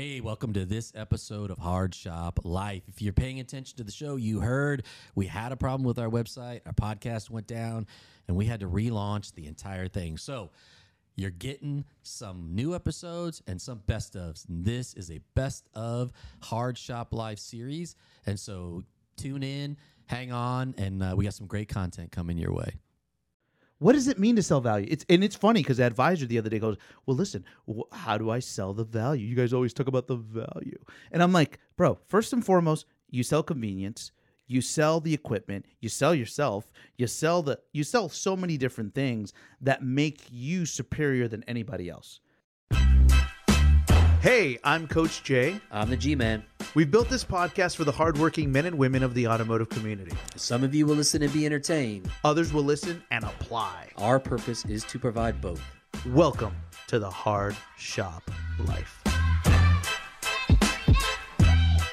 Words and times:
Hey, 0.00 0.22
welcome 0.22 0.54
to 0.54 0.64
this 0.64 0.94
episode 0.94 1.50
of 1.50 1.58
Hard 1.58 1.94
Shop 1.94 2.40
Life. 2.42 2.84
If 2.88 3.02
you're 3.02 3.12
paying 3.12 3.38
attention 3.38 3.76
to 3.76 3.84
the 3.84 3.92
show, 3.92 4.16
you 4.16 4.40
heard 4.40 4.84
we 5.14 5.26
had 5.26 5.52
a 5.52 5.56
problem 5.56 5.84
with 5.84 5.98
our 5.98 6.08
website, 6.08 6.62
our 6.64 6.72
podcast 6.72 7.28
went 7.28 7.46
down, 7.46 7.86
and 8.26 8.34
we 8.34 8.46
had 8.46 8.60
to 8.60 8.66
relaunch 8.66 9.34
the 9.34 9.46
entire 9.46 9.88
thing. 9.88 10.16
So, 10.16 10.52
you're 11.16 11.28
getting 11.28 11.84
some 12.02 12.54
new 12.54 12.74
episodes 12.74 13.42
and 13.46 13.60
some 13.60 13.82
best 13.86 14.14
ofs. 14.14 14.46
This 14.48 14.94
is 14.94 15.10
a 15.10 15.20
best 15.34 15.68
of 15.74 16.12
Hard 16.40 16.78
Shop 16.78 17.12
Life 17.12 17.38
series. 17.38 17.94
And 18.24 18.40
so, 18.40 18.84
tune 19.18 19.42
in, 19.42 19.76
hang 20.06 20.32
on, 20.32 20.76
and 20.78 21.02
uh, 21.02 21.12
we 21.14 21.24
got 21.24 21.34
some 21.34 21.46
great 21.46 21.68
content 21.68 22.10
coming 22.10 22.38
your 22.38 22.54
way. 22.54 22.72
What 23.80 23.94
does 23.94 24.08
it 24.08 24.18
mean 24.18 24.36
to 24.36 24.42
sell 24.42 24.60
value? 24.60 24.86
It's 24.90 25.06
and 25.08 25.24
it's 25.24 25.34
funny 25.34 25.62
because 25.62 25.78
the 25.78 25.84
advisor 25.84 26.26
the 26.26 26.36
other 26.36 26.50
day 26.50 26.58
goes, 26.58 26.76
"Well, 27.06 27.16
listen, 27.16 27.46
wh- 27.66 27.90
how 27.90 28.18
do 28.18 28.30
I 28.30 28.38
sell 28.38 28.74
the 28.74 28.84
value? 28.84 29.26
You 29.26 29.34
guys 29.34 29.54
always 29.54 29.72
talk 29.72 29.88
about 29.88 30.06
the 30.06 30.16
value." 30.16 30.78
And 31.10 31.22
I'm 31.22 31.32
like, 31.32 31.58
"Bro, 31.78 31.98
first 32.06 32.34
and 32.34 32.44
foremost, 32.44 32.84
you 33.08 33.22
sell 33.22 33.42
convenience, 33.42 34.12
you 34.46 34.60
sell 34.60 35.00
the 35.00 35.14
equipment, 35.14 35.64
you 35.80 35.88
sell 35.88 36.14
yourself, 36.14 36.70
you 36.98 37.06
sell 37.06 37.42
the 37.42 37.58
you 37.72 37.82
sell 37.82 38.10
so 38.10 38.36
many 38.36 38.58
different 38.58 38.94
things 38.94 39.32
that 39.62 39.82
make 39.82 40.26
you 40.30 40.66
superior 40.66 41.26
than 41.26 41.42
anybody 41.44 41.88
else." 41.88 42.20
Hey, 44.20 44.58
I'm 44.62 44.86
Coach 44.86 45.22
J. 45.22 45.58
I'm 45.72 45.88
the 45.88 45.96
G 45.96 46.14
Man. 46.14 46.44
We've 46.74 46.90
built 46.90 47.08
this 47.08 47.24
podcast 47.24 47.74
for 47.74 47.84
the 47.84 47.92
hardworking 47.92 48.52
men 48.52 48.66
and 48.66 48.76
women 48.76 49.02
of 49.02 49.14
the 49.14 49.26
automotive 49.26 49.70
community. 49.70 50.14
Some 50.36 50.62
of 50.62 50.74
you 50.74 50.84
will 50.84 50.94
listen 50.94 51.22
and 51.22 51.32
be 51.32 51.46
entertained. 51.46 52.10
Others 52.22 52.52
will 52.52 52.62
listen 52.62 53.02
and 53.10 53.24
apply. 53.24 53.88
Our 53.96 54.20
purpose 54.20 54.66
is 54.66 54.84
to 54.84 54.98
provide 54.98 55.40
both. 55.40 55.62
Welcome 56.08 56.54
to 56.88 56.98
the 56.98 57.08
Hard 57.08 57.56
Shop 57.78 58.30
Life. 58.66 59.02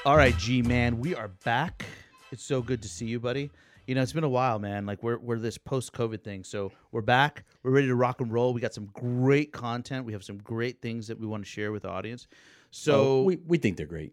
All 0.04 0.18
right, 0.18 0.36
G 0.36 0.60
man, 0.60 0.98
we 0.98 1.14
are 1.14 1.28
back. 1.46 1.86
It's 2.30 2.44
so 2.44 2.60
good 2.60 2.82
to 2.82 2.88
see 2.88 3.06
you, 3.06 3.18
buddy. 3.18 3.50
You 3.88 3.94
know, 3.94 4.02
it's 4.02 4.12
been 4.12 4.22
a 4.22 4.28
while, 4.28 4.58
man. 4.58 4.84
Like 4.84 5.02
we're 5.02 5.16
we're 5.16 5.38
this 5.38 5.56
post 5.56 5.94
COVID 5.94 6.22
thing, 6.22 6.44
so 6.44 6.70
we're 6.92 7.00
back. 7.00 7.44
We're 7.62 7.70
ready 7.70 7.86
to 7.86 7.94
rock 7.94 8.20
and 8.20 8.30
roll. 8.30 8.52
We 8.52 8.60
got 8.60 8.74
some 8.74 8.84
great 8.92 9.50
content. 9.50 10.04
We 10.04 10.12
have 10.12 10.22
some 10.22 10.36
great 10.36 10.82
things 10.82 11.06
that 11.06 11.18
we 11.18 11.26
want 11.26 11.42
to 11.42 11.48
share 11.50 11.72
with 11.72 11.84
the 11.84 11.88
audience. 11.88 12.26
So 12.70 13.00
Oh, 13.00 13.22
we, 13.22 13.36
we 13.46 13.56
think 13.56 13.78
they're 13.78 13.86
great. 13.86 14.12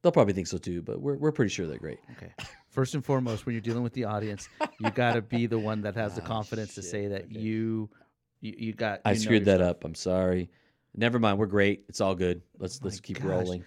They'll 0.00 0.10
probably 0.10 0.32
think 0.32 0.46
so 0.46 0.56
too, 0.56 0.80
but 0.80 1.02
we're, 1.02 1.16
we're 1.16 1.32
pretty 1.32 1.50
sure 1.50 1.66
they're 1.66 1.76
great. 1.76 1.98
Okay. 2.16 2.32
First 2.70 2.94
and 2.94 3.04
foremost, 3.04 3.44
when 3.44 3.52
you're 3.54 3.60
dealing 3.60 3.82
with 3.82 3.92
the 3.92 4.04
audience, 4.04 4.48
you 4.80 4.90
got 4.90 5.12
to 5.12 5.20
be 5.20 5.44
the 5.44 5.58
one 5.58 5.82
that 5.82 5.94
has 5.94 6.14
the 6.14 6.22
Ah, 6.22 6.26
confidence 6.28 6.74
to 6.76 6.82
say 6.82 7.08
that 7.08 7.24
Okay. 7.24 7.38
you, 7.40 7.90
you 8.40 8.54
you 8.56 8.72
got. 8.72 9.02
I 9.04 9.10
you 9.10 9.16
know 9.18 9.20
screwed 9.22 9.44
that 9.44 9.58
stuff. 9.58 9.68
up. 9.68 9.84
I'm 9.84 9.94
sorry. 9.94 10.48
Never 10.94 11.18
mind. 11.18 11.38
We're 11.38 11.44
great. 11.44 11.84
It's 11.90 12.00
all 12.00 12.14
good. 12.14 12.40
Let's 12.58 12.80
Oh 12.80 12.86
let's 12.86 13.00
keep 13.00 13.18
gosh. 13.18 13.26
rolling. 13.26 13.64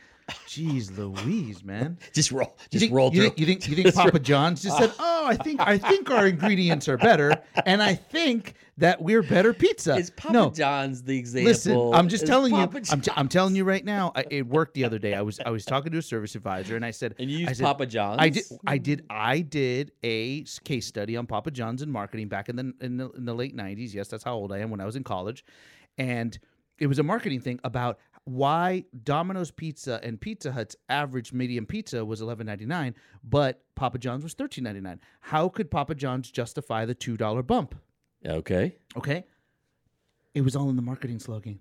Jeez, 0.48 0.96
Louise, 0.98 1.64
man. 1.64 1.98
Just 2.14 2.32
roll. 2.32 2.58
Just 2.70 2.82
think, 2.82 2.94
roll 2.94 3.14
you 3.14 3.24
think, 3.24 3.40
you 3.40 3.46
think 3.46 3.68
you 3.68 3.76
think 3.76 3.94
Papa 3.94 4.20
John's 4.32 4.62
just 4.62 4.78
said, 4.78 4.92
"Oh, 5.00 5.26
I 5.28 5.36
think 5.36 5.62
I 5.62 5.78
think 5.78 6.10
our 6.12 6.28
ingredients 6.28 6.88
are 6.88 6.98
better, 6.98 7.42
and 7.66 7.82
I 7.82 7.96
think 7.96 8.56
that 8.78 9.02
we're 9.02 9.24
better 9.24 9.54
pizza." 9.54 9.96
Is 9.96 10.10
Papa 10.10 10.34
no, 10.34 10.50
John's 10.50 11.04
the 11.04 11.18
example? 11.18 11.50
listen, 11.50 11.94
I'm 11.94 12.10
just 12.10 12.26
telling 12.26 12.52
Papa 12.52 12.80
you. 12.80 12.84
I'm, 12.92 13.02
t- 13.02 13.12
I'm 13.16 13.28
telling 13.28 13.56
you 13.56 13.64
right 13.64 13.84
now. 13.84 14.12
I, 14.16 14.26
it 14.30 14.48
worked 14.48 14.74
the 14.74 14.84
other 14.84 15.00
day. 15.00 15.14
I 15.14 15.22
was 15.22 15.40
I 15.40 15.50
was 15.50 15.66
talking 15.66 15.92
to 15.92 15.98
a 15.98 16.02
service 16.02 16.36
advisor, 16.36 16.76
and 16.76 16.86
I 16.86 16.92
said, 16.92 17.16
and 17.20 17.30
you 17.30 17.46
I 17.46 17.50
use 17.50 17.58
said, 17.58 17.64
Papa 17.66 17.86
John's. 17.86 18.20
I 18.20 18.30
did. 18.30 18.44
I 18.66 18.78
did. 18.78 19.06
I 19.10 19.40
did 19.42 19.92
a 20.04 20.44
case 20.64 20.86
study 20.86 21.18
on 21.18 21.28
Papa 21.28 21.52
John's 21.52 21.82
and 21.82 21.92
marketing 21.92 22.28
back 22.28 22.50
in 22.50 22.56
the 22.56 22.74
in 22.82 22.98
the, 22.98 23.10
in 23.12 23.26
the 23.26 23.34
late 23.34 23.56
'90s. 23.56 23.94
Yes, 23.94 24.08
that's 24.08 24.24
how 24.24 24.34
old 24.34 24.52
I 24.52 24.60
am. 24.60 24.70
When 24.70 24.82
I 24.82 24.86
was 24.86 24.96
in 24.96 25.04
college, 25.04 25.46
and 25.98 26.38
it 26.82 26.88
was 26.88 26.98
a 26.98 27.04
marketing 27.04 27.40
thing 27.40 27.60
about 27.64 28.00
why 28.26 28.86
Domino's 29.04 29.52
Pizza 29.52 30.00
and 30.04 30.20
Pizza 30.22 30.52
Hut's 30.52 30.76
average 30.90 31.34
medium 31.34 31.66
pizza 31.66 32.04
was 32.06 32.22
$11.99, 32.22 32.94
but 33.24 33.62
Papa 33.76 33.98
John's 33.98 34.24
was 34.24 34.36
$13.99. 34.36 35.00
How 35.22 35.50
could 35.50 35.72
Papa 35.72 35.96
John's 35.96 36.30
justify 36.32 36.86
the 36.86 36.94
two 36.96 37.18
dollar 37.18 37.42
bump? 37.44 37.76
Okay. 38.26 38.76
Okay, 38.96 39.26
it 40.36 40.42
was 40.42 40.56
all 40.56 40.70
in 40.70 40.76
the 40.76 40.82
marketing 40.84 41.20
slogan: 41.20 41.60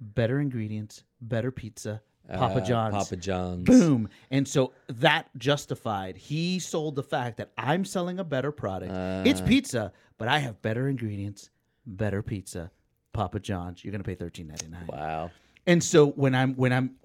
better 0.00 0.38
ingredients, 0.40 1.02
better 1.20 1.50
pizza. 1.50 2.00
Papa 2.32 2.60
Uh, 2.60 2.64
John's. 2.64 2.94
Papa 2.94 3.16
John's. 3.16 3.64
Boom. 3.64 4.08
And 4.30 4.46
so 4.46 4.72
that 4.88 5.28
justified. 5.38 6.18
He 6.18 6.58
sold 6.58 6.94
the 6.94 7.02
fact 7.02 7.38
that 7.38 7.50
I'm 7.56 7.86
selling 7.86 8.18
a 8.18 8.24
better 8.24 8.52
product. 8.52 8.92
it's 9.26 9.40
Uh, 9.40 9.46
pizza, 9.46 9.92
but 10.18 10.28
I 10.28 10.38
have 10.40 10.60
better 10.60 10.88
ingredients, 10.88 11.48
better 11.86 12.22
pizza. 12.22 12.70
Papa 13.14 13.40
John's, 13.40 13.82
you're 13.82 13.92
gonna 13.92 14.04
pay 14.04 14.14
thirteen 14.14 14.46
ninety 14.46 14.68
nine. 14.68 14.86
Wow. 14.86 15.30
And 15.68 15.84
so 15.84 16.06
when 16.08 16.34
I'm 16.34 16.54
when 16.54 16.72
I'm, 16.72 16.96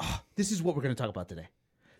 oh, 0.00 0.20
this 0.34 0.50
is 0.50 0.62
what 0.62 0.74
we're 0.74 0.82
gonna 0.82 0.94
talk 0.96 1.10
about 1.10 1.28
today. 1.28 1.46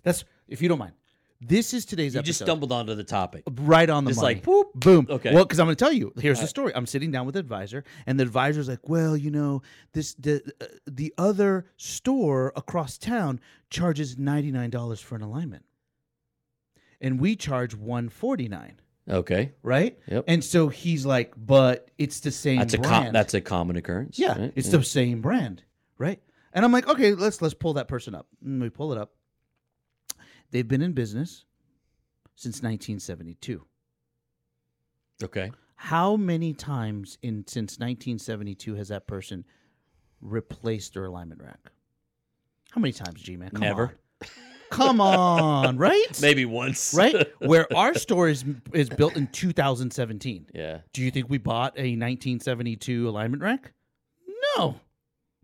That's 0.03 0.25
if 0.49 0.61
you 0.63 0.69
don't 0.69 0.79
mind. 0.79 0.95
This 1.43 1.73
is 1.73 1.87
today's 1.87 2.17
episode. 2.17 2.17
You 2.17 2.21
episode. 2.21 2.27
just 2.27 2.39
stumbled 2.41 2.71
onto 2.73 2.95
the 2.95 3.05
topic. 3.05 3.45
right 3.63 3.89
on 3.89 4.05
the 4.05 4.11
Just 4.11 4.21
money. 4.21 4.35
like, 4.35 4.45
whoop. 4.45 4.75
boom. 4.75 5.07
Okay. 5.09 5.33
Well, 5.35 5.45
because 5.45 5.59
I'm 5.59 5.67
going 5.67 5.75
to 5.77 5.83
tell 5.83 5.93
you. 5.93 6.13
Here's 6.19 6.39
the 6.39 6.47
story. 6.47 6.71
I'm 6.75 6.85
sitting 6.85 7.11
down 7.11 7.25
with 7.25 7.33
the 7.33 7.39
advisor, 7.39 7.83
and 8.07 8.21
the 8.21 8.25
advisor's 8.25 8.69
like, 8.69 8.87
"Well, 8.91 9.17
you 9.17 9.31
know, 9.31 9.63
this 9.95 10.13
the 10.15 10.43
uh, 10.61 10.67
the 10.87 11.15
other 11.17 11.65
store 11.79 12.53
across 12.57 12.99
town 12.99 13.41
charges 13.71 14.19
ninety 14.19 14.51
nine 14.51 14.69
dollars 14.69 15.01
for 15.01 15.15
an 15.15 15.23
alignment, 15.23 15.65
and 17.01 17.19
we 17.19 17.37
charge 17.37 17.75
one 17.75 18.11
forty 18.11 18.47
nine, 18.49 18.79
Okay. 19.11 19.53
right? 19.63 19.99
Yep. 20.09 20.25
And 20.29 20.45
so 20.45 20.69
he's 20.69 21.05
like, 21.05 21.35
"But 21.37 21.91
it's 21.99 22.21
the 22.21 22.31
same 22.31 22.59
That's 22.61 22.75
a 22.75 22.79
brand." 22.79 23.05
com- 23.07 23.13
that's 23.13 23.35
a 23.35 23.41
common 23.41 23.77
occurrence. 23.77 24.19
yeah, 24.19 24.39
right? 24.41 24.53
it's 24.55 24.69
Yeah. 24.69 24.77
the 24.79 24.85
same 24.85 25.21
brand, 25.21 25.63
right? 25.99 26.23
And 26.53 26.65
I'm 26.65 26.73
like, 26.73 26.89
"Okay, 26.89 27.15
let's 27.15 27.43
let's 27.43 27.55
pull 27.55 27.75
that 27.75 27.89
person 27.89 28.15
up." 28.15 28.27
And 28.45 28.61
we 28.63 28.71
pull 28.71 28.93
it 28.93 28.99
up. 28.99 29.13
They've 30.53 30.67
been 30.67 30.83
in 30.83 30.93
business 30.93 31.45
since 32.37 32.63
1972. 32.63 33.65
okay. 35.23 35.53
How 35.77 36.15
many 36.17 36.53
times 36.53 37.17
in 37.23 37.45
since 37.47 37.79
1972 37.79 38.75
has 38.75 38.89
that 38.89 39.07
person 39.07 39.45
replaced 40.21 40.95
their 40.95 41.07
alignment 41.07 41.43
rack? 41.43 41.71
How 42.71 42.81
many 42.81 42.93
times, 42.93 43.21
G 43.23 43.37
man? 43.37 43.51
Never. 43.55 43.83
On. 43.89 43.93
Come 44.71 45.01
on, 45.01 45.77
right? 45.77 46.07
Maybe 46.23 46.45
once. 46.45 46.95
Right? 46.95 47.29
Where 47.41 47.67
our 47.77 47.95
store 47.95 48.29
is 48.29 48.45
is 48.73 48.89
built 48.89 49.17
in 49.17 49.27
2017. 49.29 50.47
yeah. 50.55 50.79
Do 50.93 51.03
you 51.03 51.11
think 51.11 51.29
we 51.29 51.39
bought 51.39 51.73
a 51.77 51.97
1972 51.97 53.09
alignment 53.09 53.43
rack? 53.43 53.73
No. 54.57 54.81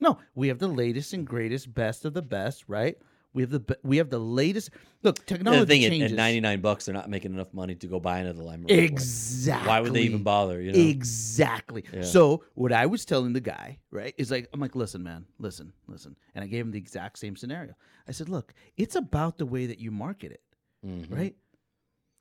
No, 0.00 0.18
we 0.34 0.48
have 0.48 0.58
the 0.58 0.68
latest 0.68 1.12
and 1.14 1.26
greatest, 1.26 1.72
best 1.72 2.04
of 2.04 2.12
the 2.12 2.22
best, 2.22 2.64
right? 2.68 2.98
We 3.36 3.42
have 3.42 3.50
the 3.50 3.78
we 3.82 3.98
have 3.98 4.08
the 4.08 4.18
latest. 4.18 4.70
Look, 5.02 5.26
technology 5.26 5.60
the 5.60 5.66
thing 5.66 5.84
at, 5.84 5.90
changes. 5.90 6.12
at 6.12 6.16
99 6.16 6.60
bucks, 6.62 6.86
they're 6.86 6.94
not 6.94 7.10
making 7.10 7.34
enough 7.34 7.52
money 7.52 7.74
to 7.74 7.86
go 7.86 8.00
buy 8.00 8.20
another 8.20 8.42
rack. 8.42 8.60
Exactly. 8.66 9.68
Why 9.68 9.80
would 9.80 9.92
they 9.92 10.04
even 10.04 10.22
bother? 10.22 10.58
You 10.58 10.72
know. 10.72 10.78
Exactly. 10.78 11.84
Yeah. 11.92 12.00
So 12.00 12.44
what 12.54 12.72
I 12.72 12.86
was 12.86 13.04
telling 13.04 13.34
the 13.34 13.42
guy, 13.42 13.78
right, 13.90 14.14
is 14.16 14.30
like, 14.30 14.48
I'm 14.54 14.60
like, 14.60 14.74
listen, 14.74 15.02
man, 15.02 15.26
listen, 15.38 15.74
listen, 15.86 16.16
and 16.34 16.42
I 16.42 16.46
gave 16.46 16.64
him 16.64 16.70
the 16.72 16.78
exact 16.78 17.18
same 17.18 17.36
scenario. 17.36 17.74
I 18.08 18.12
said, 18.12 18.30
look, 18.30 18.54
it's 18.78 18.96
about 18.96 19.36
the 19.36 19.44
way 19.44 19.66
that 19.66 19.80
you 19.80 19.90
market 19.90 20.32
it, 20.32 20.40
Mhm. 20.86 21.14
right? 21.14 21.36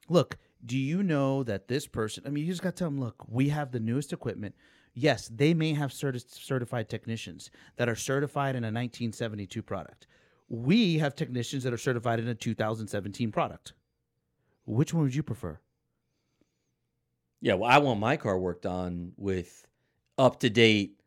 Look, 0.09 0.37
do 0.65 0.77
you 0.77 1.01
know 1.01 1.43
that 1.43 1.69
this 1.69 1.87
person? 1.87 2.25
I 2.27 2.29
mean, 2.29 2.43
you 2.43 2.51
just 2.51 2.61
got 2.61 2.75
to 2.75 2.79
tell 2.79 2.89
them, 2.89 2.99
look, 2.99 3.23
we 3.29 3.47
have 3.49 3.71
the 3.71 3.79
newest 3.79 4.11
equipment. 4.11 4.53
Yes, 4.93 5.29
they 5.33 5.53
may 5.53 5.73
have 5.75 5.91
certi- 5.91 6.29
certified 6.29 6.89
technicians 6.89 7.51
that 7.77 7.87
are 7.87 7.95
certified 7.95 8.57
in 8.57 8.65
a 8.65 8.67
1972 8.71 9.61
product. 9.63 10.07
We 10.47 10.99
have 10.99 11.15
technicians 11.15 11.63
that 11.63 11.73
are 11.73 11.77
certified 11.77 12.19
in 12.19 12.27
a 12.27 12.35
2017 12.35 13.31
product. 13.31 13.73
Which 14.65 14.93
one 14.93 15.03
would 15.03 15.15
you 15.15 15.23
prefer? 15.23 15.59
Yeah, 17.41 17.55
well, 17.55 17.69
I 17.69 17.77
want 17.79 17.99
my 17.99 18.17
car 18.17 18.37
worked 18.37 18.65
on 18.65 19.13
with 19.17 19.65
up 20.17 20.39
to 20.39 20.49
date, 20.49 20.99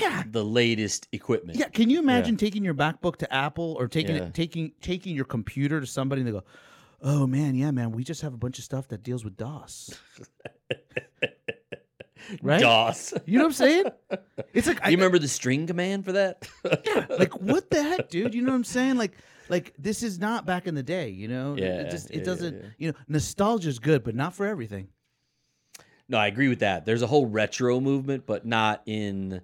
Yeah, 0.00 0.22
the 0.30 0.44
latest 0.44 1.08
equipment. 1.12 1.58
Yeah, 1.58 1.68
can 1.68 1.90
you 1.90 1.98
imagine 1.98 2.36
taking 2.36 2.64
your 2.64 2.74
MacBook 2.74 3.16
to 3.16 3.32
Apple 3.32 3.76
or 3.78 3.88
taking 3.88 4.16
Yeah. 4.16 4.24
it, 4.24 4.34
taking 4.34 4.72
taking 4.80 5.16
your 5.16 5.24
computer 5.24 5.80
to 5.80 5.86
somebody 5.86 6.20
and 6.20 6.28
they 6.28 6.32
go, 6.32 6.44
"Oh 7.00 7.26
man, 7.26 7.54
yeah, 7.54 7.70
man, 7.70 7.90
we 7.92 8.04
just 8.04 8.20
have 8.22 8.34
a 8.34 8.38
bunch 8.38 8.58
of 8.58 8.64
stuff 8.64 8.88
that 8.88 9.02
deals 9.02 9.24
with 9.24 9.36
DOS." 9.36 9.98
right? 12.42 12.60
DOS. 12.60 13.14
You 13.26 13.38
know 13.38 13.44
what 13.44 13.48
I'm 13.48 13.52
saying? 13.54 13.84
It's 14.52 14.66
like 14.66 14.78
you 14.86 14.92
remember 14.92 15.18
the 15.18 15.28
string 15.28 15.66
command 15.66 16.04
for 16.04 16.12
that? 16.12 16.48
yeah, 16.86 17.06
like 17.18 17.34
what 17.40 17.70
the 17.70 17.82
heck, 17.82 18.08
dude? 18.08 18.34
You 18.34 18.42
know 18.42 18.50
what 18.52 18.56
I'm 18.56 18.64
saying? 18.64 18.96
Like 18.96 19.12
like 19.48 19.74
this 19.78 20.02
is 20.02 20.18
not 20.18 20.46
back 20.46 20.66
in 20.66 20.74
the 20.74 20.82
day, 20.82 21.08
you 21.10 21.28
know? 21.28 21.54
It- 21.54 21.60
Yeah, 21.60 21.80
it 21.82 21.90
just 21.90 22.10
it 22.10 22.18
yeah, 22.18 22.24
doesn't, 22.24 22.54
yeah. 22.56 22.68
you 22.78 22.88
know, 22.92 22.98
nostalgia's 23.08 23.78
good, 23.78 24.02
but 24.04 24.14
not 24.14 24.34
for 24.34 24.46
everything. 24.46 24.88
no, 26.08 26.18
I 26.18 26.26
agree 26.28 26.48
with 26.48 26.60
that. 26.60 26.84
There's 26.84 27.02
a 27.02 27.06
whole 27.06 27.26
retro 27.26 27.80
movement, 27.80 28.24
but 28.26 28.44
not 28.46 28.82
in 28.86 29.40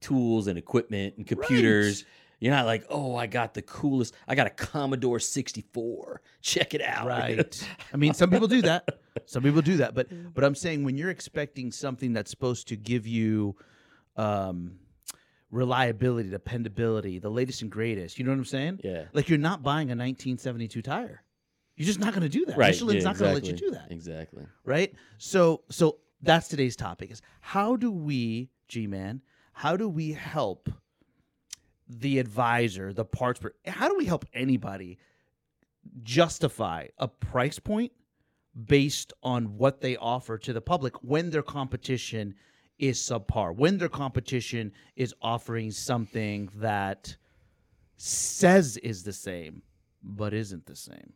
tools 0.00 0.46
and 0.48 0.58
equipment 0.58 1.14
and 1.16 1.26
computers. 1.26 2.04
You're 2.42 2.52
not 2.52 2.66
like, 2.66 2.84
oh, 2.90 3.14
I 3.14 3.28
got 3.28 3.54
the 3.54 3.62
coolest. 3.62 4.16
I 4.26 4.34
got 4.34 4.48
a 4.48 4.50
Commodore 4.50 5.20
64. 5.20 6.20
Check 6.40 6.74
it 6.74 6.82
out. 6.82 7.06
Right. 7.06 7.68
I 7.94 7.96
mean, 7.96 8.14
some 8.20 8.30
people 8.30 8.48
do 8.48 8.62
that. 8.62 8.88
Some 9.26 9.44
people 9.44 9.62
do 9.62 9.76
that, 9.76 9.94
but 9.94 10.08
but 10.34 10.42
I'm 10.42 10.56
saying 10.56 10.82
when 10.82 10.96
you're 10.96 11.10
expecting 11.10 11.70
something 11.70 12.12
that's 12.12 12.32
supposed 12.32 12.66
to 12.68 12.76
give 12.76 13.06
you 13.06 13.54
um 14.16 14.72
reliability, 15.52 16.30
dependability, 16.30 17.20
the 17.20 17.30
latest 17.30 17.62
and 17.62 17.70
greatest. 17.70 18.18
You 18.18 18.24
know 18.24 18.32
what 18.32 18.38
I'm 18.38 18.44
saying? 18.44 18.80
Yeah. 18.82 19.04
Like 19.12 19.28
you're 19.28 19.38
not 19.38 19.62
buying 19.62 19.88
a 19.88 19.94
1972 19.94 20.82
tire. 20.82 21.22
You're 21.76 21.86
just 21.86 22.00
not 22.00 22.12
going 22.12 22.22
to 22.22 22.28
do 22.28 22.44
that. 22.46 22.56
Right. 22.56 22.72
Michelin's 22.72 23.04
yeah, 23.04 23.10
not 23.10 23.18
going 23.18 23.28
to 23.28 23.34
let 23.34 23.44
you 23.44 23.52
do 23.52 23.70
that 23.70 23.92
Exactly. 23.92 24.44
right? 24.64 24.92
So 25.18 25.62
so 25.70 25.98
that's 26.20 26.48
today's 26.48 26.74
topic 26.74 27.12
is 27.12 27.22
how 27.40 27.76
do 27.76 27.92
we, 27.92 28.50
G 28.66 28.88
man, 28.88 29.20
how 29.52 29.76
do 29.76 29.88
we 29.88 30.12
help 30.12 30.68
the 32.00 32.18
advisor, 32.18 32.92
the 32.92 33.04
parts 33.04 33.40
per 33.40 33.52
how 33.66 33.88
do 33.88 33.96
we 33.96 34.04
help 34.04 34.24
anybody 34.32 34.98
justify 36.02 36.86
a 36.98 37.08
price 37.08 37.58
point 37.58 37.92
based 38.66 39.12
on 39.22 39.56
what 39.56 39.80
they 39.80 39.96
offer 39.96 40.38
to 40.38 40.52
the 40.52 40.60
public 40.60 40.94
when 41.02 41.30
their 41.30 41.42
competition 41.42 42.34
is 42.78 42.98
subpar, 42.98 43.54
when 43.54 43.78
their 43.78 43.88
competition 43.88 44.72
is 44.96 45.14
offering 45.22 45.70
something 45.70 46.50
that 46.56 47.16
says 47.96 48.76
is 48.78 49.04
the 49.04 49.12
same 49.12 49.62
but 50.02 50.34
isn't 50.34 50.66
the 50.66 50.76
same. 50.76 51.12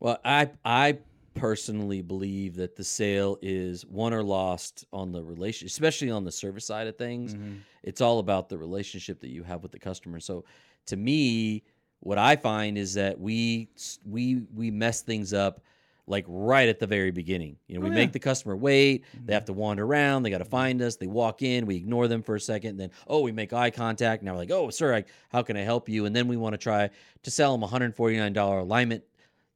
Well, 0.00 0.18
I 0.24 0.50
I 0.64 0.98
personally 1.34 2.02
believe 2.02 2.56
that 2.56 2.76
the 2.76 2.84
sale 2.84 3.38
is 3.42 3.86
won 3.86 4.12
or 4.12 4.22
lost 4.22 4.84
on 4.92 5.12
the 5.12 5.22
relation, 5.22 5.66
especially 5.66 6.10
on 6.10 6.24
the 6.24 6.32
service 6.32 6.66
side 6.66 6.86
of 6.86 6.96
things. 6.96 7.34
Mm-hmm. 7.34 7.54
It's 7.82 8.00
all 8.00 8.18
about 8.18 8.48
the 8.48 8.58
relationship 8.58 9.20
that 9.20 9.30
you 9.30 9.42
have 9.42 9.62
with 9.62 9.72
the 9.72 9.78
customer. 9.78 10.20
So, 10.20 10.44
to 10.86 10.96
me, 10.96 11.64
what 12.00 12.18
I 12.18 12.36
find 12.36 12.76
is 12.76 12.94
that 12.94 13.18
we 13.18 13.68
we 14.04 14.42
we 14.54 14.70
mess 14.70 15.02
things 15.02 15.32
up 15.32 15.60
like 16.06 16.24
right 16.26 16.68
at 16.68 16.80
the 16.80 16.86
very 16.86 17.10
beginning. 17.10 17.56
You 17.68 17.76
know, 17.76 17.80
we 17.82 17.90
Oh, 17.90 17.92
make 17.92 18.12
the 18.12 18.18
customer 18.18 18.56
wait. 18.56 19.04
They 19.12 19.18
mm-hmm. 19.18 19.32
have 19.32 19.44
to 19.46 19.52
wander 19.52 19.84
around. 19.84 20.24
They 20.24 20.30
got 20.30 20.38
to 20.38 20.44
find 20.44 20.82
us. 20.82 20.96
They 20.96 21.06
walk 21.06 21.42
in. 21.42 21.64
We 21.64 21.76
ignore 21.76 22.08
them 22.08 22.22
for 22.22 22.34
a 22.34 22.40
second. 22.40 22.76
Then, 22.76 22.90
oh, 23.06 23.20
we 23.20 23.30
make 23.30 23.52
eye 23.52 23.70
contact. 23.70 24.22
Now 24.22 24.32
we're 24.32 24.38
like, 24.38 24.50
oh, 24.50 24.70
sir, 24.70 24.96
I, 24.96 25.04
how 25.30 25.42
can 25.42 25.56
I 25.56 25.60
help 25.60 25.88
you? 25.88 26.04
And 26.04 26.14
then 26.14 26.26
we 26.26 26.36
want 26.36 26.54
to 26.54 26.58
try 26.58 26.90
to 27.22 27.30
sell 27.30 27.56
them 27.56 27.62
a 27.62 27.68
$149 27.68 28.60
alignment 28.60 29.04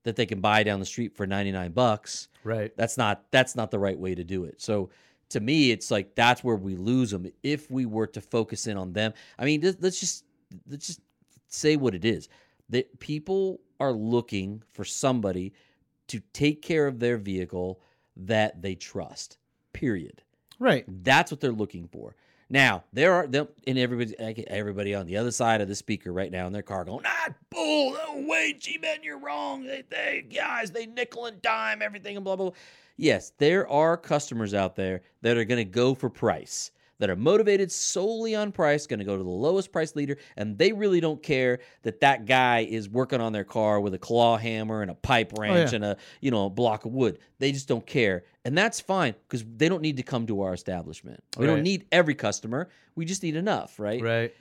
that 0.06 0.14
they 0.14 0.24
can 0.24 0.40
buy 0.40 0.62
down 0.62 0.78
the 0.78 0.86
street 0.86 1.16
for 1.16 1.26
99 1.26 1.72
bucks. 1.72 2.28
Right. 2.44 2.72
That's 2.76 2.96
not 2.96 3.24
that's 3.32 3.56
not 3.56 3.72
the 3.72 3.78
right 3.80 3.98
way 3.98 4.14
to 4.14 4.22
do 4.22 4.44
it. 4.44 4.60
So 4.62 4.90
to 5.30 5.40
me, 5.40 5.72
it's 5.72 5.90
like 5.90 6.14
that's 6.14 6.44
where 6.44 6.54
we 6.54 6.76
lose 6.76 7.10
them 7.10 7.26
if 7.42 7.68
we 7.68 7.86
were 7.86 8.06
to 8.06 8.20
focus 8.20 8.68
in 8.68 8.76
on 8.76 8.92
them. 8.92 9.12
I 9.36 9.44
mean, 9.44 9.60
let's- 9.80 9.98
just 9.98 10.24
let's 10.70 10.86
just 10.86 11.00
say 11.48 11.74
what 11.74 11.96
it 11.96 12.04
is. 12.04 12.28
That 12.68 13.00
people 13.00 13.60
are 13.80 13.92
looking 13.92 14.62
for 14.72 14.84
somebody 14.84 15.52
to 16.06 16.20
take 16.32 16.62
care 16.62 16.86
of 16.86 17.00
their 17.00 17.16
vehicle 17.16 17.80
that 18.16 18.62
they 18.62 18.76
trust. 18.76 19.38
Period. 19.72 20.22
Right. 20.60 20.84
That's 20.86 21.32
what 21.32 21.40
they're 21.40 21.50
looking 21.50 21.88
for. 21.88 22.14
Now 22.48 22.84
there 22.92 23.12
are 23.12 23.26
them 23.26 23.48
and 23.66 23.78
everybody 23.78 24.14
everybody 24.18 24.94
on 24.94 25.06
the 25.06 25.16
other 25.16 25.32
side 25.32 25.60
of 25.60 25.68
the 25.68 25.74
speaker 25.74 26.12
right 26.12 26.30
now 26.30 26.46
in 26.46 26.52
their 26.52 26.62
car 26.62 26.84
going, 26.84 27.04
ah, 27.04 27.34
bull, 27.50 27.92
no 27.92 28.26
way, 28.26 28.54
G 28.58 28.78
men, 28.78 28.98
you're 29.02 29.18
wrong. 29.18 29.64
They, 29.64 29.82
they 29.90 30.24
guys, 30.32 30.70
they 30.70 30.86
nickel 30.86 31.26
and 31.26 31.42
dime 31.42 31.82
everything 31.82 32.16
and 32.16 32.24
blah 32.24 32.36
blah. 32.36 32.50
blah. 32.50 32.58
Yes, 32.96 33.32
there 33.38 33.68
are 33.68 33.96
customers 33.96 34.54
out 34.54 34.76
there 34.76 35.02
that 35.22 35.36
are 35.36 35.44
going 35.44 35.58
to 35.58 35.70
go 35.70 35.94
for 35.94 36.08
price, 36.08 36.70
that 36.98 37.10
are 37.10 37.16
motivated 37.16 37.70
solely 37.70 38.34
on 38.34 38.52
price, 38.52 38.86
going 38.86 38.98
to 38.98 39.04
go 39.04 39.16
to 39.16 39.22
the 39.22 39.28
lowest 39.28 39.72
price 39.72 39.94
leader, 39.94 40.16
and 40.36 40.56
they 40.56 40.72
really 40.72 41.00
don't 41.00 41.22
care 41.22 41.60
that 41.82 42.00
that 42.00 42.26
guy 42.26 42.60
is 42.60 42.88
working 42.88 43.20
on 43.20 43.32
their 43.32 43.44
car 43.44 43.80
with 43.80 43.94
a 43.94 43.98
claw 43.98 44.36
hammer 44.36 44.82
and 44.82 44.90
a 44.90 44.94
pipe 44.94 45.32
oh, 45.36 45.42
wrench 45.42 45.72
yeah. 45.72 45.76
and 45.76 45.84
a 45.84 45.96
you 46.20 46.30
know 46.30 46.46
a 46.46 46.50
block 46.50 46.84
of 46.84 46.92
wood. 46.92 47.18
They 47.38 47.52
just 47.52 47.68
don't 47.68 47.86
care, 47.86 48.24
and 48.44 48.56
that's 48.56 48.80
fine 48.80 49.14
because 49.28 49.44
they 49.56 49.68
don't 49.68 49.82
need 49.82 49.98
to 49.98 50.02
come 50.02 50.26
to 50.26 50.42
our 50.42 50.54
establishment. 50.54 51.22
We 51.36 51.46
Right. 51.46 51.54
don't 51.54 51.62
need 51.62 51.86
every 51.92 52.14
customer. 52.14 52.68
We 52.94 53.04
just 53.04 53.22
need 53.22 53.36
enough, 53.36 53.78
right? 53.78 54.02
Right. 54.02 54.34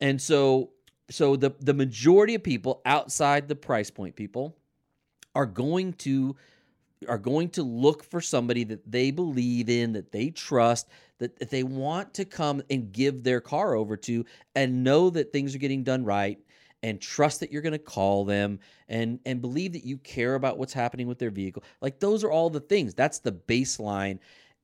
And 0.00 0.20
so 0.20 0.70
so 1.10 1.36
the 1.36 1.54
the 1.60 1.74
majority 1.74 2.34
of 2.34 2.42
people 2.42 2.82
outside 2.84 3.48
the 3.48 3.56
price 3.56 3.90
point 3.90 4.16
people 4.16 4.56
are 5.34 5.46
going 5.46 5.92
to 5.94 6.36
are 7.08 7.18
going 7.18 7.48
to 7.50 7.62
look 7.62 8.02
for 8.02 8.20
somebody 8.20 8.64
that 8.64 8.90
they 8.90 9.10
believe 9.10 9.68
in, 9.68 9.92
that 9.92 10.10
they 10.10 10.30
trust, 10.30 10.88
that, 11.18 11.38
that 11.38 11.50
they 11.50 11.62
want 11.62 12.14
to 12.14 12.24
come 12.24 12.62
and 12.70 12.92
give 12.92 13.22
their 13.22 13.40
car 13.40 13.74
over 13.74 13.96
to 13.96 14.24
and 14.54 14.84
know 14.84 15.10
that 15.10 15.32
things 15.32 15.54
are 15.54 15.58
getting 15.58 15.84
done 15.84 16.04
right 16.04 16.38
and 16.82 17.00
trust 17.00 17.40
that 17.40 17.50
you're 17.50 17.62
going 17.62 17.72
to 17.72 17.78
call 17.78 18.24
them 18.24 18.58
and 18.88 19.18
and 19.26 19.40
believe 19.40 19.72
that 19.72 19.84
you 19.84 19.98
care 19.98 20.36
about 20.36 20.58
what's 20.58 20.72
happening 20.72 21.06
with 21.06 21.18
their 21.18 21.30
vehicle. 21.30 21.64
Like 21.80 21.98
those 21.98 22.22
are 22.22 22.30
all 22.30 22.50
the 22.50 22.60
things. 22.60 22.94
That's 22.94 23.18
the 23.18 23.32
baseline. 23.32 24.18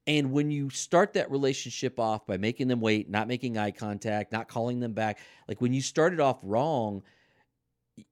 And 0.07 0.33
when 0.33 0.51
you 0.51 0.71
start 0.71 1.15
that 1.15 1.31
relationship 1.31 1.99
off 1.99 2.27
by 2.27 2.37
making 2.37 2.69
them 2.69 2.81
wait, 2.81 3.09
not 3.09 3.27
making 3.27 3.57
eye 3.57 3.71
contact, 3.71 4.33
not 4.33 4.49
calling 4.49 4.79
them 4.79 4.93
back, 4.93 5.19
like 5.49 5.61
when 5.61 5.73
you 5.73 5.81
start 5.81 6.13
it 6.13 6.21
off 6.21 6.39
wrong, 6.43 7.03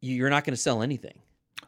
you're 0.00 0.30
not 0.30 0.44
going 0.44 0.54
to 0.54 0.60
sell 0.60 0.82
anything. 0.82 1.18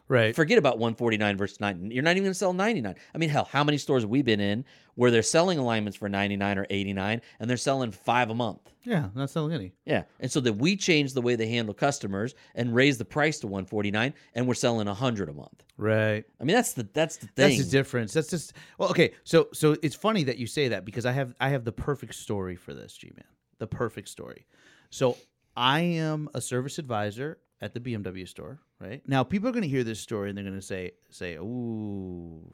Right. 0.07 0.35
Forget 0.35 0.57
about 0.57 0.77
149 0.77 1.37
versus 1.37 1.59
9. 1.59 1.89
You're 1.91 2.03
not 2.03 2.11
even 2.11 2.23
going 2.23 2.31
to 2.31 2.37
sell 2.37 2.53
99. 2.53 2.95
I 3.13 3.17
mean, 3.17 3.29
hell, 3.29 3.47
how 3.51 3.63
many 3.63 3.77
stores 3.77 4.03
have 4.03 4.09
we 4.09 4.21
been 4.21 4.39
in 4.39 4.65
where 4.95 5.09
they're 5.09 5.23
selling 5.23 5.57
alignments 5.57 5.97
for 5.97 6.07
99 6.07 6.57
or 6.59 6.67
89 6.69 7.21
and 7.39 7.49
they're 7.49 7.57
selling 7.57 7.91
5 7.91 8.29
a 8.29 8.35
month? 8.35 8.59
yeah, 8.85 9.09
not 9.15 9.29
selling 9.29 9.53
any. 9.53 9.73
Yeah. 9.85 10.03
And 10.19 10.31
so 10.31 10.39
then 10.39 10.57
we 10.57 10.77
change 10.77 11.13
the 11.13 11.21
way 11.21 11.35
they 11.35 11.47
handle 11.47 11.73
customers 11.73 12.35
and 12.53 12.73
raise 12.73 12.97
the 12.97 13.05
price 13.05 13.39
to 13.39 13.47
149 13.47 14.13
and 14.35 14.47
we're 14.47 14.53
selling 14.53 14.87
100 14.87 15.29
a 15.29 15.33
month. 15.33 15.63
Right. 15.77 16.23
I 16.39 16.43
mean, 16.43 16.55
that's 16.55 16.73
the 16.73 16.87
that's 16.93 17.17
the 17.17 17.27
That's 17.35 17.57
the 17.57 17.69
difference. 17.69 18.13
That's 18.13 18.29
just 18.29 18.53
well, 18.77 18.89
okay. 18.89 19.13
So 19.23 19.49
so 19.53 19.75
it's 19.81 19.95
funny 19.95 20.23
that 20.25 20.37
you 20.37 20.47
say 20.47 20.69
that 20.69 20.85
because 20.85 21.05
I 21.05 21.11
have 21.11 21.33
I 21.39 21.49
have 21.49 21.65
the 21.65 21.71
perfect 21.71 22.15
story 22.15 22.55
for 22.55 22.73
this, 22.73 22.95
G 22.95 23.11
man. 23.15 23.25
The 23.57 23.67
perfect 23.67 24.07
story. 24.09 24.45
So 24.91 25.17
I 25.57 25.81
am 25.81 26.29
a 26.33 26.41
service 26.41 26.77
advisor 26.77 27.39
at 27.65 27.73
the 27.73 27.79
BMW 27.79 28.27
store, 28.27 28.59
right? 28.79 29.01
Now 29.07 29.23
people 29.23 29.49
are 29.49 29.51
going 29.51 29.63
to 29.63 29.67
hear 29.67 29.83
this 29.83 29.99
story 29.99 30.29
and 30.29 30.37
they're 30.37 30.45
going 30.45 30.55
to 30.55 30.65
say 30.65 30.91
say, 31.09 31.35
"Ooh, 31.35 32.53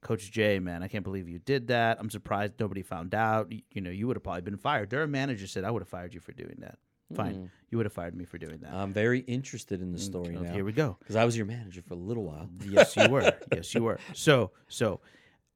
Coach 0.00 0.30
J, 0.32 0.58
man, 0.58 0.82
I 0.82 0.88
can't 0.88 1.04
believe 1.04 1.28
you 1.28 1.38
did 1.38 1.68
that. 1.68 1.98
I'm 2.00 2.10
surprised 2.10 2.54
nobody 2.58 2.82
found 2.82 3.14
out. 3.14 3.52
You, 3.52 3.62
you 3.72 3.80
know, 3.80 3.90
you 3.90 4.06
would 4.06 4.16
have 4.16 4.24
probably 4.24 4.42
been 4.42 4.56
fired." 4.56 4.90
Their 4.90 5.06
manager 5.06 5.46
said, 5.46 5.64
"I 5.64 5.70
would 5.70 5.82
have 5.82 5.88
fired 5.88 6.14
you 6.14 6.20
for 6.20 6.32
doing 6.32 6.56
that." 6.60 6.78
Fine, 7.14 7.34
hmm. 7.34 7.44
you 7.70 7.78
would 7.78 7.86
have 7.86 7.92
fired 7.94 8.14
me 8.14 8.26
for 8.26 8.36
doing 8.36 8.58
that. 8.58 8.70
I'm 8.70 8.92
very 8.92 9.20
interested 9.20 9.80
in 9.80 9.92
the 9.92 9.98
mm, 9.98 10.02
story 10.02 10.36
Okay, 10.36 10.44
now 10.44 10.52
Here 10.52 10.64
we 10.64 10.72
go. 10.72 10.98
because 10.98 11.16
I 11.16 11.24
was 11.24 11.38
your 11.38 11.46
manager 11.46 11.80
for 11.80 11.94
a 11.94 11.96
little 11.96 12.24
while. 12.24 12.50
Yes, 12.66 12.96
you 12.96 13.08
were. 13.08 13.32
yes, 13.54 13.74
you 13.74 13.82
were. 13.82 13.98
So, 14.12 14.50
so 14.68 15.00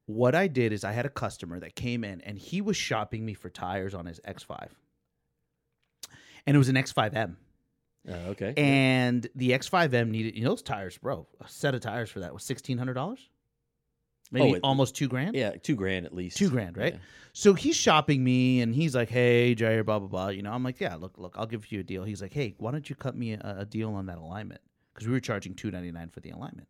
what 0.07 0.33
I 0.33 0.47
did 0.47 0.73
is 0.73 0.83
I 0.83 0.93
had 0.93 1.05
a 1.05 1.09
customer 1.09 1.59
that 1.59 1.75
came 1.75 2.03
in 2.03 2.21
and 2.21 2.39
he 2.39 2.61
was 2.61 2.75
shopping 2.75 3.23
me 3.23 3.35
for 3.35 3.49
tires 3.49 3.93
on 3.93 4.07
his 4.07 4.19
X5. 4.27 4.69
And 6.45 6.55
it 6.55 6.57
was 6.57 6.69
an 6.69 6.75
X5M. 6.75 7.35
Uh, 8.07 8.13
okay. 8.31 8.53
And 8.57 9.25
the 9.35 9.51
X5M 9.51 10.09
needed, 10.09 10.35
you 10.35 10.43
know, 10.43 10.49
those 10.49 10.61
tires, 10.61 10.97
bro, 10.97 11.25
a 11.39 11.47
set 11.47 11.73
of 11.73 11.81
tires 11.81 12.09
for 12.09 12.19
that 12.19 12.33
was 12.33 12.43
$1,600. 12.43 13.17
Maybe 14.31 14.51
Oh, 14.51 14.53
it- 14.55 14.59
almost 14.63 14.95
two 14.95 15.07
grand. 15.07 15.35
yeah, 15.35 15.51
two 15.51 15.75
grand 15.75 16.05
at 16.05 16.13
least. 16.13 16.37
Two 16.37 16.49
grand, 16.49 16.75
right? 16.77 16.93
Yeah. 16.93 16.99
So 17.33 17.53
he's 17.53 17.75
shopping 17.75 18.23
me 18.23 18.61
and 18.61 18.73
he's 18.75 18.95
like, 18.95 19.09
hey, 19.09 19.55
Jair, 19.55 19.85
blah, 19.85 19.99
blah, 19.99 20.07
blah. 20.07 20.27
You 20.29 20.41
know, 20.41 20.51
I'm 20.51 20.63
like, 20.63 20.79
yeah, 20.79 20.95
look, 20.95 21.17
look, 21.17 21.35
I'll 21.37 21.45
give 21.45 21.71
you 21.71 21.79
a 21.79 21.83
deal. 21.83 22.03
He's 22.03 22.21
like, 22.21 22.33
hey, 22.33 22.55
why 22.57 22.71
don't 22.71 22.89
you 22.89 22.95
cut 22.95 23.15
me 23.15 23.33
a, 23.33 23.55
a 23.59 23.65
deal 23.65 23.93
on 23.93 24.07
that 24.07 24.17
alignment? 24.17 24.61
Because 24.93 25.07
we 25.07 25.13
were 25.13 25.19
charging 25.19 25.55
two 25.55 25.71
ninety 25.71 25.91
nine 25.91 26.09
for 26.09 26.19
the 26.19 26.29
alignment. 26.31 26.69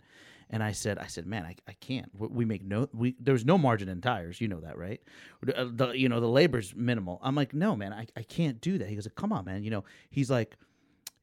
And 0.50 0.62
I 0.64 0.72
said, 0.72 0.98
I 0.98 1.08
said, 1.08 1.26
man, 1.26 1.46
I, 1.46 1.56
I 1.68 1.74
can't. 1.74 2.10
We, 2.18 2.28
we 2.28 2.46
make 2.46 2.64
no, 2.64 2.88
we 2.94 3.16
there's 3.20 3.44
no 3.46 3.58
margin 3.58 3.90
in 3.90 4.00
tires. 4.02 4.40
You 4.40 4.48
know 4.48 4.60
that, 4.62 4.78
right? 4.78 5.02
Uh, 5.56 5.66
The, 5.74 5.92
you 5.92 6.08
know, 6.10 6.20
the 6.22 6.28
labor's 6.30 6.74
minimal. 6.76 7.20
I'm 7.24 7.36
like, 7.36 7.54
no, 7.54 7.76
man, 7.76 7.92
I, 7.92 8.08
I 8.16 8.24
can't 8.24 8.62
do 8.62 8.78
that. 8.78 8.88
He 8.88 8.96
goes, 8.96 9.08
come 9.16 9.34
on, 9.34 9.46
man. 9.46 9.64
You 9.64 9.72
know, 9.72 9.84
he's 10.10 10.30
like, 10.30 10.56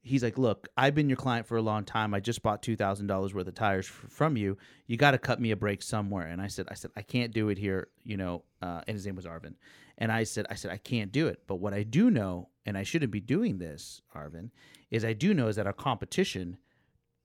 he's 0.03 0.23
like, 0.23 0.39
look, 0.39 0.69
I've 0.77 0.95
been 0.95 1.09
your 1.09 1.17
client 1.17 1.47
for 1.47 1.57
a 1.57 1.63
long 1.63 1.85
time. 1.85 2.15
I 2.15 2.21
just 2.21 2.43
bought 2.43 2.63
two 2.63 2.77
thousand 2.77 3.07
dollars 3.07 3.35
worth 3.35 3.47
of 3.49 3.55
tires 3.55 3.87
f- 3.87 4.11
from 4.11 4.37
you. 4.37 4.57
You 4.87 4.97
got 4.97 5.13
to 5.13 5.19
cut 5.19 5.41
me 5.41 5.51
a 5.51 5.57
break 5.57 5.83
somewhere. 5.83 6.27
And 6.27 6.41
I 6.41 6.47
said, 6.47 6.67
I 6.71 6.75
said, 6.75 6.91
I 6.97 7.03
can't 7.03 7.33
do 7.33 7.49
it 7.49 7.59
here. 7.59 7.89
You 8.05 8.17
know, 8.17 8.45
uh, 8.63 8.83
and 8.87 8.95
his 8.95 9.07
name 9.07 9.17
was 9.17 9.27
Arvin. 9.27 9.55
And 9.99 10.11
I 10.11 10.25
said, 10.25 10.47
I 10.51 10.55
said, 10.55 10.71
I 10.71 10.79
can't 10.79 11.13
do 11.13 11.27
it. 11.27 11.43
But 11.47 11.57
what 11.57 11.75
I 11.75 11.83
do 11.83 12.11
know, 12.11 12.49
and 12.65 12.79
I 12.79 12.83
shouldn't 12.83 13.13
be 13.13 13.21
doing 13.21 13.59
this, 13.59 14.01
Arvin, 14.17 14.51
is 14.91 15.05
I 15.05 15.13
do 15.13 15.35
know 15.35 15.49
is 15.49 15.57
that 15.57 15.67
our 15.67 15.73
competition, 15.73 16.57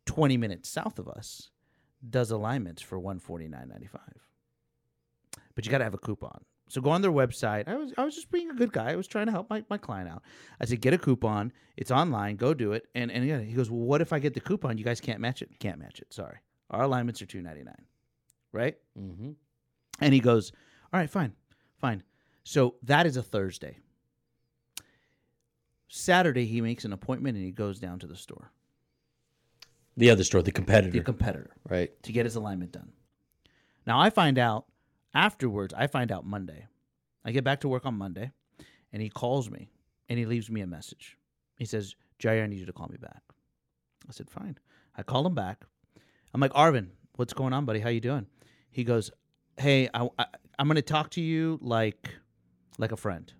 twenty 0.05 0.37
minutes 0.37 0.69
south 0.69 0.99
of 0.99 1.07
us, 1.07 1.49
does 2.07 2.31
alignments 2.31 2.81
for 2.81 2.99
one 2.99 3.19
forty 3.19 3.47
nine 3.47 3.69
ninety 3.69 3.87
five. 3.87 4.27
But 5.55 5.65
you 5.65 5.71
got 5.71 5.77
to 5.77 5.85
have 5.85 5.93
a 5.93 5.97
coupon. 5.97 6.43
So 6.67 6.81
go 6.81 6.89
on 6.89 7.01
their 7.01 7.11
website. 7.11 7.67
I 7.67 7.75
was 7.75 7.93
I 7.97 8.03
was 8.03 8.15
just 8.15 8.31
being 8.31 8.49
a 8.49 8.53
good 8.55 8.71
guy. 8.73 8.91
I 8.91 8.95
was 8.95 9.07
trying 9.07 9.27
to 9.27 9.31
help 9.31 9.49
my, 9.49 9.63
my 9.69 9.77
client 9.77 10.09
out. 10.09 10.23
I 10.59 10.65
said, 10.65 10.81
get 10.81 10.93
a 10.93 10.97
coupon. 10.97 11.53
It's 11.77 11.91
online. 11.91 12.37
Go 12.37 12.53
do 12.53 12.73
it. 12.73 12.87
And 12.95 13.11
and 13.11 13.25
yeah, 13.25 13.39
he 13.39 13.53
goes, 13.53 13.69
well, 13.69 13.81
what 13.81 14.01
if 14.01 14.11
I 14.11 14.19
get 14.19 14.33
the 14.33 14.39
coupon? 14.39 14.77
You 14.77 14.83
guys 14.83 14.99
can't 14.99 15.19
match 15.19 15.41
it. 15.41 15.49
Can't 15.59 15.79
match 15.79 15.99
it. 15.99 16.11
Sorry. 16.13 16.37
Our 16.71 16.83
alignments 16.83 17.21
are 17.21 17.27
two 17.27 17.41
ninety 17.41 17.63
nine, 17.63 17.85
right? 18.51 18.75
Mm-hmm. 18.99 19.31
And 20.01 20.13
he 20.13 20.19
goes, 20.19 20.51
all 20.91 20.99
right, 20.99 21.09
fine, 21.09 21.33
fine. 21.79 22.03
So 22.43 22.75
that 22.83 23.05
is 23.05 23.15
a 23.17 23.23
Thursday. 23.23 23.77
Saturday, 25.87 26.45
he 26.45 26.61
makes 26.61 26.83
an 26.83 26.93
appointment 26.93 27.37
and 27.37 27.45
he 27.45 27.51
goes 27.51 27.79
down 27.79 27.99
to 27.99 28.07
the 28.07 28.15
store, 28.15 28.51
The 29.95 30.09
other 30.09 30.23
store, 30.23 30.41
the 30.41 30.51
competitor, 30.51 30.91
the 30.91 31.01
competitor, 31.03 31.51
right? 31.69 31.91
to 32.03 32.11
get 32.11 32.25
his 32.25 32.35
alignment 32.35 32.71
done. 32.71 32.91
Now 33.87 33.99
I 33.99 34.09
find 34.09 34.37
out 34.37 34.65
afterwards. 35.15 35.73
I 35.75 35.87
find 35.87 36.11
out 36.11 36.25
Monday. 36.25 36.67
I 37.23 37.31
get 37.31 37.43
back 37.43 37.61
to 37.61 37.67
work 37.67 37.85
on 37.85 37.95
Monday, 37.95 38.31
and 38.93 39.01
he 39.01 39.09
calls 39.09 39.49
me 39.49 39.69
and 40.07 40.19
he 40.19 40.25
leaves 40.25 40.49
me 40.49 40.61
a 40.61 40.67
message. 40.67 41.17
He 41.57 41.65
says, 41.65 41.95
Jerry, 42.19 42.41
I 42.41 42.47
need 42.47 42.59
you 42.59 42.65
to 42.67 42.73
call 42.73 42.87
me 42.87 42.97
back. 42.97 43.23
I 44.07 44.11
said, 44.11 44.29
fine. 44.29 44.59
I 44.95 45.01
call 45.01 45.25
him 45.25 45.33
back. 45.33 45.65
I'm 46.33 46.41
like, 46.41 46.53
Arvin, 46.53 46.89
what's 47.15 47.33
going 47.33 47.53
on, 47.53 47.65
buddy? 47.65 47.79
How 47.79 47.89
you 47.89 48.01
doing? 48.01 48.27
He 48.69 48.83
goes, 48.83 49.09
hey, 49.57 49.89
I, 49.93 50.07
I, 50.19 50.25
I'm 50.59 50.67
going 50.67 50.75
to 50.75 50.81
talk 50.81 51.09
to 51.11 51.21
you 51.21 51.57
like, 51.61 52.09
like 52.77 52.91
a 52.91 52.97
friend. 52.97 53.31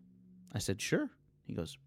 I 0.54 0.60
said, 0.60 0.82
sure. 0.82 1.10
He 1.44 1.54
goes, 1.54 1.78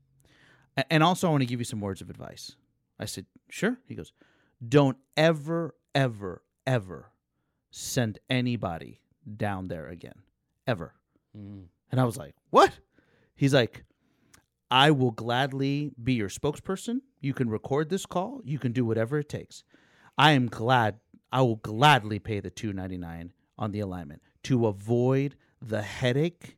and 0.91 1.03
also 1.03 1.27
I 1.27 1.31
want 1.31 1.43
to 1.43 1.47
give 1.47 1.61
you 1.61 1.65
some 1.65 1.81
words 1.81 2.01
of 2.01 2.11
advice. 2.11 2.55
I 3.01 3.07
said, 3.07 3.27
sure. 3.49 3.79
He 3.87 3.95
goes, 3.95 4.13
don't 4.67 4.99
ever, 5.17 5.75
ever, 5.95 6.43
ever 6.67 7.11
send 7.71 8.19
anybody 8.31 9.01
down 9.37 9.69
there 9.69 9.89
again, 9.89 10.21
ever. 10.67 10.95
Mm. 11.37 11.65
And 11.91 12.01
I 12.01 12.05
was 12.05 12.17
like, 12.17 12.35
what? 12.51 12.79
He's 13.35 13.55
like, 13.55 13.85
I 14.71 14.91
will 14.91 15.11
gladly 15.11 15.93
be 16.03 16.15
your 16.15 16.29
spokesperson. 16.29 17.01
You 17.21 17.33
can 17.33 17.49
record 17.49 17.89
this 17.89 18.07
call. 18.07 18.41
You 18.45 18.59
can 18.59 18.73
do 18.73 18.85
whatever 18.85 19.19
it 19.19 19.29
takes. 19.29 19.65
I 20.17 20.33
am 20.33 20.47
glad. 20.47 20.97
I 21.33 21.43
will 21.43 21.57
gladly 21.57 22.19
pay 22.19 22.41
the 22.41 22.51
two 22.51 22.73
ninety 22.73 22.99
nine 22.99 23.33
on 23.59 23.73
the 23.73 23.81
alignment 23.81 24.23
to 24.45 24.67
avoid 24.67 25.37
the 25.61 25.83
headache 25.83 26.57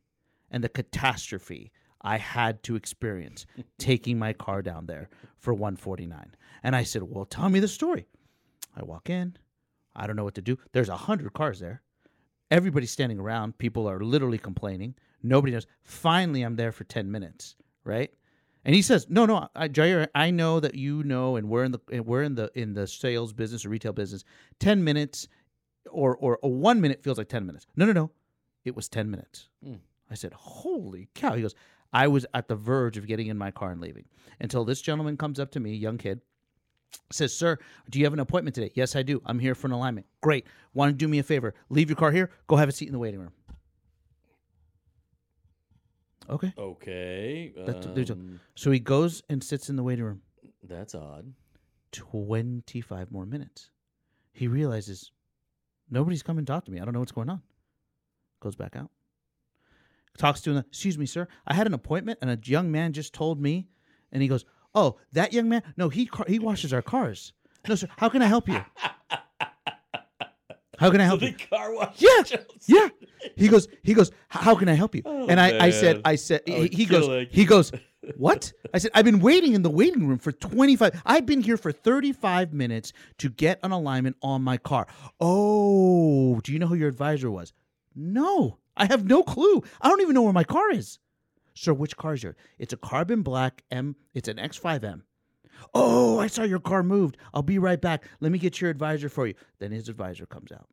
and 0.50 0.62
the 0.62 0.69
catastrophe 0.69 1.73
I 2.03 2.17
had 2.19 2.62
to 2.65 2.77
experience 2.77 3.47
taking 3.79 4.19
my 4.19 4.33
car 4.33 4.62
down 4.62 4.87
there 4.87 5.09
for 5.39 5.55
one 5.55 5.77
forty 5.77 6.07
nine. 6.07 6.35
And 6.62 6.75
I 6.75 6.83
said, 6.83 7.03
well, 7.03 7.25
tell 7.25 7.49
me 7.49 7.61
the 7.61 7.69
story. 7.69 8.07
I 8.77 8.83
walk 8.83 9.11
in. 9.11 9.37
I 9.95 10.07
don't 10.07 10.17
know 10.17 10.25
what 10.25 10.35
to 10.37 10.43
do. 10.43 10.59
There's 10.73 10.89
a 10.89 10.97
hundred 10.97 11.33
cars 11.33 11.61
there. 11.61 11.83
Everybody's 12.50 12.90
standing 12.90 13.19
around. 13.19 13.59
People 13.59 13.88
are 13.88 14.00
literally 14.00 14.38
complaining. 14.38 14.95
Nobody 15.23 15.52
knows. 15.52 15.66
Finally, 15.83 16.42
I'm 16.42 16.57
there 16.57 16.73
for 16.73 16.85
10 16.85 17.11
minutes, 17.11 17.57
right? 17.85 18.11
And 18.64 18.75
he 18.75 18.83
says, 18.83 19.07
"No, 19.09 19.25
no, 19.25 19.49
I, 19.57 19.69
Jair, 19.69 20.09
I 20.14 20.30
know 20.30 20.61
that 20.61 20.75
you 20.75 21.02
know, 21.02 21.37
and 21.37 21.49
we're 21.49 21.64
in 21.64 21.73
the 21.73 22.02
we're 22.02 22.23
in 22.23 22.35
the 22.35 22.50
in 22.54 22.75
the 22.75 22.87
sales 22.87 23.33
business 23.33 23.64
or 23.64 23.71
retail 23.71 23.92
business. 23.92 24.23
Ten 24.59 24.85
minutes, 24.85 25.28
or 25.90 26.16
or, 26.16 26.38
or 26.42 26.52
one 26.52 26.80
minute 26.80 27.02
feels 27.02 27.16
like 27.16 27.28
ten 27.28 27.47
minutes. 27.47 27.66
No, 27.76 27.87
no, 27.87 27.92
no, 27.92 28.11
it 28.64 28.76
was 28.76 28.88
ten 28.88 29.11
minutes. 29.11 29.49
Hmm. 29.64 29.76
I 30.11 30.14
said, 30.14 30.35
"Holy 30.35 31.09
cow!" 31.14 31.35
He 31.35 31.42
goes, 31.42 31.54
"I 31.92 32.09
was 32.09 32.26
at 32.35 32.49
the 32.49 32.57
verge 32.57 32.99
of 32.99 33.07
getting 33.07 33.28
in 33.28 33.38
my 33.38 33.50
car 33.50 33.71
and 33.71 33.80
leaving 33.80 34.04
until 34.40 34.64
this 34.66 34.83
gentleman 34.83 35.16
comes 35.16 35.40
up 35.40 35.50
to 35.52 35.61
me, 35.61 35.75
young 35.75 35.97
kid, 35.97 36.21
says, 37.12 37.35
Sir, 37.37 37.59
do 37.90 37.99
you 37.99 38.04
have 38.04 38.12
an 38.12 38.20
appointment 38.20 38.54
today? 38.54 38.70
Yes, 38.75 38.94
I 38.97 39.02
do. 39.02 39.20
I'm 39.26 39.38
here 39.38 39.54
for 39.54 39.66
an 39.66 39.73
alignment. 39.73 40.06
Great. 40.20 40.47
Want 40.75 40.90
to 40.90 40.97
do 40.97 41.09
me 41.09 41.18
a 41.18 41.23
favor? 41.23 41.54
Leave 41.68 41.88
your 41.88 41.97
car 41.97 42.11
here. 42.12 42.30
Go 42.47 42.56
have 42.56 42.68
a 42.68 42.73
seat 42.73 42.87
in 42.87 42.92
the 42.92 42.99
waiting 42.99 43.20
room. 43.20 43.32
Okay. 46.28 46.52
Okay. 46.56 47.52
That's- 47.56 47.87
there's 47.94 48.11
a- 48.11 48.14
um, 48.14 48.40
So 48.54 48.70
he 48.70 48.78
goes 48.78 49.23
and 49.28 49.42
sits 49.42 49.68
in 49.68 49.76
the 49.76 49.82
waiting 49.82 50.04
room 50.04 50.23
that's 50.62 50.94
odd. 50.94 51.35
25 51.92 53.11
more 53.11 53.26
minutes. 53.26 53.70
He 54.32 54.47
realizes 54.47 55.11
nobody's 55.88 56.23
come 56.23 56.38
and 56.38 56.47
talked 56.47 56.66
to 56.66 56.73
me. 56.73 56.78
I 56.80 56.85
don't 56.85 56.94
know 56.94 57.00
what's 57.00 57.11
going 57.12 57.28
on. 57.30 57.42
Goes 58.38 58.54
back 58.54 58.76
out. 58.76 58.90
Talks 60.16 60.40
to 60.42 60.50
him. 60.52 60.59
Excuse 60.68 60.99
me, 60.99 61.06
sir. 61.06 61.26
I 61.47 61.54
had 61.54 61.66
an 61.66 61.75
appointment 61.75 62.18
and 62.23 62.30
a 62.30 62.38
young 62.44 62.70
man 62.70 62.92
just 62.92 63.12
told 63.12 63.40
me. 63.40 63.68
And 64.12 64.23
he 64.23 64.28
goes, 64.28 64.44
Oh, 64.75 64.97
that 65.12 65.33
young 65.33 65.49
man? 65.49 65.62
No, 65.77 65.89
he 65.89 66.07
car- 66.07 66.27
he 66.29 66.39
washes 66.39 66.73
our 66.73 66.83
cars. 66.83 67.33
No, 67.69 67.75
sir. 67.75 67.89
How 67.99 68.09
can 68.09 68.23
I 68.23 68.27
help 68.27 68.49
you? 68.49 68.65
How 70.79 70.91
can 70.91 71.00
I 71.00 71.05
help 71.05 71.21
the 71.21 71.31
you? 71.31 71.37
car 71.50 71.75
wash. 71.75 71.97
Yeah. 72.00 72.23
Yeah. 72.67 72.89
He 73.37 73.49
goes, 73.49 73.69
he 73.83 73.95
goes, 73.95 74.12
how 74.29 74.55
can 74.55 74.69
I 74.69 74.75
help 74.75 74.95
you? 74.95 75.03
Oh, 75.05 75.27
and 75.29 75.41
I, 75.41 75.67
I 75.67 75.71
said. 75.71 76.00
I 76.05 76.15
said, 76.17 76.43
I 76.47 76.50
he, 76.53 76.69
he 76.69 76.85
goes, 76.87 77.27
he 77.31 77.45
goes, 77.45 77.73
what? 78.17 78.53
I 78.73 78.79
said, 78.79 78.91
I've 78.95 79.05
been 79.05 79.19
waiting 79.21 79.55
in 79.55 79.62
the 79.62 79.71
waiting 79.71 80.07
room 80.07 80.19
for 80.19 80.31
25. 80.31 81.03
I've 81.05 81.27
been 81.27 81.41
here 81.43 81.57
for 81.57 81.73
35 81.73 82.53
minutes 82.53 82.93
to 83.19 83.29
get 83.29 83.59
an 83.62 83.73
alignment 83.73 84.17
on 84.23 84.43
my 84.43 84.57
car. 84.57 84.87
Oh, 85.21 86.41
do 86.45 86.53
you 86.53 86.59
know 86.59 86.67
who 86.67 86.75
your 86.77 86.89
advisor 86.89 87.31
was? 87.31 87.53
No, 87.95 88.59
I 88.77 88.85
have 88.87 89.05
no 89.05 89.23
clue. 89.23 89.62
I 89.81 89.89
don't 89.89 90.00
even 90.03 90.15
know 90.15 90.23
where 90.23 90.33
my 90.33 90.45
car 90.45 90.71
is. 90.71 90.99
Sir, 91.61 91.75
which 91.75 91.95
car 91.95 92.14
is 92.14 92.23
yours? 92.23 92.37
It's 92.59 92.73
a 92.73 92.76
carbon 92.79 93.21
black 93.21 93.64
M. 93.71 93.95
It's 94.14 94.29
an 94.29 94.38
X5M. 94.38 95.02
Oh, 95.75 96.19
I 96.19 96.26
saw 96.26 96.43
your 96.43 96.59
car 96.59 96.83
moved. 96.83 97.19
I'll 97.35 97.43
be 97.43 97.59
right 97.59 97.79
back. 97.79 98.05
Let 98.21 98.33
me 98.33 98.38
get 98.38 98.62
your 98.62 98.71
advisor 98.71 99.11
for 99.11 99.26
you. 99.26 99.35
Then 99.59 99.71
his 99.71 99.90
advisor 99.90 100.25
comes 100.25 100.50
out. 100.52 100.67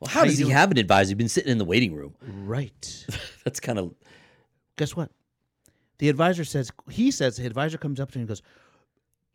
Well, 0.00 0.08
How 0.08 0.20
how 0.20 0.24
does 0.26 0.36
he 0.38 0.42
doing? 0.42 0.56
have 0.56 0.72
an 0.72 0.78
advisor? 0.78 1.10
He's 1.10 1.14
been 1.14 1.28
sitting 1.28 1.52
in 1.52 1.58
the 1.58 1.64
waiting 1.64 1.94
room. 1.94 2.16
Right. 2.26 3.06
That's 3.44 3.60
kind 3.60 3.78
of 3.78 3.94
guess 4.76 4.96
what? 4.96 5.12
The 5.98 6.08
advisor 6.08 6.42
says, 6.44 6.72
he 6.90 7.12
says, 7.12 7.36
the 7.36 7.46
advisor 7.46 7.78
comes 7.78 8.00
up 8.00 8.10
to 8.10 8.18
him 8.18 8.22
and 8.22 8.28
goes, 8.30 8.42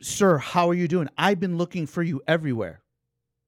Sir, 0.02 0.40
how 0.40 0.70
are 0.70 0.74
you 0.74 0.90
doing? 0.90 1.08
I've 1.18 1.40
been 1.40 1.58
looking 1.58 1.86
for 1.88 2.04
you 2.04 2.22
everywhere. 2.28 2.82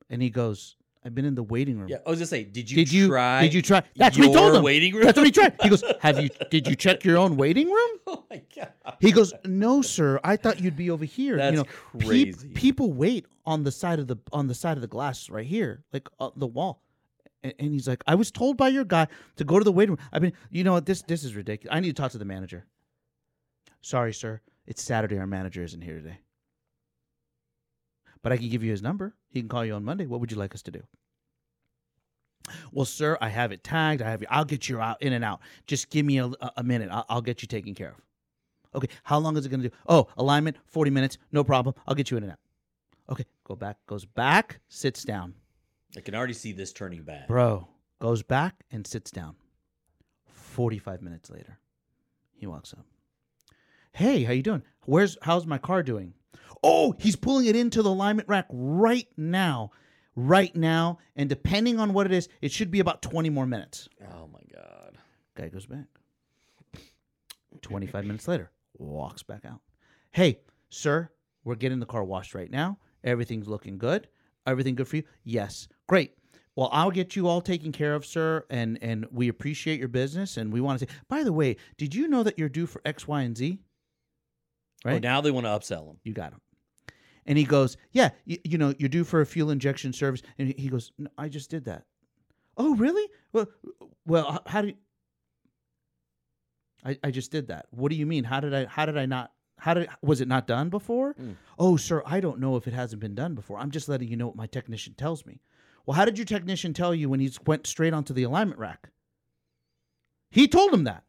And 0.10 0.22
he 0.22 0.30
goes, 0.30 0.78
I've 1.04 1.16
been 1.16 1.26
in 1.26 1.36
the 1.36 1.44
waiting 1.44 1.80
room. 1.80 1.88
yeah. 1.88 1.98
I 2.06 2.10
was 2.10 2.20
gonna 2.20 2.28
say, 2.28 2.44
did 2.44 2.70
you 2.70 2.76
Did 2.76 2.92
you 2.92 3.08
try? 3.08 3.42
Did 3.42 3.54
you 3.54 3.62
try? 3.62 3.84
That's 3.96 4.18
what 4.18 4.28
he 4.28 4.34
told 4.34 4.56
him. 4.56 4.64
waiting 4.64 4.94
room? 4.94 5.06
That's 5.06 5.18
what 5.18 5.26
he 5.26 5.32
tried. 5.32 5.56
He 5.62 5.70
goes, 5.70 5.84
Have 6.02 6.20
you 6.20 6.30
did 6.52 6.68
you 6.68 6.76
check 6.76 7.06
your 7.06 7.18
own 7.18 7.38
waiting 7.38 7.68
room? 7.68 7.90
oh 8.08 8.26
my 8.30 8.42
god. 8.56 8.74
He 9.00 9.12
goes, 9.12 9.34
No, 9.46 9.82
sir. 9.82 10.20
I 10.24 10.36
thought 10.36 10.60
you'd 10.60 10.76
be 10.76 10.90
over 10.90 11.06
here. 11.06 11.38
That's 11.38 11.56
you 11.56 11.64
know, 11.64 12.06
crazy. 12.06 12.50
people 12.50 12.92
wait 12.92 13.28
on 13.46 13.64
the 13.64 13.72
side 13.72 14.00
of 14.00 14.08
the 14.08 14.18
on 14.34 14.48
the 14.48 14.54
side 14.54 14.76
of 14.78 14.82
the 14.82 14.88
glass 14.88 15.30
right 15.30 15.46
here, 15.46 15.84
like 15.94 16.10
uh, 16.20 16.32
the 16.36 16.48
wall. 16.48 16.84
And, 17.44 17.54
and 17.60 17.72
he's 17.72 17.88
like, 17.88 18.04
I 18.06 18.16
was 18.16 18.30
told 18.30 18.58
by 18.58 18.68
your 18.68 18.84
guy 18.84 19.08
to 19.38 19.46
go 19.46 19.58
to 19.58 19.64
the 19.64 19.72
waiting 19.72 19.96
room. 19.96 20.06
I 20.12 20.20
mean, 20.20 20.34
you 20.52 20.66
know 20.66 20.74
what? 20.74 20.86
This 20.86 21.02
this 21.04 21.24
is 21.24 21.34
ridiculous. 21.34 21.74
I 21.74 21.80
need 21.80 21.96
to 21.96 22.02
talk 22.02 22.12
to 22.12 22.18
the 22.18 22.26
manager. 22.26 22.66
Sorry, 23.82 24.14
sir. 24.14 24.42
It's 24.68 24.84
Saturday. 24.84 25.18
Our 25.18 25.28
manager 25.28 25.64
isn't 25.64 25.82
here 25.82 25.96
today. 25.96 26.20
But 28.22 28.32
I 28.32 28.38
can 28.38 28.50
give 28.50 28.64
you 28.64 28.72
his 28.72 28.82
number. 28.82 29.16
He 29.30 29.40
can 29.42 29.50
call 29.50 29.64
you 29.66 29.74
on 29.74 29.84
Monday. 29.84 30.06
What 30.06 30.20
would 30.20 30.32
you 30.32 30.38
like 30.38 30.54
us 30.54 30.62
to 30.64 30.72
do? 30.72 30.84
Well, 32.72 32.86
sir, 32.86 33.18
I 33.22 33.30
have 33.30 33.52
it 33.52 33.64
tagged. 33.64 34.02
I 34.02 34.10
have. 34.10 34.22
you. 34.22 34.28
I'll 34.30 34.46
get 34.46 34.68
you 34.68 34.82
out 34.82 35.02
in 35.02 35.14
and 35.14 35.24
out. 35.24 35.40
Just 35.68 35.90
give 35.90 36.06
me 36.06 36.20
a, 36.20 36.32
a- 36.58 36.64
minute. 36.64 36.90
I'll, 36.92 37.06
I'll 37.10 37.22
get 37.22 37.42
you 37.42 37.48
taken 37.48 37.76
care 37.76 37.90
of. 37.90 37.96
Okay. 38.76 38.88
How 39.04 39.20
long 39.20 39.38
is 39.38 39.46
it 39.46 39.50
going 39.50 39.62
to 39.62 39.70
do? 39.70 39.76
Oh, 39.88 40.08
alignment, 40.18 40.58
forty 40.66 40.92
minutes. 40.92 41.18
No 41.32 41.44
problem. 41.44 41.76
I'll 41.88 41.96
get 41.96 42.12
you 42.12 42.18
in 42.18 42.24
and 42.24 42.32
out. 42.34 42.40
Okay. 43.10 43.26
Go 43.44 43.56
back. 43.56 43.78
Goes 43.88 44.06
back. 44.06 44.60
Sits 44.68 45.04
down. 45.04 45.34
I 45.96 46.02
can 46.02 46.14
already 46.16 46.34
see 46.34 46.52
this 46.52 46.72
turning 46.74 47.04
bad. 47.04 47.28
Bro 47.28 47.68
goes 48.00 48.22
back 48.24 48.56
and 48.72 48.86
sits 48.86 49.12
down. 49.12 49.36
Forty-five 50.28 51.02
minutes 51.02 51.30
later, 51.30 51.58
he 52.34 52.46
walks 52.48 52.74
up. 52.74 52.86
Hey, 53.94 54.24
how 54.24 54.34
you 54.34 54.44
doing? 54.44 54.62
Where's 54.86 55.18
how's 55.22 55.46
my 55.46 55.58
car 55.58 55.84
doing? 55.84 56.14
Oh, 56.64 56.96
he's 57.00 57.16
pulling 57.16 57.46
it 57.46 57.56
into 57.56 57.82
the 57.82 57.90
alignment 57.90 58.28
rack 58.28 58.46
right 58.50 59.08
now, 59.18 59.72
right 60.16 60.56
now. 60.56 61.00
And 61.16 61.30
depending 61.30 61.80
on 61.80 61.94
what 61.94 62.06
it 62.06 62.12
is, 62.12 62.30
it 62.42 62.52
should 62.52 62.72
be 62.72 62.80
about 62.80 63.02
twenty 63.02 63.30
more 63.30 63.46
minutes. 63.46 63.90
Oh 64.02 64.28
my 64.32 64.42
god. 64.54 64.98
Guy 65.36 65.50
goes 65.50 65.66
back. 65.66 65.86
25 67.62 68.06
minutes 68.06 68.28
later, 68.28 68.52
walks 68.78 69.24
back 69.24 69.44
out. 69.46 69.60
Hey, 70.12 70.40
sir, 70.70 71.10
we're 71.44 71.56
getting 71.56 71.80
the 71.80 71.86
car 71.86 72.04
washed 72.04 72.36
right 72.36 72.50
now. 72.50 72.78
Everything's 73.04 73.48
looking 73.48 73.78
good. 73.78 74.08
Everything 74.46 74.76
good 74.76 74.88
for 74.88 74.98
you? 74.98 75.04
Yes. 75.24 75.68
Great. 75.88 76.16
Well, 76.56 76.70
I'll 76.72 76.92
get 76.92 77.16
you 77.16 77.28
all 77.28 77.42
taken 77.42 77.72
care 77.72 77.96
of, 77.96 78.06
sir, 78.06 78.46
and 78.50 78.78
and 78.82 79.06
we 79.12 79.30
appreciate 79.30 79.80
your 79.80 79.88
business 79.88 80.38
and 80.38 80.52
we 80.52 80.62
want 80.62 80.80
to 80.80 80.86
say, 80.86 80.94
by 81.08 81.24
the 81.24 81.32
way, 81.34 81.56
did 81.78 81.96
you 81.96 82.08
know 82.08 82.24
that 82.24 82.38
you're 82.38 82.50
due 82.50 82.66
for 82.66 82.82
X, 82.86 83.08
Y, 83.08 83.22
and 83.22 83.38
Z? 83.38 83.60
Oh, 84.86 84.90
Right? 84.92 85.02
now 85.02 85.22
they 85.22 85.32
want 85.32 85.46
to 85.46 85.50
upsell 85.50 85.90
him. 85.90 85.98
You 86.04 86.14
got 86.14 86.32
him. 86.34 86.42
And 87.26 87.38
he 87.38 87.44
goes, 87.44 87.78
Yeah, 87.92 88.10
you, 88.26 88.38
you 88.44 88.58
know, 88.58 88.74
you're 88.80 88.90
due 88.90 89.04
for 89.04 89.22
a 89.22 89.26
fuel 89.26 89.52
injection 89.52 89.94
service. 89.94 90.22
And 90.38 90.48
he- 90.50 90.62
he 90.64 90.70
goes, 90.70 90.92
no, 90.98 91.10
I 91.18 91.28
just 91.30 91.50
did 91.50 91.66
that. 91.66 91.84
Oh, 92.58 92.76
really? 92.76 93.08
Well, 93.34 93.48
well, 94.06 94.42
how 94.46 94.62
do 94.62 94.70
you? 94.70 94.76
I, 96.84 96.98
I 97.04 97.12
just 97.12 97.32
did 97.32 97.48
that. 97.48 97.66
What 97.72 97.90
do 97.90 97.96
you 97.98 98.06
mean? 98.06 98.24
How 98.24 98.40
did 98.40 98.54
I? 98.54 98.66
How 98.66 98.86
did 98.86 98.98
I 98.98 99.06
not? 99.06 99.32
How 99.58 99.74
did? 99.74 99.90
Was 100.02 100.22
it 100.22 100.28
not 100.28 100.48
done 100.48 100.70
before? 100.70 101.14
Mm. 101.16 101.36
Oh, 101.58 101.76
sir, 101.78 102.02
I 102.06 102.20
don't 102.22 102.40
know 102.40 102.56
if 102.56 102.68
it 102.68 102.74
hasn't 102.74 103.02
been 103.02 103.16
done 103.16 103.36
before. 103.36 103.58
I'm 103.60 103.72
just 103.72 103.90
letting 103.90 104.08
you 104.08 104.16
know 104.18 104.28
what 104.28 104.36
my 104.36 104.48
technician 104.48 104.94
tells 104.94 105.26
me. 105.26 105.42
Well, 105.86 105.96
how 105.96 106.06
did 106.06 106.18
your 106.18 106.26
technician 106.26 106.74
tell 106.74 106.96
you 106.96 107.10
when 107.10 107.20
he 107.20 107.32
went 107.46 107.68
straight 107.68 107.94
onto 107.94 108.14
the 108.14 108.24
alignment 108.24 108.60
rack? 108.60 108.90
He 110.32 110.48
told 110.48 110.74
him 110.74 110.84
that. 110.86 111.04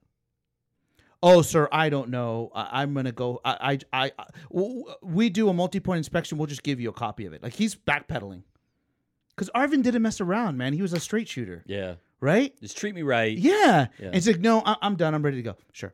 Oh, 1.23 1.43
sir, 1.43 1.69
I 1.71 1.91
don't 1.91 2.09
know. 2.09 2.51
I, 2.55 2.83
I'm 2.83 2.95
gonna 2.95 3.13
go. 3.13 3.41
I, 3.45 3.79
I, 3.93 4.05
I, 4.07 4.13
I- 4.19 4.27
w- 4.51 4.85
we 5.03 5.29
do 5.29 5.49
a 5.51 5.53
multi-point 5.53 5.99
inspection. 5.99 6.39
We'll 6.39 6.47
just 6.47 6.63
give 6.63 6.81
you 6.81 6.89
a 6.89 6.95
copy 6.95 7.27
of 7.27 7.33
it. 7.35 7.43
Like 7.43 7.53
he's 7.53 7.75
backpedaling, 7.77 8.43
because 9.37 9.51
Arvin 9.55 9.83
didn't 9.83 10.01
mess 10.03 10.21
around, 10.23 10.57
man. 10.57 10.73
He 10.73 10.81
was 10.83 10.93
a 10.95 11.01
straight 11.01 11.29
shooter, 11.29 11.63
Yeah. 11.67 11.97
right? 12.21 12.59
Just 12.63 12.79
treat 12.79 12.95
me 12.95 13.03
right. 13.03 13.37
Yeah. 13.37 13.89
Yeah. 13.99 14.07
And 14.07 14.15
it's 14.17 14.27
like, 14.27 14.41
no, 14.41 14.63
I, 14.65 14.77
I'm 14.81 14.97
done. 14.97 15.15
I'm 15.15 15.23
ready 15.23 15.37
to 15.37 15.43
go. 15.43 15.57
Sure. 15.73 15.93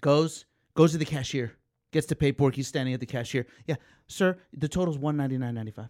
Goes, 0.00 0.46
goes 0.74 0.92
to 0.92 0.98
the 0.98 1.04
cashier, 1.04 1.52
gets 1.92 2.06
the 2.06 2.16
paperwork. 2.16 2.54
He's 2.54 2.68
standing 2.68 2.94
at 2.94 3.00
the 3.00 3.06
cashier. 3.06 3.46
Yeah, 3.66 3.76
sir, 4.08 4.38
the 4.52 4.68
total's 4.68 4.98
one 4.98 5.16
ninety 5.16 5.36
nine 5.38 5.54
ninety 5.54 5.72
five. 5.72 5.88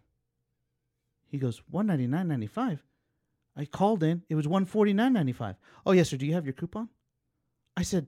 He 1.29 1.39
goes, 1.39 1.63
one 1.71 1.87
ninety 1.87 2.07
nine 2.07 2.27
ninety 2.29 2.47
five. 2.49 2.83
I 3.57 3.65
called 3.65 4.03
in. 4.03 4.23
It 4.29 4.35
was 4.35 4.47
one 4.49 4.65
forty 4.65 4.93
nine 4.93 5.13
ninety 5.13 5.33
five. 5.33 5.57
Oh 5.87 5.93
yes, 5.93 6.11
sir. 6.11 6.17
Do 6.17 6.27
you 6.27 6.35
have 6.35 6.45
your 6.45 6.53
coupon? 6.55 6.89
I 7.77 7.83
said, 7.83 8.07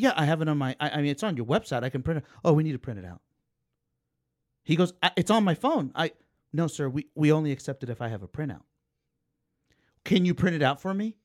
Yeah, 0.00 0.14
I 0.16 0.24
have 0.24 0.40
it 0.40 0.48
on 0.48 0.56
my. 0.58 0.74
I, 0.80 0.90
I 0.90 0.96
mean, 0.96 1.06
it's 1.10 1.22
on 1.22 1.36
your 1.36 1.46
website. 1.46 1.82
I 1.84 1.90
can 1.90 2.02
print 2.02 2.18
it. 2.18 2.24
Oh, 2.44 2.52
we 2.54 2.62
need 2.62 2.72
to 2.72 2.78
print 2.78 2.98
it 2.98 3.04
out. 3.04 3.20
He 4.64 4.76
goes, 4.76 4.92
"I- 5.02 5.12
"It's 5.16 5.30
on 5.30 5.44
my 5.44 5.54
phone." 5.54 5.92
I 5.94 6.12
no, 6.52 6.66
sir. 6.66 6.88
We 6.88 7.06
we 7.14 7.30
only 7.32 7.52
accept 7.52 7.82
it 7.82 7.90
if 7.90 8.00
I 8.00 8.08
have 8.08 8.22
a 8.22 8.28
printout. 8.28 8.62
Can 10.04 10.24
you 10.24 10.34
print 10.34 10.56
it 10.56 10.62
out 10.62 10.80
for 10.80 10.94
me? 10.94 11.16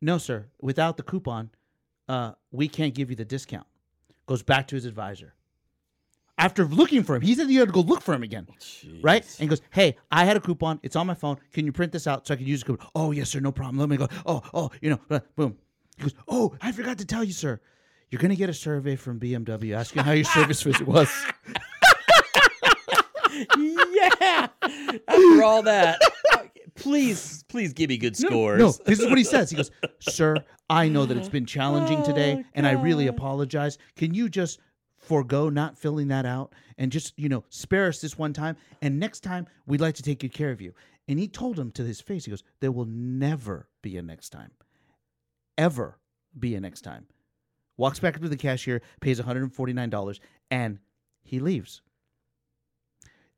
No, 0.00 0.16
sir. 0.18 0.46
Without 0.60 0.96
the 0.96 1.02
coupon, 1.02 1.50
uh, 2.08 2.32
we 2.50 2.68
can't 2.68 2.94
give 2.94 3.10
you 3.10 3.16
the 3.16 3.24
discount. 3.24 3.66
Goes 4.26 4.42
back 4.42 4.68
to 4.68 4.74
his 4.74 4.86
advisor. 4.86 5.34
After 6.38 6.64
looking 6.66 7.02
for 7.02 7.16
him, 7.16 7.22
he 7.22 7.34
said 7.34 7.48
you 7.50 7.60
had 7.60 7.68
to 7.68 7.72
go 7.72 7.80
look 7.80 8.02
for 8.02 8.12
him 8.14 8.22
again, 8.22 8.46
right? 9.02 9.22
And 9.24 9.38
he 9.38 9.46
goes, 9.46 9.62
"Hey, 9.70 9.96
I 10.10 10.24
had 10.24 10.36
a 10.36 10.40
coupon. 10.40 10.80
It's 10.82 10.96
on 10.96 11.06
my 11.06 11.14
phone. 11.14 11.38
Can 11.52 11.64
you 11.66 11.72
print 11.72 11.92
this 11.92 12.06
out 12.06 12.26
so 12.26 12.34
I 12.34 12.36
can 12.36 12.46
use 12.46 12.60
the 12.60 12.66
coupon?" 12.66 12.88
Oh, 12.94 13.10
yes, 13.10 13.30
sir. 13.30 13.40
No 13.40 13.52
problem. 13.52 13.78
Let 13.78 13.88
me 13.88 13.96
go. 13.96 14.08
Oh, 14.26 14.42
oh, 14.52 14.70
you 14.82 14.90
know, 14.90 15.20
boom. 15.36 15.56
He 15.96 16.04
goes, 16.04 16.14
"Oh, 16.28 16.54
I 16.60 16.72
forgot 16.72 16.98
to 16.98 17.06
tell 17.06 17.24
you, 17.24 17.32
sir. 17.32 17.60
You're 18.10 18.20
gonna 18.20 18.36
get 18.36 18.48
a 18.48 18.54
survey 18.54 18.96
from 18.96 19.18
BMW 19.18 19.76
asking 19.76 20.04
how 20.04 20.12
your 20.12 20.24
service 20.24 20.62
visit 20.62 20.86
was." 20.86 21.10
yeah. 23.58 24.48
After 25.08 25.42
all 25.42 25.62
that, 25.62 26.00
please, 26.74 27.44
please 27.48 27.72
give 27.72 27.88
me 27.88 27.98
good 27.98 28.16
scores. 28.16 28.58
No, 28.58 28.72
this 28.84 29.00
is 29.00 29.06
what 29.06 29.18
he 29.18 29.24
says. 29.24 29.50
He 29.50 29.56
goes, 29.56 29.70
Sir, 30.00 30.36
I 30.70 30.88
know 30.88 31.06
that 31.06 31.16
it's 31.16 31.28
been 31.28 31.46
challenging 31.46 31.98
oh, 31.98 32.04
today, 32.04 32.36
Oh, 32.38 32.44
and 32.54 32.66
I 32.66 32.72
really 32.72 33.06
apologize. 33.06 33.78
Can 33.96 34.14
you 34.14 34.28
just 34.28 34.60
forego 34.96 35.48
not 35.48 35.78
filling 35.78 36.08
that 36.08 36.26
out 36.26 36.52
and 36.78 36.90
just, 36.90 37.18
you 37.18 37.28
know, 37.28 37.44
spare 37.48 37.88
us 37.88 38.00
this 38.00 38.18
one 38.18 38.32
time? 38.32 38.56
And 38.82 38.98
next 38.98 39.20
time, 39.20 39.46
we'd 39.66 39.80
like 39.80 39.94
to 39.96 40.02
take 40.02 40.20
good 40.20 40.32
care 40.32 40.50
of 40.50 40.60
you. 40.60 40.72
And 41.08 41.18
he 41.18 41.28
told 41.28 41.58
him 41.58 41.70
to 41.72 41.84
his 41.84 42.00
face, 42.00 42.24
he 42.24 42.30
goes, 42.30 42.42
There 42.60 42.72
will 42.72 42.86
never 42.86 43.68
be 43.82 43.96
a 43.96 44.02
next 44.02 44.30
time. 44.30 44.50
Ever 45.58 45.98
be 46.38 46.54
a 46.54 46.60
next 46.60 46.82
time. 46.82 47.06
Walks 47.76 47.98
back 47.98 48.16
up 48.16 48.22
to 48.22 48.28
the 48.28 48.36
cashier, 48.36 48.82
pays 49.00 49.20
$149, 49.20 50.20
and 50.50 50.78
he 51.22 51.40
leaves. 51.40 51.82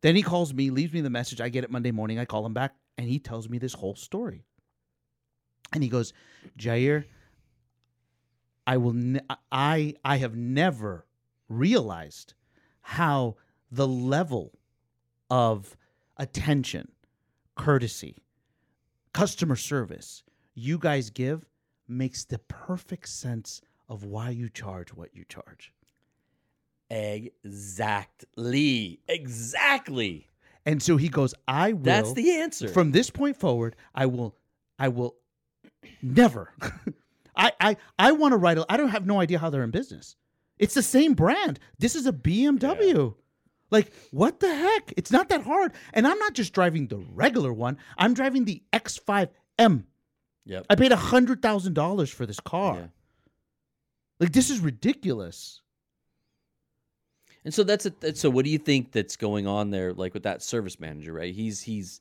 Then 0.01 0.15
he 0.15 0.23
calls 0.23 0.55
me, 0.55 0.71
leaves 0.71 0.93
me 0.93 1.01
the 1.01 1.11
message. 1.11 1.41
I 1.41 1.49
get 1.49 1.65
it 1.65 1.71
Monday 1.71 1.91
morning. 1.91 2.19
I 2.19 2.25
call 2.25 2.47
him 2.47 2.55
back, 2.55 2.75
and 2.97 3.09
he 3.09 3.19
tells 3.19 3.49
me 3.49 3.59
this 3.59 3.75
whole 3.75 3.97
story. 3.97 4.45
And 5.73 5.83
he 5.83 5.89
goes, 5.89 6.13
Jair, 6.57 7.05
I 8.67 8.77
will. 8.77 8.93
Ne- 8.93 9.21
I 9.51 9.95
I 10.05 10.19
have 10.19 10.37
never 10.37 11.07
realized 11.49 12.35
how 12.81 13.37
the 13.71 13.89
level 13.89 14.53
of 15.31 15.77
attention, 16.17 16.93
courtesy, 17.57 18.23
customer 19.13 19.57
service 19.57 20.23
you 20.55 20.79
guys 20.79 21.11
give 21.11 21.45
makes 21.89 22.25
the 22.25 22.39
perfect 22.39 23.09
sense 23.09 23.61
of 23.89 24.05
why 24.05 24.31
you 24.31 24.49
charge 24.49 24.93
what 24.95 25.15
you 25.15 25.25
charge. 25.29 25.73
Exactly. 26.91 28.21
Exactly. 29.09 30.29
And 30.67 30.83
so 30.83 30.97
he 30.97 31.09
goes, 31.09 31.35
I 31.47 31.73
will. 31.73 31.83
That's 31.83 32.13
the 32.13 32.31
answer. 32.33 32.69
from 32.69 32.93
this 32.93 33.11
point 33.11 33.37
forward, 33.37 33.77
I 33.95 34.07
will, 34.07 34.37
I 34.79 34.89
will 34.89 35.17
never. 36.03 36.53
I, 37.37 37.53
I, 37.61 37.77
I 37.99 38.13
want 38.13 38.33
to 38.33 38.37
write. 38.37 38.59
A, 38.59 38.67
I 38.69 38.77
don't 38.77 38.89
have 38.89 39.07
no 39.07 39.21
idea 39.21 39.39
how 39.39 39.49
they're 39.49 39.63
in 39.63 39.71
business. 39.71 40.17
It's 40.59 40.75
the 40.75 40.83
same 40.83 41.15
brand. 41.15 41.61
This 41.79 41.95
is 41.95 42.07
a 42.07 42.13
BMW. 42.13 43.15
Like 43.71 43.93
what 44.11 44.41
the 44.41 44.55
heck? 44.55 44.93
It's 44.97 45.13
not 45.13 45.29
that 45.29 45.43
hard. 45.43 45.73
And 45.93 46.07
I'm 46.07 46.19
not 46.19 46.35
just 46.35 46.53
driving 46.53 46.89
the 46.89 46.99
regular 46.99 47.53
one. 47.53 47.79
I'm 47.97 48.15
driving 48.15 48.45
the 48.45 48.63
X5M. 48.73 49.85
Yep. 50.49 50.67
I 50.69 50.75
paid 50.75 50.91
hundred 50.91 51.41
thousand 51.41 51.75
dollars 51.75 52.11
for 52.11 52.27
this 52.27 52.41
car. 52.41 52.77
Yeah. 52.77 52.87
Like 54.19 54.33
this 54.33 54.51
is 54.51 54.59
ridiculous. 54.59 55.61
And 57.45 57.55
so 57.55 57.63
that's 57.63 57.87
a, 57.87 58.17
so 58.17 58.29
what 58.29 58.45
do 58.45 58.51
you 58.51 58.59
think 58.59 58.93
that's 58.93 59.17
going 59.17 59.47
on 59.47 59.71
there 59.71 59.93
like 59.95 60.13
with 60.13 60.25
that 60.25 60.43
service 60.43 60.81
manager, 60.81 61.13
right? 61.13 61.33
He's 61.33 61.63
he's 61.63 62.01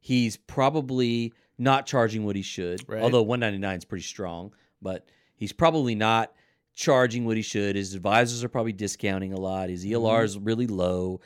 he's 0.00 0.36
probably 0.36 1.32
not 1.58 1.86
charging 1.86 2.24
what 2.24 2.36
he 2.36 2.42
should. 2.42 2.86
Right. 2.88 3.00
Although 3.00 3.22
199 3.22 3.78
is 3.78 3.84
pretty 3.84 4.04
strong, 4.04 4.52
but 4.80 5.06
he's 5.36 5.52
probably 5.52 5.94
not 5.94 6.32
charging 6.74 7.24
what 7.24 7.36
he 7.36 7.42
should. 7.42 7.76
His 7.76 7.94
advisors 7.94 8.42
are 8.42 8.48
probably 8.48 8.72
discounting 8.72 9.32
a 9.32 9.38
lot. 9.38 9.68
His 9.68 9.84
ELR 9.84 10.24
is 10.24 10.36
mm-hmm. 10.36 10.44
really 10.44 10.66
low. 10.66 11.20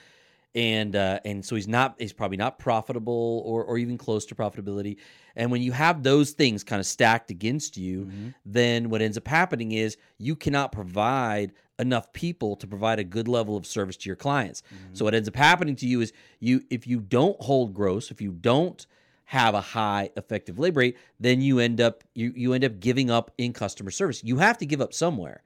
And 0.57 0.97
uh, 0.97 1.21
and 1.25 1.45
so 1.45 1.55
he's 1.55 1.69
not 1.69 1.97
he's 1.99 2.15
probably 2.15 2.39
not 2.39 2.59
profitable 2.59 3.43
or 3.45 3.63
or 3.63 3.77
even 3.79 3.99
close 3.99 4.25
to 4.27 4.35
profitability. 4.35 4.97
And 5.37 5.51
when 5.51 5.61
you 5.61 5.71
have 5.73 6.03
those 6.03 6.31
things 6.31 6.65
kind 6.65 6.81
of 6.81 6.87
stacked 6.87 7.31
against 7.31 7.77
you, 7.77 8.11
then 8.47 8.89
what 8.89 9.03
ends 9.03 9.19
up 9.19 9.29
happening 9.29 9.73
is 9.73 9.99
you 10.17 10.35
cannot 10.35 10.73
provide 10.73 11.53
enough 11.79 12.11
people 12.15 12.57
to 12.57 12.67
provide 12.67 12.99
a 12.99 13.05
good 13.05 13.29
level 13.29 13.55
of 13.55 13.67
service 13.67 13.99
to 13.99 14.09
your 14.09 14.17
clients. 14.17 14.63
So 14.95 15.05
what 15.05 15.15
ends 15.15 15.29
up 15.29 15.37
happening 15.37 15.77
to 15.77 15.87
you 15.87 16.01
is 16.01 16.13
you 16.41 16.65
if 16.71 16.87
you 16.87 17.01
don't 17.01 17.39
hold 17.43 17.75
gross, 17.75 18.11
if 18.11 18.23
you 18.23 18.33
don't 18.33 18.87
have 19.27 19.55
a 19.55 19.61
high 19.61 20.09
effective 20.17 20.59
labor 20.59 20.81
rate, 20.81 20.97
then 21.21 21.43
you 21.43 21.59
end 21.59 21.83
up 21.83 22.03
you 22.15 22.33
you 22.35 22.55
end 22.55 22.65
up 22.65 22.81
giving 22.81 23.11
up 23.11 23.31
in 23.37 23.53
customer 23.53 23.91
service. 23.91 24.25
You 24.25 24.39
have 24.39 24.57
to 24.59 24.65
give 24.67 24.81
up 24.81 24.95
somewhere. 24.95 25.43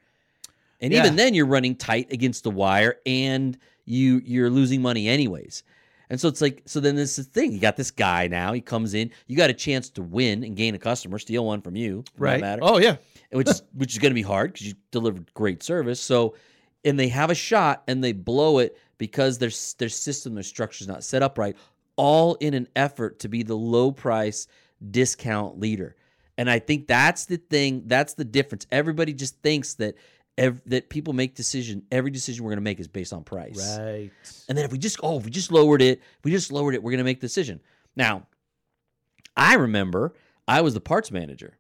And 0.83 0.93
Yeah. 0.93 1.01
even 1.05 1.17
then 1.17 1.35
you're 1.35 1.47
running 1.47 1.75
tight 1.75 2.13
against 2.13 2.45
the 2.45 2.51
wire 2.51 2.97
and 3.05 3.59
you 3.91 4.23
you're 4.25 4.51
losing 4.51 4.81
money 4.81 5.09
anyways. 5.09 5.63
And 6.09 6.21
so 6.21 6.29
it's 6.29 6.41
like 6.41 6.63
so 6.67 6.81
then 6.81 6.97
this 6.97 7.19
is 7.19 7.27
the 7.27 7.33
thing. 7.33 7.53
You 7.53 7.61
got 7.61 7.77
this 7.77 7.91
guy 7.91 8.27
now, 8.27 8.53
he 8.53 8.61
comes 8.61 8.95
in, 8.95 9.11
you 9.27 9.37
got 9.37 9.51
a 9.51 9.55
chance 9.55 9.91
to 9.91 10.03
win 10.03 10.43
and 10.45 10.57
gain 10.57 10.75
a 10.75 10.79
customer, 10.79 11.19
steal 11.19 11.45
one 11.45 11.61
from 11.61 11.77
you, 11.77 12.05
right? 12.17 12.41
matter 12.41 12.63
Oh 12.65 12.79
yeah. 12.79 12.97
which 13.33 13.49
is 13.49 13.63
which 13.75 13.93
is 13.93 13.99
going 13.99 14.11
to 14.11 14.15
be 14.15 14.23
hard 14.23 14.53
because 14.53 14.69
you 14.69 14.75
delivered 14.91 15.33
great 15.35 15.63
service. 15.63 16.01
So, 16.01 16.35
and 16.85 16.99
they 16.99 17.09
have 17.09 17.31
a 17.31 17.35
shot 17.35 17.83
and 17.87 18.03
they 18.03 18.13
blow 18.13 18.59
it 18.59 18.79
because 18.99 19.39
their 19.39 19.51
their 19.79 19.89
system, 19.89 20.35
their 20.35 20.43
structure 20.43 20.83
is 20.83 20.89
not 20.89 21.05
set 21.05 21.23
up 21.23 21.39
right. 21.39 21.57
All 21.97 22.37
in 22.37 22.55
an 22.55 22.67
effort 22.75 23.19
to 23.21 23.29
be 23.29 23.43
the 23.43 23.57
low 23.57 23.93
price 23.93 24.47
discount 24.91 25.61
leader. 25.61 25.97
And 26.39 26.51
I 26.51 26.59
think 26.59 26.87
that's 26.87 27.27
the 27.27 27.37
thing. 27.37 27.83
That's 27.87 28.15
the 28.15 28.25
difference. 28.25 28.67
Everybody 28.73 29.13
just 29.13 29.41
thinks 29.43 29.75
that 29.75 29.95
ev- 30.41 30.63
that 30.67 30.89
people 30.89 31.13
make 31.13 31.35
decision. 31.35 31.85
Every 31.93 32.11
decision 32.11 32.45
we're 32.45 32.51
going 32.51 32.57
to 32.57 32.63
make 32.63 32.81
is 32.81 32.89
based 32.89 33.13
on 33.13 33.23
price. 33.23 33.79
Right. 33.79 34.11
And 34.49 34.59
then 34.59 34.65
if 34.65 34.73
we 34.73 34.79
just 34.79 34.99
oh, 35.03 35.19
if 35.19 35.25
we 35.25 35.31
just 35.31 35.53
lowered 35.53 35.83
it, 35.83 36.01
if 36.19 36.25
we 36.25 36.33
just 36.33 36.51
lowered 36.51 36.75
it, 36.75 36.83
we're 36.83 36.91
gonna 36.91 37.05
make 37.05 37.21
the 37.21 37.27
decision. 37.27 37.61
Now, 37.95 38.27
I 39.37 39.55
remember 39.55 40.15
I 40.49 40.63
was 40.63 40.75
the 40.75 40.81
parts 40.81 41.13
manager, 41.13 41.59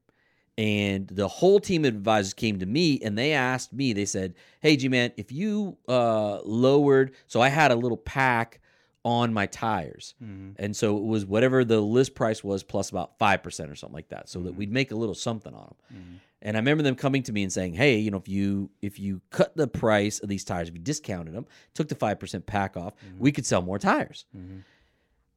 and 0.58 1.06
the 1.06 1.28
whole 1.28 1.60
team 1.60 1.84
of 1.84 1.94
advisors 1.94 2.34
came 2.34 2.58
to 2.58 2.66
me 2.66 2.98
and 3.02 3.16
they 3.16 3.32
asked 3.32 3.72
me. 3.72 3.92
They 3.92 4.06
said, 4.06 4.34
"Hey, 4.60 4.76
G 4.76 4.88
man, 4.88 5.12
if 5.16 5.30
you 5.30 5.76
uh, 5.86 6.40
lowered, 6.42 7.14
so 7.26 7.40
I 7.40 7.48
had 7.48 7.70
a 7.70 7.76
little 7.76 7.98
pack 7.98 8.60
on 9.02 9.32
my 9.32 9.46
tires, 9.46 10.14
mm-hmm. 10.22 10.62
and 10.62 10.76
so 10.76 10.96
it 10.96 11.04
was 11.04 11.24
whatever 11.24 11.64
the 11.64 11.80
list 11.80 12.14
price 12.14 12.44
was 12.44 12.62
plus 12.62 12.90
about 12.90 13.18
five 13.18 13.42
percent 13.42 13.70
or 13.70 13.74
something 13.74 13.94
like 13.94 14.08
that, 14.08 14.28
so 14.28 14.40
that 14.40 14.50
mm-hmm. 14.50 14.58
we'd 14.58 14.72
make 14.72 14.90
a 14.90 14.96
little 14.96 15.14
something 15.14 15.54
on 15.54 15.66
them." 15.66 15.98
Mm-hmm. 15.98 16.16
And 16.42 16.56
I 16.56 16.60
remember 16.60 16.82
them 16.82 16.94
coming 16.94 17.22
to 17.24 17.32
me 17.32 17.42
and 17.42 17.52
saying, 17.52 17.74
"Hey, 17.74 17.98
you 17.98 18.10
know, 18.10 18.16
if 18.16 18.28
you 18.28 18.70
if 18.80 18.98
you 18.98 19.20
cut 19.30 19.54
the 19.56 19.68
price 19.68 20.20
of 20.20 20.28
these 20.28 20.44
tires, 20.44 20.68
if 20.68 20.74
you 20.74 20.80
discounted 20.80 21.34
them, 21.34 21.46
took 21.74 21.88
the 21.88 21.94
five 21.94 22.18
percent 22.18 22.46
pack 22.46 22.76
off, 22.76 22.94
mm-hmm. 22.96 23.18
we 23.18 23.32
could 23.32 23.44
sell 23.44 23.62
more 23.62 23.78
tires." 23.78 24.24
Mm-hmm. 24.36 24.58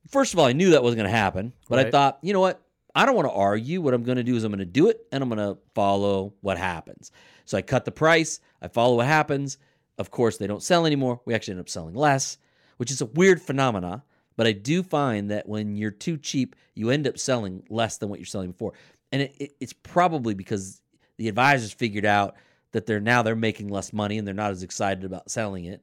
First 0.08 0.34
of 0.34 0.40
all, 0.40 0.46
I 0.46 0.54
knew 0.54 0.72
that 0.72 0.84
wasn't 0.84 1.00
going 1.00 1.12
to 1.12 1.18
happen, 1.18 1.54
but 1.70 1.80
I 1.80 1.90
thought, 1.90 2.20
you 2.22 2.34
know 2.34 2.42
what? 2.42 2.62
I 2.94 3.06
don't 3.06 3.16
want 3.16 3.28
to 3.28 3.34
argue. 3.34 3.82
What 3.82 3.94
I'm 3.94 4.04
going 4.04 4.18
to 4.18 4.24
do 4.24 4.36
is 4.36 4.44
I'm 4.44 4.52
going 4.52 4.60
to 4.60 4.66
do 4.66 4.90
it, 4.90 5.06
and 5.12 5.24
I'm 5.24 5.30
going 5.30 5.40
to 5.40 5.60
follow 5.74 6.34
what 6.42 6.58
happens. 6.58 7.12
So 7.46 7.58
I 7.58 7.62
cut 7.62 7.86
the 7.86 7.92
price. 7.92 8.40
I 8.62 8.68
follow 8.68 8.98
what 8.98 9.08
happens. 9.08 9.58
Of 9.98 10.12
course, 10.12 10.38
they 10.38 10.48
don't 10.48 10.64
sell 10.64 10.86
anymore. 10.86 11.22
We 11.26 11.34
actually 11.34 11.54
end 11.54 11.62
up 11.62 11.70
selling 11.70 11.96
less, 11.96 12.38
which 12.78 12.92
is 12.92 13.02
a 13.02 13.06
weird 13.06 13.42
phenomena. 13.42 14.04
But 14.36 14.48
I 14.48 14.52
do 14.52 14.84
find 14.84 15.32
that 15.32 15.48
when 15.48 15.76
you're 15.76 15.92
too 15.92 16.18
cheap, 16.18 16.56
you 16.76 16.90
end 16.90 17.08
up 17.08 17.18
selling 17.18 17.64
less 17.70 17.98
than 17.98 18.10
what 18.10 18.20
you're 18.20 18.26
selling 18.26 18.52
before, 18.52 18.74
and 19.12 19.22
it, 19.22 19.36
it, 19.40 19.56
it's 19.60 19.74
probably 19.74 20.34
because 20.34 20.82
the 21.24 21.30
advisors 21.30 21.72
figured 21.72 22.04
out 22.06 22.36
that 22.74 22.86
they're 22.86 23.00
now 23.00 23.24
they're 23.24 23.36
making 23.36 23.70
less 23.70 23.94
money 23.94 24.18
and 24.18 24.28
they're 24.28 24.34
not 24.34 24.52
as 24.52 24.62
excited 24.62 25.06
about 25.06 25.32
selling 25.32 25.64
it. 25.66 25.82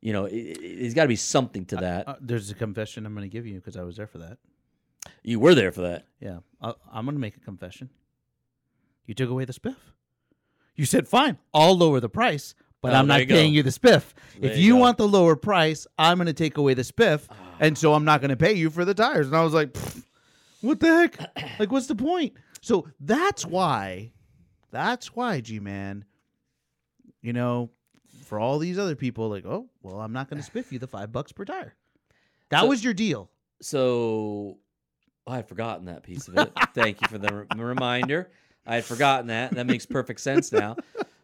You 0.00 0.12
know, 0.12 0.26
it, 0.26 0.78
there's 0.80 0.94
got 0.94 1.02
to 1.02 1.08
be 1.08 1.16
something 1.16 1.64
to 1.66 1.76
that. 1.76 2.06
Uh, 2.06 2.14
there's 2.20 2.48
a 2.50 2.54
confession 2.54 3.04
I'm 3.04 3.14
going 3.14 3.28
to 3.28 3.32
give 3.32 3.44
you 3.46 3.56
because 3.56 3.76
I 3.76 3.82
was 3.82 3.96
there 3.96 4.06
for 4.06 4.18
that. 4.18 4.38
you 5.24 5.40
were 5.40 5.54
there 5.56 5.72
for 5.72 5.80
that. 5.82 6.04
Yeah, 6.20 6.38
i 6.62 6.72
I'm 6.92 7.04
going 7.06 7.16
to 7.16 7.20
make 7.20 7.36
a 7.36 7.40
confession. 7.40 7.90
You 9.06 9.14
took 9.14 9.28
away 9.30 9.44
the 9.44 9.52
spiff. 9.52 9.74
You 10.76 10.84
said, 10.84 11.08
"Fine, 11.08 11.38
I'll 11.52 11.76
lower 11.76 11.98
the 11.98 12.08
price, 12.08 12.54
but 12.80 12.92
Oh, 12.92 12.96
I'm 12.96 13.08
not 13.08 13.18
you 13.20 13.26
go. 13.26 13.34
paying 13.34 13.52
you 13.52 13.64
the 13.64 13.70
spiff. 13.70 14.12
There 14.38 14.52
if 14.52 14.58
you 14.58 14.64
you 14.66 14.76
want 14.76 14.98
the 14.98 15.08
lower 15.08 15.34
price, 15.34 15.88
I'm 15.98 16.18
going 16.18 16.26
to 16.26 16.32
take 16.32 16.56
away 16.56 16.74
the 16.74 16.82
spiff, 16.82 17.26
and 17.58 17.76
so 17.76 17.94
I'm 17.94 18.04
not 18.04 18.20
going 18.20 18.30
to 18.30 18.36
pay 18.36 18.52
you 18.52 18.70
for 18.70 18.84
the 18.84 18.94
tires." 18.94 19.26
And 19.26 19.34
I 19.34 19.42
was 19.42 19.54
like, 19.54 19.76
"What 20.60 20.78
the 20.78 20.86
heck? 20.86 21.18
like, 21.58 21.72
what's 21.72 21.86
the 21.88 21.96
point?" 21.96 22.34
So 22.60 22.86
that's 23.00 23.44
why, 23.46 24.12
that's 24.70 25.14
why, 25.14 25.40
G 25.40 25.60
man. 25.60 26.04
You 27.22 27.32
know, 27.32 27.70
for 28.24 28.38
all 28.38 28.58
these 28.58 28.78
other 28.78 28.94
people, 28.94 29.28
like, 29.28 29.44
oh, 29.44 29.68
well, 29.82 30.00
I'm 30.00 30.12
not 30.12 30.30
going 30.30 30.42
to 30.42 30.48
spiff 30.50 30.70
you 30.70 30.78
the 30.78 30.86
five 30.86 31.10
bucks 31.12 31.32
per 31.32 31.44
tire. 31.44 31.74
That 32.50 32.60
So- 32.62 32.66
was 32.68 32.82
your 32.84 32.94
deal. 32.94 33.30
So 33.60 34.58
I 35.26 35.36
had 35.36 35.48
forgotten 35.48 35.86
that 35.86 36.02
piece 36.04 36.28
of 36.28 36.38
it. 36.38 36.52
Thank 36.74 37.00
you 37.02 37.08
for 37.08 37.18
the 37.18 37.46
re- 37.56 37.60
reminder. 37.64 38.30
I 38.64 38.76
had 38.76 38.84
forgotten 38.84 39.26
that. 39.28 39.52
That 39.52 39.66
makes 39.66 39.84
perfect 39.84 40.20
sense 40.20 40.52
now. 40.52 40.76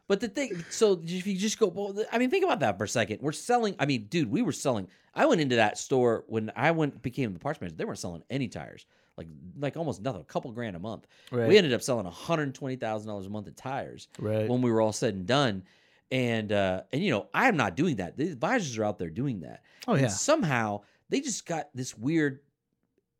But 0.09 0.20
the 0.20 0.28
thing, 0.28 0.64
so 0.70 1.00
if 1.04 1.26
you 1.26 1.37
just 1.37 1.59
go, 1.59 1.68
well, 1.68 1.94
I 2.12 2.18
mean, 2.18 2.28
think 2.30 2.44
about 2.44 2.61
that 2.61 2.76
for 2.76 2.85
a 2.85 2.88
second. 2.88 3.20
We're 3.22 3.33
selling. 3.33 3.76
I 3.78 3.87
mean, 3.87 4.07
dude, 4.11 4.30
we 4.30 4.42
were 4.42 4.52
selling. 4.52 4.88
I 5.14 5.26
went 5.26 5.40
into 5.40 5.57
that 5.57 5.78
store 5.78 6.24
when 6.26 6.50
I 6.57 6.72
went 6.72 7.00
became 7.02 7.33
the 7.33 7.38
parts 7.38 7.61
manager. 7.61 7.76
They 7.76 7.85
weren't 7.85 7.98
selling 7.98 8.22
any 8.28 8.48
tires, 8.48 8.85
like 9.16 9.29
like 9.59 9.77
almost 9.77 10.03
nothing, 10.03 10.20
a 10.20 10.24
couple 10.24 10.50
grand 10.53 10.77
a 10.77 10.79
month. 10.79 11.07
Right. 11.31 11.48
We 11.48 11.57
ended 11.57 11.72
up 11.72 11.83
selling 11.83 12.05
one 12.05 12.12
hundred 12.12 12.55
twenty 12.55 12.77
thousand 12.77 13.09
dollars 13.09 13.27
a 13.27 13.31
month 13.31 13.46
in 13.46 13.55
tires 13.55 14.09
Right. 14.18 14.48
when 14.48 14.61
we 14.62 14.70
were 14.70 14.81
all 14.81 14.92
said 14.92 15.14
and 15.14 15.27
done. 15.27 15.62
And 16.11 16.53
uh, 16.53 16.83
and 16.92 17.03
you 17.03 17.11
know, 17.11 17.29
I'm 17.33 17.57
not 17.57 17.77
doing 17.77 17.96
that. 17.96 18.16
The 18.16 18.31
advisors 18.31 18.77
are 18.79 18.85
out 18.85 18.98
there 18.98 19.11
doing 19.11 19.40
that. 19.40 19.62
oh 19.88 19.92
And 19.94 20.03
yeah. 20.03 20.09
somehow 20.09 20.83
they 21.09 21.20
just 21.20 21.46
got 21.46 21.68
this 21.74 21.96
weird. 21.96 22.40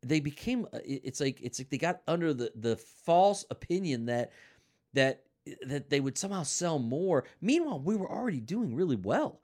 They 0.01 0.19
became. 0.19 0.67
uh, 0.71 0.79
It's 0.85 1.19
like 1.19 1.41
it's 1.41 1.59
like 1.59 1.69
they 1.69 1.77
got 1.77 2.01
under 2.07 2.33
the 2.33 2.51
the 2.55 2.77
false 2.77 3.45
opinion 3.49 4.05
that 4.05 4.31
that 4.93 5.23
that 5.67 5.89
they 5.89 5.99
would 5.99 6.17
somehow 6.17 6.43
sell 6.43 6.79
more. 6.79 7.25
Meanwhile, 7.41 7.79
we 7.79 7.95
were 7.95 8.09
already 8.09 8.39
doing 8.39 8.75
really 8.75 8.95
well. 8.95 9.41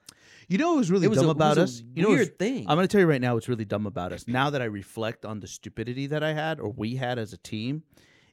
You 0.48 0.58
know 0.58 0.70
what 0.72 0.78
was 0.78 0.92
really 0.92 1.06
It 1.06 1.10
was 1.10 1.20
dumb 1.20 1.28
a, 1.28 1.32
about 1.32 1.58
it 1.58 1.62
was 1.62 1.78
us? 1.78 1.82
a 1.82 1.84
You 1.96 2.02
know 2.04 2.10
what 2.10 2.18
was- 2.20 2.28
weird 2.28 2.40
thing. 2.40 2.66
I'm 2.68 2.76
going 2.78 2.88
to 2.88 2.92
tell 2.92 3.02
you 3.02 3.08
right 3.08 3.22
now 3.22 3.34
what's 3.36 3.48
really 3.50 3.66
dumb 3.66 3.88
about 3.88 4.12
us. 4.14 4.28
Now 4.28 4.50
that 4.50 4.62
I 4.62 4.66
reflect 4.66 5.26
on 5.26 5.40
the 5.40 5.48
stupidity 5.48 6.08
that 6.08 6.24
I 6.24 6.34
had 6.34 6.60
or 6.60 6.70
we 6.72 6.96
had 6.96 7.18
as 7.20 7.34
a 7.34 7.38
team, 7.38 7.84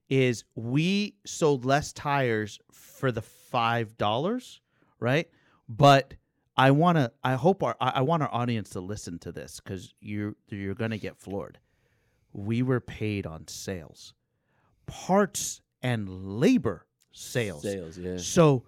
is 0.09 0.45
we 0.55 1.17
sold 1.27 1.65
less 1.65 1.93
tires 1.93 2.59
for 2.73 3.13
the 3.13 3.21
five 3.23 3.97
dollars, 3.99 4.61
right? 5.01 5.29
But 5.69 6.15
I 6.57 6.71
want 6.73 6.97
to. 6.97 7.13
I 7.23 7.35
hope 7.35 7.63
our. 7.63 7.77
I 7.81 7.91
I 7.97 8.01
want 8.01 8.23
our 8.23 8.33
audience 8.35 8.71
to 8.71 8.81
listen 8.81 9.19
to 9.21 9.33
this 9.33 9.61
because 9.61 9.93
you're 10.01 10.35
you're 10.49 10.75
going 10.75 10.91
to 10.93 10.99
get 10.99 11.19
floored. 11.19 11.59
We 12.33 12.63
were 12.63 12.81
paid 12.81 13.27
on 13.27 13.47
sales, 13.49 14.13
parts 14.87 15.61
and 15.83 16.09
labor 16.41 16.87
sales. 17.13 17.63
Sales, 17.63 17.99
yeah. 17.99 18.17
So, 18.19 18.65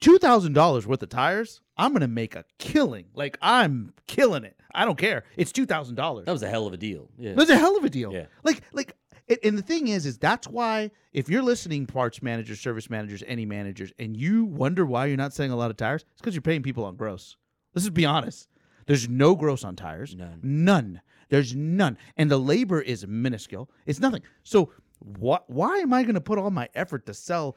two 0.00 0.18
thousand 0.18 0.52
dollars 0.52 0.86
worth 0.86 1.02
of 1.02 1.08
tires, 1.08 1.60
I'm 1.76 1.92
gonna 1.92 2.08
make 2.08 2.34
a 2.34 2.44
killing. 2.58 3.06
Like 3.14 3.38
I'm 3.40 3.92
killing 4.06 4.44
it. 4.44 4.56
I 4.74 4.84
don't 4.84 4.98
care. 4.98 5.24
It's 5.36 5.52
two 5.52 5.66
thousand 5.66 5.94
dollars. 5.94 6.26
That 6.26 6.32
was 6.32 6.42
a 6.42 6.48
hell 6.48 6.66
of 6.66 6.72
a 6.72 6.76
deal. 6.76 7.10
Yeah. 7.18 7.34
That's 7.34 7.50
a 7.50 7.56
hell 7.56 7.76
of 7.76 7.84
a 7.84 7.90
deal. 7.90 8.12
Yeah. 8.12 8.26
Like 8.44 8.62
like. 8.72 8.96
And 9.42 9.58
the 9.58 9.62
thing 9.62 9.88
is, 9.88 10.06
is 10.06 10.18
that's 10.18 10.46
why 10.46 10.92
if 11.12 11.28
you're 11.28 11.42
listening, 11.42 11.86
parts 11.86 12.22
managers, 12.22 12.60
service 12.60 12.88
managers, 12.88 13.24
any 13.26 13.44
managers, 13.44 13.92
and 13.98 14.16
you 14.16 14.44
wonder 14.44 14.86
why 14.86 15.06
you're 15.06 15.16
not 15.16 15.32
selling 15.32 15.50
a 15.50 15.56
lot 15.56 15.68
of 15.68 15.76
tires, 15.76 16.04
it's 16.12 16.20
because 16.20 16.36
you're 16.36 16.42
paying 16.42 16.62
people 16.62 16.84
on 16.84 16.94
gross. 16.94 17.36
Let's 17.74 17.86
just 17.86 17.94
be 17.94 18.06
honest. 18.06 18.46
There's 18.86 19.08
no 19.08 19.34
gross 19.34 19.64
on 19.64 19.74
tires. 19.74 20.14
None. 20.14 20.38
None. 20.44 21.00
There's 21.28 21.56
none. 21.56 21.98
And 22.16 22.30
the 22.30 22.38
labor 22.38 22.80
is 22.80 23.04
minuscule. 23.04 23.68
It's 23.84 23.98
nothing. 23.98 24.22
So 24.44 24.70
what 25.00 25.50
why 25.50 25.78
am 25.78 25.92
I 25.92 26.04
gonna 26.04 26.20
put 26.20 26.38
all 26.38 26.52
my 26.52 26.68
effort 26.76 27.04
to 27.06 27.12
sell 27.14 27.56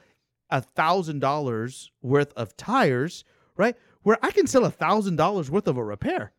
a 0.49 0.61
thousand 0.61 1.19
dollars 1.19 1.91
worth 2.01 2.33
of 2.33 2.55
tires, 2.57 3.23
right? 3.57 3.75
Where 4.03 4.17
I 4.21 4.31
can 4.31 4.47
sell 4.47 4.65
a 4.65 4.71
thousand 4.71 5.15
dollars 5.17 5.51
worth 5.51 5.67
of 5.67 5.77
a 5.77 5.83
repair. 5.83 6.31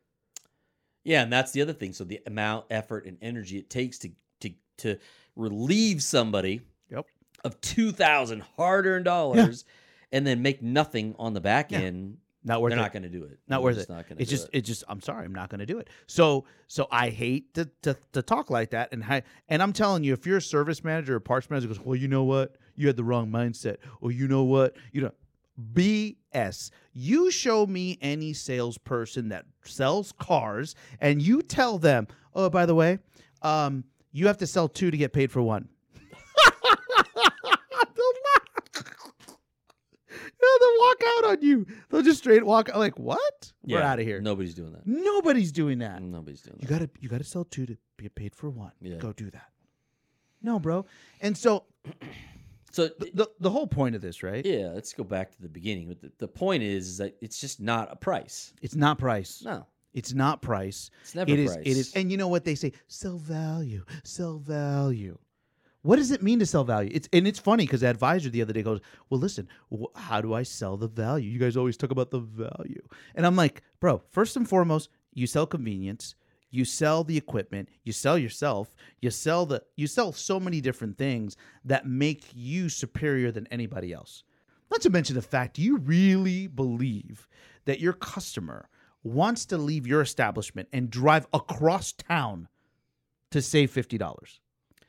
Yeah, 1.05 1.23
and 1.23 1.33
that's 1.33 1.53
the 1.53 1.63
other 1.63 1.73
thing. 1.73 1.93
So 1.93 2.05
the 2.05 2.21
amount, 2.27 2.67
effort, 2.71 3.07
and 3.07 3.17
energy 3.23 3.59
it 3.59 3.71
takes 3.71 3.99
to 4.01 4.11
to 4.41 4.51
to 4.79 4.97
relieve 5.37 6.03
somebody 6.03 6.61
Yep. 6.91 7.07
of 7.45 7.61
two 7.61 7.93
thousand 7.93 8.43
hard-earned 8.57 9.05
dollars, 9.05 9.65
and 10.13 10.27
then 10.27 10.43
make 10.43 10.63
nothing 10.63 11.15
on 11.19 11.33
the 11.35 11.41
back 11.41 11.73
Yeah. 11.73 11.81
end. 11.81 12.19
Not 12.43 12.63
worth 12.63 12.71
They're 12.71 12.79
it. 12.79 12.83
not 12.83 12.93
going 12.95 13.03
to 13.03 13.11
do 13.11 13.25
it. 13.25 13.39
not 13.49 13.57
They're 13.59 13.61
worth 13.61 13.77
it. 13.79 13.89
Not 13.91 14.09
gonna 14.09 14.19
It's 14.23 14.31
just, 14.31 14.47
it. 14.47 14.51
it's 14.55 14.67
just. 14.67 14.83
I'm 14.89 15.03
sorry, 15.03 15.27
I'm 15.27 15.35
not 15.35 15.51
going 15.51 15.59
to 15.59 15.67
do 15.67 15.79
it. 15.79 15.89
So, 16.07 16.47
so 16.69 16.89
I 16.91 17.11
hate 17.11 17.53
to, 17.55 17.69
to 17.83 17.95
to 18.13 18.23
talk 18.23 18.49
like 18.49 18.71
that, 18.71 18.93
and 18.93 19.05
I 19.05 19.23
and 19.51 19.63
I'm 19.63 19.75
telling 19.75 20.05
you, 20.05 20.15
if 20.15 20.27
you're 20.27 20.39
a 20.39 20.43
service 20.43 20.83
manager 20.83 21.17
or 21.17 21.21
parts 21.21 21.51
manager, 21.51 21.69
goes, 21.69 21.81
well, 21.81 21.97
you 21.97 22.09
know 22.09 22.25
what, 22.25 22.57
you 22.81 22.87
had 22.87 22.97
the 22.97 23.05
wrong 23.05 23.31
mindset, 23.31 23.77
or 24.01 24.11
you 24.11 24.27
know 24.27 24.43
what, 24.45 24.77
you 24.93 25.03
know, 25.03 25.13
BS. 25.75 26.71
You 26.93 27.31
show 27.31 27.67
me 27.67 27.99
any 28.01 28.33
salesperson 28.33 29.29
that 29.29 29.45
sells 29.65 30.13
cars, 30.13 30.75
and 31.01 31.21
you 31.21 31.43
tell 31.43 31.79
them, 31.79 32.09
oh, 32.35 32.49
by 32.49 32.65
the 32.67 32.75
way, 32.75 32.99
um, 33.43 33.85
you 34.13 34.27
have 34.27 34.39
to 34.39 34.47
sell 34.47 34.69
two 34.69 34.91
to 34.91 34.97
get 34.97 35.13
paid 35.13 35.31
for 35.31 35.43
one. 35.43 35.69
Yeah, 40.43 40.49
they'll 40.59 40.79
walk 40.79 41.03
out 41.07 41.25
on 41.33 41.43
you. 41.43 41.67
They'll 41.91 42.03
just 42.03 42.19
straight 42.19 42.45
walk 42.45 42.71
out 42.71 42.79
like, 42.79 42.99
what? 42.99 43.53
We're 43.63 43.81
out 43.83 44.01
of 44.01 44.07
here. 44.07 44.21
Nobody's 44.21 44.55
doing 44.55 44.73
that. 44.73 44.87
Nobody's 44.87 45.53
doing 45.53 45.79
that. 45.81 46.03
Nobody's 46.03 46.41
doing 46.41 46.57
You 46.61 46.67
gotta 46.67 46.89
you 46.99 47.09
gotta 47.09 47.25
sell 47.25 47.45
two 47.45 47.67
to 47.67 47.77
get 48.01 48.15
paid 48.15 48.35
for 48.35 48.49
one. 48.51 48.73
Yeah. 48.81 48.97
Go 48.97 49.13
do 49.13 49.31
that. 49.31 49.51
No, 50.43 50.59
bro. 50.59 50.87
And 51.21 51.37
so 51.37 51.65
So 52.71 52.89
the, 52.99 53.11
the, 53.15 53.31
the 53.41 53.51
whole 53.51 53.67
point 53.67 53.95
of 53.97 54.01
this, 54.03 54.23
right? 54.23 54.45
yeah, 54.47 54.71
let's 54.75 54.93
go 54.93 55.05
back 55.05 55.33
to 55.33 55.43
the 55.43 55.49
beginning. 55.49 55.89
But 55.89 56.01
the, 56.01 56.13
the 56.19 56.29
point 56.29 56.63
is, 56.63 56.87
is 56.89 56.99
that 56.99 57.17
it's 57.21 57.41
just 57.41 57.61
not 57.61 57.89
a 57.91 57.97
price. 57.97 58.53
It's 58.63 58.75
not 58.77 58.99
price. 58.99 59.43
No, 59.45 59.67
It's 59.93 60.13
not 60.13 60.41
price. 60.43 60.91
it's 61.03 61.15
never 61.15 61.31
It 61.31 61.39
is 61.41 61.53
price. 61.53 61.67
it 61.67 61.77
is 61.77 61.93
and 61.95 62.11
you 62.11 62.17
know 62.17 62.29
what 62.29 62.45
they 62.45 62.55
say? 62.55 62.73
Sell 62.87 63.19
value. 63.19 63.85
Sell 64.05 64.39
value. 64.39 65.19
What 65.83 65.97
does 65.97 66.11
it 66.11 66.23
mean 66.23 66.39
to 66.41 66.47
sell 66.47 66.63
value? 66.65 66.91
It's 66.93 67.09
and 67.13 67.27
it's 67.27 67.39
funny 67.39 67.65
because 67.65 67.81
the 67.81 67.89
advisor 67.89 68.29
the 68.29 68.43
other 68.43 68.53
day 68.53 68.63
goes, 68.63 68.81
"Well, 69.09 69.19
listen, 69.19 69.49
wh- 69.73 69.99
how 69.99 70.21
do 70.21 70.35
I 70.35 70.43
sell 70.43 70.77
the 70.77 70.89
value? 70.89 71.31
You 71.31 71.39
guys 71.39 71.57
always 71.57 71.77
talk 71.79 71.91
about 71.91 72.11
the 72.11 72.21
value." 72.21 72.83
And 73.15 73.25
I'm 73.27 73.35
like, 73.35 73.63
"Bro, 73.81 74.03
first 74.11 74.37
and 74.37 74.47
foremost, 74.47 74.91
you 75.15 75.27
sell 75.27 75.47
convenience, 75.47 76.15
you 76.51 76.65
sell 76.65 77.05
the 77.05 77.17
equipment, 77.17 77.69
you 77.85 77.93
sell 77.93 78.19
yourself, 78.19 78.75
you 79.01 79.11
sell 79.11 79.47
the 79.47 79.63
you 79.77 79.87
sell 79.87 80.13
so 80.13 80.39
many 80.41 80.61
different 80.61 80.99
things 80.99 81.37
that 81.65 81.87
make 81.87 82.27
you 82.35 82.69
superior 82.69 83.31
than 83.31 83.47
anybody 83.49 83.93
else. 83.93 84.25
Not 84.71 84.81
to 84.83 84.91
mention 84.91 85.17
the 85.17 85.23
fact 85.23 85.59
you 85.59 85.79
really 85.79 86.47
believe 86.47 87.29
that 87.65 87.81
your 87.81 87.93
customer 87.93 88.69
wants 89.03 89.47
to 89.47 89.59
leave 89.59 89.87
your 89.87 90.01
establishment 90.01 90.69
and 90.73 90.91
drive 90.91 91.27
across 91.33 91.93
town 91.93 92.47
to 93.31 93.41
save 93.41 93.73
$50. 93.73 94.39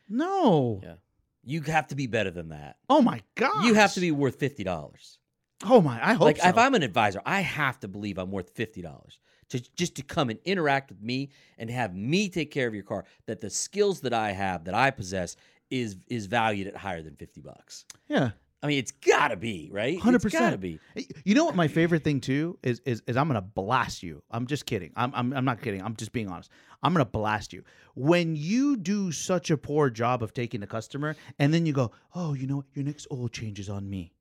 No. 0.09 0.81
Yeah, 0.83 0.95
you 1.43 1.61
have 1.61 1.87
to 1.87 1.95
be 1.95 2.07
better 2.07 2.31
than 2.31 2.49
that. 2.49 2.77
Oh 2.89 3.01
my 3.01 3.21
god. 3.35 3.65
You 3.65 3.73
have 3.75 3.93
to 3.93 3.99
be 3.99 4.11
worth 4.11 4.35
fifty 4.39 4.63
dollars. 4.63 5.17
Oh 5.63 5.79
my, 5.79 5.99
I 6.03 6.13
hope 6.13 6.21
Like 6.25 6.37
so. 6.37 6.47
if 6.49 6.57
I'm 6.57 6.73
an 6.75 6.81
advisor, 6.83 7.21
I 7.25 7.41
have 7.41 7.79
to 7.81 7.87
believe 7.87 8.17
I'm 8.17 8.31
worth 8.31 8.49
fifty 8.55 8.81
dollars 8.81 9.19
to 9.51 9.59
just 9.75 9.95
to 9.95 10.01
come 10.01 10.29
and 10.29 10.39
interact 10.43 10.89
with 10.89 11.01
me 11.01 11.29
and 11.57 11.69
have 11.69 11.95
me 11.95 12.27
take 12.29 12.51
care 12.51 12.67
of 12.67 12.73
your 12.73 12.83
car. 12.83 13.05
That 13.27 13.39
the 13.39 13.49
skills 13.49 14.01
that 14.01 14.13
I 14.13 14.31
have, 14.31 14.65
that 14.65 14.73
I 14.73 14.91
possess, 14.91 15.35
is 15.69 15.95
is 16.07 16.25
valued 16.25 16.67
at 16.67 16.75
higher 16.75 17.01
than 17.01 17.15
fifty 17.15 17.39
bucks. 17.41 17.85
yeah. 18.07 18.31
I 18.63 18.67
mean, 18.67 18.77
it's 18.77 18.91
gotta 18.91 19.35
be 19.37 19.71
right. 19.73 19.97
Hundred 19.99 20.23
It's 20.23 20.35
gotta 20.35 20.55
be. 20.55 20.79
You 21.25 21.33
know 21.33 21.45
what 21.45 21.55
my 21.55 21.67
favorite 21.67 22.03
thing 22.03 22.21
too 22.21 22.59
is 22.61 22.79
is 22.85 23.01
is 23.07 23.17
I'm 23.17 23.25
gonna 23.25 23.41
blast 23.41 24.03
you. 24.03 24.21
I'm 24.29 24.45
just 24.45 24.67
kidding. 24.67 24.91
I'm 24.95 25.11
I'm 25.15 25.33
I'm 25.33 25.45
not 25.45 25.63
kidding. 25.63 25.81
I'm 25.81 25.95
just 25.95 26.11
being 26.11 26.29
honest. 26.29 26.51
I'm 26.83 26.93
gonna 26.93 27.03
blast 27.05 27.53
you 27.53 27.63
when 27.95 28.35
you 28.35 28.77
do 28.77 29.11
such 29.11 29.49
a 29.49 29.57
poor 29.57 29.89
job 29.89 30.21
of 30.21 30.35
taking 30.35 30.59
the 30.59 30.67
customer, 30.67 31.15
and 31.39 31.51
then 31.51 31.65
you 31.65 31.73
go, 31.73 31.91
oh, 32.13 32.35
you 32.35 32.45
know 32.45 32.57
what? 32.57 32.65
Your 32.75 32.85
next 32.85 33.07
oil 33.11 33.27
change 33.29 33.59
is 33.59 33.67
on 33.67 33.89
me. 33.89 34.13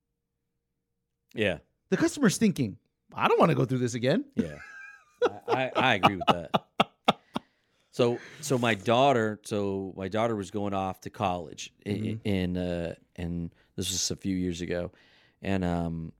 Yeah, 1.35 1.59
The 1.89 1.97
customer's 1.97 2.37
thinking, 2.37 2.77
I 3.13 3.27
don't 3.27 3.39
want 3.39 3.51
to 3.51 3.55
go 3.55 3.63
through 3.65 3.77
this 3.77 3.93
again. 3.93 4.25
yeah. 4.35 4.55
I, 5.47 5.71
I 5.75 5.95
agree 5.95 6.15
with 6.17 6.27
that. 6.27 6.51
So 7.93 8.17
so 8.39 8.57
my 8.57 8.73
daughter, 8.73 9.39
so 9.43 9.93
my 9.97 10.07
daughter 10.07 10.33
was 10.35 10.49
going 10.49 10.73
off 10.73 11.01
to 11.01 11.09
college 11.09 11.73
Mhm. 11.85 12.19
i- 12.25 12.29
in 12.29 12.55
uh 12.57 12.95
and 13.17 13.53
this 13.75 13.91
was 13.91 14.11
a 14.11 14.15
few 14.15 14.35
years 14.35 14.61
ago, 14.61 14.91
and 15.41 15.65
um, 15.65 16.13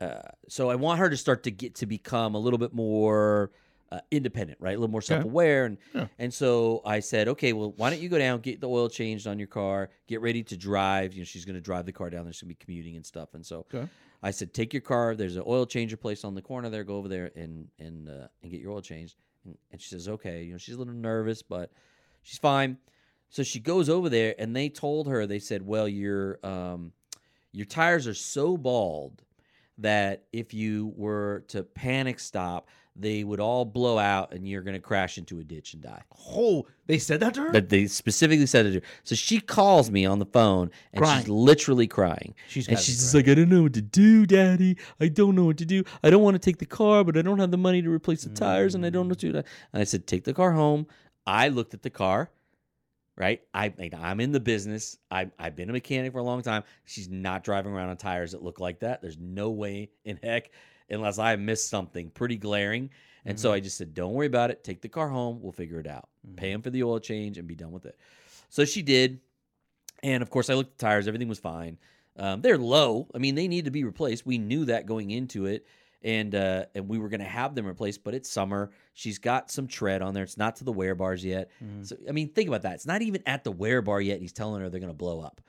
uh, 0.00 0.22
so 0.48 0.70
I 0.70 0.74
want 0.74 0.98
her 0.98 1.08
to 1.08 1.16
start 1.16 1.44
to 1.44 1.52
get 1.52 1.76
to 1.76 1.86
become 1.86 2.34
a 2.34 2.38
little 2.38 2.58
bit 2.58 2.74
more 2.74 3.52
uh, 3.92 4.00
independent, 4.10 4.58
right? 4.60 4.72
A 4.76 4.78
little 4.78 4.90
more 4.90 5.02
self 5.02 5.24
aware, 5.24 5.66
and 5.66 5.78
Yeah. 5.94 6.08
and 6.18 6.32
so 6.32 6.82
I 6.84 7.00
said, 7.00 7.28
okay, 7.28 7.52
well, 7.52 7.72
why 7.76 7.90
don't 7.90 8.00
you 8.00 8.08
go 8.08 8.18
down, 8.18 8.40
get 8.40 8.60
the 8.60 8.68
oil 8.68 8.88
changed 8.88 9.26
on 9.26 9.38
your 9.38 9.48
car, 9.48 9.90
get 10.06 10.20
ready 10.20 10.42
to 10.44 10.56
drive. 10.56 11.14
You 11.14 11.20
know, 11.20 11.24
she's 11.24 11.44
going 11.44 11.54
to 11.54 11.60
drive 11.60 11.86
the 11.86 11.92
car 11.92 12.10
down. 12.10 12.24
There's 12.24 12.40
going 12.40 12.48
to 12.48 12.56
be 12.58 12.64
commuting 12.64 12.96
and 12.96 13.04
stuff, 13.06 13.34
and 13.34 13.44
so 13.44 13.66
Okay. 13.72 13.88
I 14.22 14.30
said, 14.30 14.54
take 14.54 14.72
your 14.72 14.80
car. 14.80 15.14
There's 15.14 15.36
an 15.36 15.44
oil 15.46 15.66
changer 15.66 15.96
place 15.98 16.24
on 16.24 16.34
the 16.34 16.40
corner 16.42 16.70
there. 16.70 16.82
Go 16.84 16.96
over 16.96 17.08
there 17.08 17.30
and 17.36 17.68
and 17.78 18.08
uh, 18.08 18.28
and 18.42 18.50
get 18.50 18.60
your 18.60 18.72
oil 18.72 18.80
changed. 18.82 19.16
And, 19.44 19.56
and 19.70 19.80
she 19.80 19.88
says, 19.88 20.08
okay. 20.08 20.44
You 20.44 20.52
know, 20.52 20.58
she's 20.58 20.74
a 20.76 20.78
little 20.78 20.94
nervous, 20.94 21.42
but 21.42 21.70
she's 22.22 22.38
fine. 22.38 22.78
So 23.28 23.42
she 23.42 23.58
goes 23.60 23.88
over 23.88 24.08
there, 24.08 24.34
and 24.38 24.54
they 24.54 24.68
told 24.68 25.08
her, 25.08 25.26
they 25.26 25.40
said, 25.40 25.66
well, 25.66 25.86
your 25.88 26.38
um, 26.46 26.92
your 27.52 27.66
tires 27.66 28.06
are 28.06 28.14
so 28.14 28.56
bald 28.56 29.23
that 29.78 30.24
if 30.32 30.54
you 30.54 30.92
were 30.96 31.44
to 31.48 31.62
panic 31.62 32.20
stop, 32.20 32.68
they 32.96 33.24
would 33.24 33.40
all 33.40 33.64
blow 33.64 33.98
out, 33.98 34.32
and 34.32 34.46
you're 34.46 34.62
going 34.62 34.74
to 34.74 34.80
crash 34.80 35.18
into 35.18 35.40
a 35.40 35.44
ditch 35.44 35.74
and 35.74 35.82
die. 35.82 36.02
Oh, 36.30 36.64
they 36.86 36.98
said 36.98 37.18
that 37.20 37.34
to 37.34 37.42
her? 37.42 37.52
That 37.52 37.68
they 37.68 37.88
specifically 37.88 38.46
said 38.46 38.66
it. 38.66 38.68
to 38.70 38.74
her. 38.76 38.86
So 39.02 39.16
she 39.16 39.40
calls 39.40 39.90
me 39.90 40.06
on 40.06 40.20
the 40.20 40.26
phone, 40.26 40.70
and 40.92 41.02
Crying. 41.02 41.22
she's 41.22 41.28
literally 41.28 41.88
crying. 41.88 42.34
She's 42.48 42.68
And 42.68 42.78
she's 42.78 43.00
just 43.00 43.14
like, 43.14 43.26
I 43.26 43.34
don't 43.34 43.48
know 43.48 43.64
what 43.64 43.74
to 43.74 43.82
do, 43.82 44.26
Daddy. 44.26 44.78
I 45.00 45.08
don't 45.08 45.34
know 45.34 45.44
what 45.44 45.58
to 45.58 45.64
do. 45.64 45.82
I 46.04 46.10
don't 46.10 46.22
want 46.22 46.36
to 46.36 46.38
take 46.38 46.58
the 46.58 46.66
car, 46.66 47.02
but 47.02 47.16
I 47.16 47.22
don't 47.22 47.40
have 47.40 47.50
the 47.50 47.56
money 47.56 47.82
to 47.82 47.90
replace 47.90 48.22
the 48.22 48.30
tires, 48.30 48.76
and 48.76 48.86
I 48.86 48.90
don't 48.90 49.02
know 49.02 49.06
mm. 49.06 49.10
what 49.10 49.18
to 49.20 49.32
do. 49.32 49.38
And 49.38 49.82
I 49.82 49.84
said, 49.84 50.06
Take 50.06 50.22
the 50.22 50.34
car 50.34 50.52
home. 50.52 50.86
I 51.26 51.48
looked 51.48 51.74
at 51.74 51.82
the 51.82 51.90
car. 51.90 52.30
Right? 53.16 53.42
I 53.52 53.72
I'm 53.96 54.20
in 54.20 54.32
the 54.32 54.40
business. 54.40 54.98
I 55.10 55.30
I've 55.38 55.56
been 55.56 55.70
a 55.70 55.72
mechanic 55.72 56.12
for 56.12 56.18
a 56.18 56.22
long 56.24 56.42
time. 56.42 56.64
She's 56.84 57.08
not 57.08 57.44
driving 57.44 57.72
around 57.72 57.90
on 57.90 57.96
tires 57.96 58.32
that 58.32 58.42
look 58.42 58.60
like 58.60 58.80
that. 58.80 59.02
There's 59.02 59.18
no 59.18 59.50
way 59.50 59.90
in 60.04 60.18
heck 60.22 60.50
unless 60.90 61.18
I 61.18 61.36
missed 61.36 61.68
something 61.68 62.10
pretty 62.10 62.36
glaring. 62.36 62.90
And 63.26 63.40
so 63.40 63.52
I 63.52 63.60
just 63.60 63.78
said, 63.78 63.94
"Don't 63.94 64.12
worry 64.12 64.26
about 64.26 64.50
it. 64.50 64.62
Take 64.62 64.82
the 64.82 64.88
car 64.88 65.08
home. 65.08 65.40
We'll 65.40 65.52
figure 65.52 65.80
it 65.80 65.86
out. 65.86 66.08
Pay 66.36 66.50
him 66.50 66.60
for 66.60 66.70
the 66.70 66.82
oil 66.82 66.98
change 66.98 67.38
and 67.38 67.48
be 67.48 67.54
done 67.54 67.72
with 67.72 67.86
it." 67.86 67.98
So 68.50 68.66
she 68.66 68.82
did, 68.82 69.20
and 70.02 70.22
of 70.22 70.28
course 70.28 70.50
I 70.50 70.54
looked 70.54 70.72
at 70.72 70.78
the 70.78 70.84
tires. 70.84 71.08
Everything 71.08 71.28
was 71.28 71.38
fine. 71.38 71.78
Um, 72.16 72.42
they're 72.42 72.58
low. 72.58 73.08
I 73.14 73.18
mean, 73.18 73.34
they 73.34 73.48
need 73.48 73.64
to 73.64 73.70
be 73.70 73.82
replaced. 73.82 74.26
We 74.26 74.38
knew 74.38 74.66
that 74.66 74.86
going 74.86 75.10
into 75.10 75.46
it, 75.46 75.66
and 76.04 76.34
uh, 76.34 76.66
and 76.74 76.88
we 76.88 76.98
were 76.98 77.08
going 77.08 77.20
to 77.20 77.26
have 77.26 77.54
them 77.54 77.66
replaced. 77.66 78.04
But 78.04 78.14
it's 78.14 78.30
summer. 78.30 78.70
She's 78.92 79.18
got 79.18 79.50
some 79.50 79.66
tread 79.66 80.02
on 80.02 80.14
there. 80.14 80.22
It's 80.22 80.36
not 80.36 80.56
to 80.56 80.64
the 80.64 80.72
wear 80.72 80.94
bars 80.94 81.24
yet. 81.24 81.50
So 81.82 81.96
I 82.08 82.12
mean, 82.12 82.28
think 82.28 82.48
about 82.48 82.62
that. 82.62 82.74
It's 82.74 82.86
not 82.86 83.02
even 83.02 83.22
at 83.26 83.42
the 83.42 83.50
wear 83.50 83.82
bar 83.82 84.00
yet. 84.00 84.20
He's 84.20 84.32
telling 84.32 84.60
her 84.60 84.68
they're 84.68 84.80
going 84.80 84.92
to 84.92 84.96
blow 84.96 85.20
up. 85.20 85.40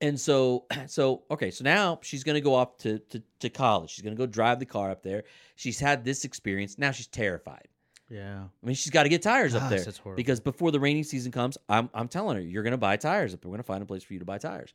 And 0.00 0.18
so, 0.18 0.64
so 0.86 1.22
okay, 1.30 1.50
so 1.50 1.62
now 1.62 2.00
she's 2.02 2.24
going 2.24 2.34
to 2.34 2.40
go 2.40 2.54
off 2.54 2.78
to, 2.78 2.98
to 2.98 3.22
to 3.40 3.50
college. 3.50 3.90
She's 3.90 4.02
going 4.02 4.16
to 4.16 4.18
go 4.18 4.26
drive 4.26 4.58
the 4.58 4.66
car 4.66 4.90
up 4.90 5.02
there. 5.02 5.24
She's 5.54 5.78
had 5.78 6.04
this 6.04 6.24
experience. 6.24 6.78
Now 6.78 6.90
she's 6.90 7.06
terrified. 7.06 7.68
Yeah. 8.10 8.42
I 8.62 8.66
mean, 8.66 8.74
she's 8.74 8.90
got 8.90 9.04
to 9.04 9.08
get 9.08 9.22
tires 9.22 9.54
up 9.54 9.70
there 9.70 9.84
because 10.14 10.38
before 10.38 10.70
the 10.70 10.80
rainy 10.80 11.02
season 11.02 11.32
comes, 11.32 11.56
I'm 11.68 11.90
I'm 11.94 12.08
telling 12.08 12.36
her 12.36 12.42
you're 12.42 12.62
going 12.62 12.72
to 12.72 12.78
buy 12.78 12.96
tires 12.96 13.34
up. 13.34 13.40
there. 13.40 13.48
We're 13.50 13.56
going 13.56 13.64
to 13.64 13.66
find 13.66 13.82
a 13.82 13.86
place 13.86 14.02
for 14.02 14.12
you 14.12 14.18
to 14.18 14.24
buy 14.24 14.38
tires. 14.38 14.72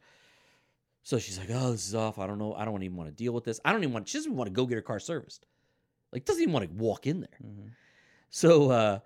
So 1.10 1.18
she's 1.18 1.40
like, 1.40 1.50
"Oh, 1.52 1.72
this 1.72 1.88
is 1.88 1.96
off. 1.96 2.20
I 2.20 2.28
don't 2.28 2.38
know. 2.38 2.54
I 2.54 2.66
don't 2.66 2.84
even 2.84 2.96
want 2.96 3.10
to 3.10 3.16
deal 3.16 3.34
with 3.34 3.44
this. 3.44 3.60
I 3.66 3.72
don't 3.72 3.82
even 3.82 3.94
want. 3.94 4.08
She 4.08 4.20
doesn't 4.20 4.30
even 4.30 4.38
want 4.38 4.48
to 4.48 4.54
go 4.54 4.68
get 4.68 4.76
her 4.76 4.82
car 4.84 5.00
serviced. 5.00 5.48
Like, 6.14 6.24
doesn't 6.24 6.40
even 6.40 6.54
want 6.54 6.70
to 6.70 6.76
walk 6.76 7.08
in 7.08 7.22
there." 7.22 7.40
Mhm. 7.44 7.72
So, 8.30 8.70
uh, 8.70 9.00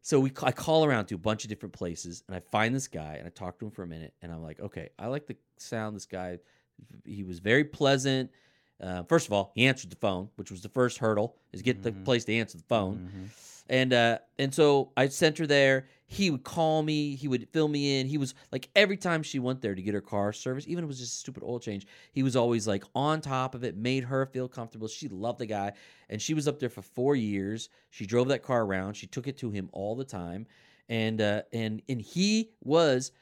so 0.00 0.20
we 0.20 0.30
I 0.40 0.52
call 0.52 0.84
around 0.84 1.06
to 1.06 1.16
a 1.16 1.18
bunch 1.18 1.42
of 1.42 1.48
different 1.48 1.72
places, 1.72 2.22
and 2.28 2.36
I 2.36 2.38
find 2.38 2.72
this 2.72 2.86
guy, 2.86 3.14
and 3.14 3.26
I 3.26 3.30
talk 3.30 3.58
to 3.58 3.64
him 3.64 3.72
for 3.72 3.82
a 3.82 3.88
minute, 3.88 4.14
and 4.22 4.30
I'm 4.30 4.40
like, 4.40 4.60
okay, 4.60 4.90
I 5.00 5.08
like 5.08 5.26
the 5.26 5.36
sound. 5.56 5.96
This 5.96 6.06
guy, 6.06 6.38
he 7.04 7.24
was 7.24 7.40
very 7.40 7.64
pleasant. 7.64 8.30
Uh, 8.80 9.02
first 9.02 9.26
of 9.26 9.32
all, 9.32 9.50
he 9.56 9.66
answered 9.66 9.90
the 9.90 9.96
phone, 9.96 10.30
which 10.36 10.52
was 10.52 10.62
the 10.62 10.68
first 10.68 10.98
hurdle, 10.98 11.34
is 11.52 11.62
get 11.62 11.82
the 11.82 11.90
Mhm. 11.90 12.04
place 12.04 12.24
to 12.26 12.34
answer 12.34 12.56
the 12.56 12.64
phone. 12.68 13.00
Mhm. 13.00 13.30
And 13.68 13.92
uh, 13.92 14.18
and 14.38 14.54
so 14.54 14.92
I 14.96 15.08
sent 15.08 15.38
her 15.38 15.46
there. 15.46 15.86
He 16.06 16.30
would 16.30 16.42
call 16.42 16.82
me. 16.82 17.16
He 17.16 17.28
would 17.28 17.48
fill 17.50 17.68
me 17.68 18.00
in. 18.00 18.06
He 18.06 18.16
was 18.16 18.34
like 18.50 18.70
every 18.74 18.96
time 18.96 19.22
she 19.22 19.38
went 19.38 19.60
there 19.60 19.74
to 19.74 19.82
get 19.82 19.92
her 19.92 20.00
car 20.00 20.32
service, 20.32 20.66
even 20.66 20.84
if 20.84 20.86
it 20.86 20.88
was 20.88 20.98
just 21.00 21.12
a 21.12 21.16
stupid 21.18 21.42
oil 21.42 21.60
change, 21.60 21.86
he 22.12 22.22
was 22.22 22.34
always 22.34 22.66
like 22.66 22.84
on 22.94 23.20
top 23.20 23.54
of 23.54 23.62
it. 23.64 23.76
Made 23.76 24.04
her 24.04 24.24
feel 24.24 24.48
comfortable. 24.48 24.88
She 24.88 25.08
loved 25.08 25.38
the 25.38 25.46
guy, 25.46 25.72
and 26.08 26.20
she 26.20 26.32
was 26.32 26.48
up 26.48 26.58
there 26.58 26.70
for 26.70 26.80
four 26.80 27.14
years. 27.14 27.68
She 27.90 28.06
drove 28.06 28.28
that 28.28 28.42
car 28.42 28.64
around. 28.64 28.94
She 28.94 29.06
took 29.06 29.28
it 29.28 29.36
to 29.38 29.50
him 29.50 29.68
all 29.72 29.94
the 29.94 30.04
time, 30.04 30.46
and 30.88 31.20
uh, 31.20 31.42
and 31.52 31.82
and 31.90 32.00
he 32.00 32.52
was 32.64 33.12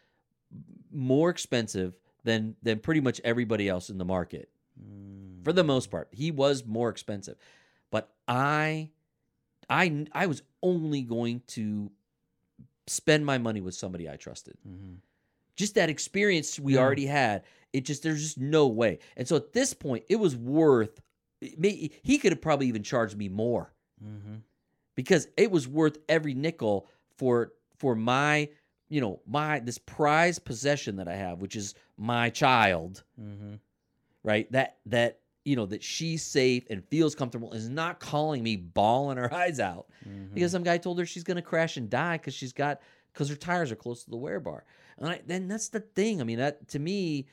more 0.92 1.28
expensive 1.30 1.94
than 2.22 2.54
than 2.62 2.78
pretty 2.78 3.00
much 3.00 3.20
everybody 3.24 3.68
else 3.68 3.90
in 3.90 3.98
the 3.98 4.04
market 4.04 4.48
Mm. 4.78 5.42
for 5.42 5.52
the 5.54 5.64
most 5.64 5.90
part. 5.90 6.08
He 6.12 6.30
was 6.30 6.64
more 6.66 6.90
expensive, 6.90 7.36
but 7.90 8.12
I, 8.28 8.90
I, 9.68 10.06
I 10.12 10.26
was 10.26 10.42
only 10.62 11.02
going 11.02 11.42
to 11.48 11.90
spend 12.86 13.26
my 13.26 13.38
money 13.38 13.60
with 13.60 13.74
somebody 13.74 14.08
I 14.08 14.16
trusted. 14.16 14.56
Mhm. 14.66 14.98
Just 15.56 15.74
that 15.74 15.88
experience 15.90 16.60
we 16.60 16.74
Yeah. 16.74 16.80
already 16.80 17.06
had. 17.06 17.42
It 17.72 17.84
just 17.84 18.02
there's 18.02 18.22
just 18.22 18.38
no 18.38 18.68
way. 18.68 18.98
And 19.16 19.26
so 19.26 19.36
at 19.36 19.52
this 19.52 19.74
point, 19.74 20.04
it 20.08 20.16
was 20.16 20.36
worth. 20.36 21.00
it 21.42 21.58
may- 21.58 21.90
He 22.02 22.16
could 22.18 22.32
have 22.32 22.40
probably 22.40 22.66
even 22.68 22.82
charged 22.82 23.14
me 23.16 23.28
more 23.28 23.70
Mhm. 24.02 24.40
because 24.94 25.28
it 25.36 25.50
was 25.50 25.68
worth 25.68 25.98
every 26.08 26.32
nickel 26.32 26.88
for 27.16 27.52
for 27.76 27.94
my 27.94 28.48
you 28.88 29.00
know 29.02 29.20
my 29.26 29.58
this 29.60 29.76
prized 29.78 30.44
possession 30.46 30.96
that 30.96 31.08
I 31.08 31.14
have, 31.16 31.40
which 31.42 31.54
is 31.56 31.74
my 31.98 32.30
child 32.30 33.04
Mm-hmm. 33.20 33.56
right? 34.22 34.50
That 34.52 34.78
that 34.86 35.20
you 35.46 35.56
know 35.56 35.66
that 35.66 35.82
she's 35.82 36.22
safe 36.24 36.64
and 36.70 36.84
feels 36.88 37.14
comfortable 37.14 37.52
is 37.52 37.68
not 37.68 38.00
calling 38.00 38.42
me 38.42 38.56
bawling 38.56 39.16
her 39.16 39.32
eyes 39.42 39.60
out 39.60 39.86
Mhm. 40.06 40.34
because 40.34 40.52
some 40.52 40.62
guy 40.62 40.76
told 40.78 40.98
her 40.98 41.06
she's 41.06 41.24
gonna 41.24 41.42
crash 41.42 41.76
and 41.76 41.88
die 41.88 42.16
because 42.16 42.34
she's 42.34 42.52
got 42.52 42.80
because 43.12 43.28
her 43.28 43.36
tires 43.36 43.70
are 43.72 43.76
close 43.76 44.04
to 44.04 44.10
the 44.10 44.16
wear 44.16 44.40
bar. 44.40 44.64
And 44.98 45.08
I, 45.08 45.20
then 45.26 45.48
that's 45.48 45.68
the 45.68 45.80
thing. 45.80 46.20
I 46.20 46.24
mean, 46.24 46.38
that 46.38 46.68
to 46.68 46.78
me, 46.78 47.26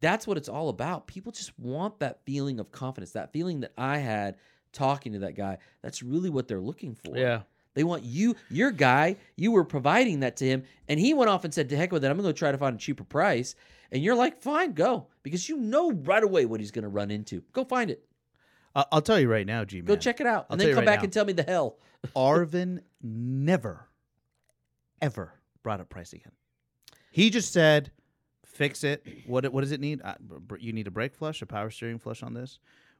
that's 0.00 0.26
what 0.26 0.36
it's 0.36 0.48
all 0.48 0.68
about. 0.68 1.06
People 1.06 1.30
just 1.32 1.56
want 1.58 1.98
that 2.00 2.20
feeling 2.24 2.58
of 2.60 2.70
confidence, 2.72 3.12
that 3.12 3.32
feeling 3.32 3.60
that 3.60 3.72
I 3.76 3.98
had 3.98 4.36
talking 4.72 5.12
to 5.12 5.18
that 5.20 5.34
guy. 5.36 5.58
That's 5.82 6.02
really 6.02 6.30
what 6.30 6.46
they're 6.48 6.60
looking 6.60 6.94
for. 6.94 7.16
Yeah. 7.16 7.42
They 7.74 7.84
want 7.84 8.02
you, 8.02 8.34
your 8.50 8.70
guy, 8.72 9.16
you 9.36 9.52
were 9.52 9.64
providing 9.64 10.20
that 10.20 10.36
to 10.38 10.44
him, 10.44 10.64
and 10.88 10.98
he 10.98 11.14
went 11.14 11.30
off 11.30 11.44
and 11.44 11.54
said, 11.54 11.68
To 11.68 11.76
heck 11.76 11.92
with 11.92 12.04
it, 12.04 12.08
I'm 12.10 12.16
gonna 12.16 12.28
go 12.28 12.32
try 12.32 12.50
to 12.50 12.58
find 12.58 12.74
a 12.74 12.78
cheaper 12.78 13.04
price. 13.04 13.54
And 13.90 14.02
you're 14.02 14.14
like, 14.14 14.42
fine, 14.42 14.72
go. 14.72 15.06
Because 15.22 15.48
you 15.48 15.56
know 15.56 15.92
right 15.92 16.22
away 16.22 16.46
what 16.46 16.60
he's 16.60 16.70
gonna 16.70 16.88
run 16.88 17.10
into. 17.10 17.42
Go 17.52 17.64
find 17.64 17.90
it. 17.90 18.04
I- 18.74 18.84
I'll 18.92 19.02
tell 19.02 19.18
you 19.18 19.28
right 19.30 19.46
now, 19.46 19.64
G 19.64 19.78
man. 19.78 19.86
Go 19.86 19.96
check 19.96 20.20
it 20.20 20.26
out. 20.26 20.46
I'll 20.48 20.54
and 20.54 20.60
then 20.60 20.68
come 20.68 20.78
right 20.78 20.86
back 20.86 20.98
now. 21.00 21.04
and 21.04 21.12
tell 21.12 21.24
me 21.24 21.32
the 21.32 21.42
hell. 21.42 21.78
Arvin 22.16 22.80
never, 23.02 23.88
ever 25.00 25.32
brought 25.62 25.80
up 25.80 25.88
price 25.88 26.12
again. 26.12 26.32
He 27.10 27.30
just 27.30 27.52
said, 27.52 27.90
"Fix 28.44 28.84
it. 28.84 29.04
What 29.26 29.50
what 29.52 29.62
does 29.62 29.72
it 29.72 29.80
need? 29.80 30.00
Uh, 30.02 30.14
you 30.60 30.72
need 30.72 30.86
a 30.86 30.90
brake 30.90 31.14
flush, 31.14 31.42
a 31.42 31.46
power 31.46 31.70
steering 31.70 31.98
flush 31.98 32.22
on 32.22 32.34
this. 32.34 32.58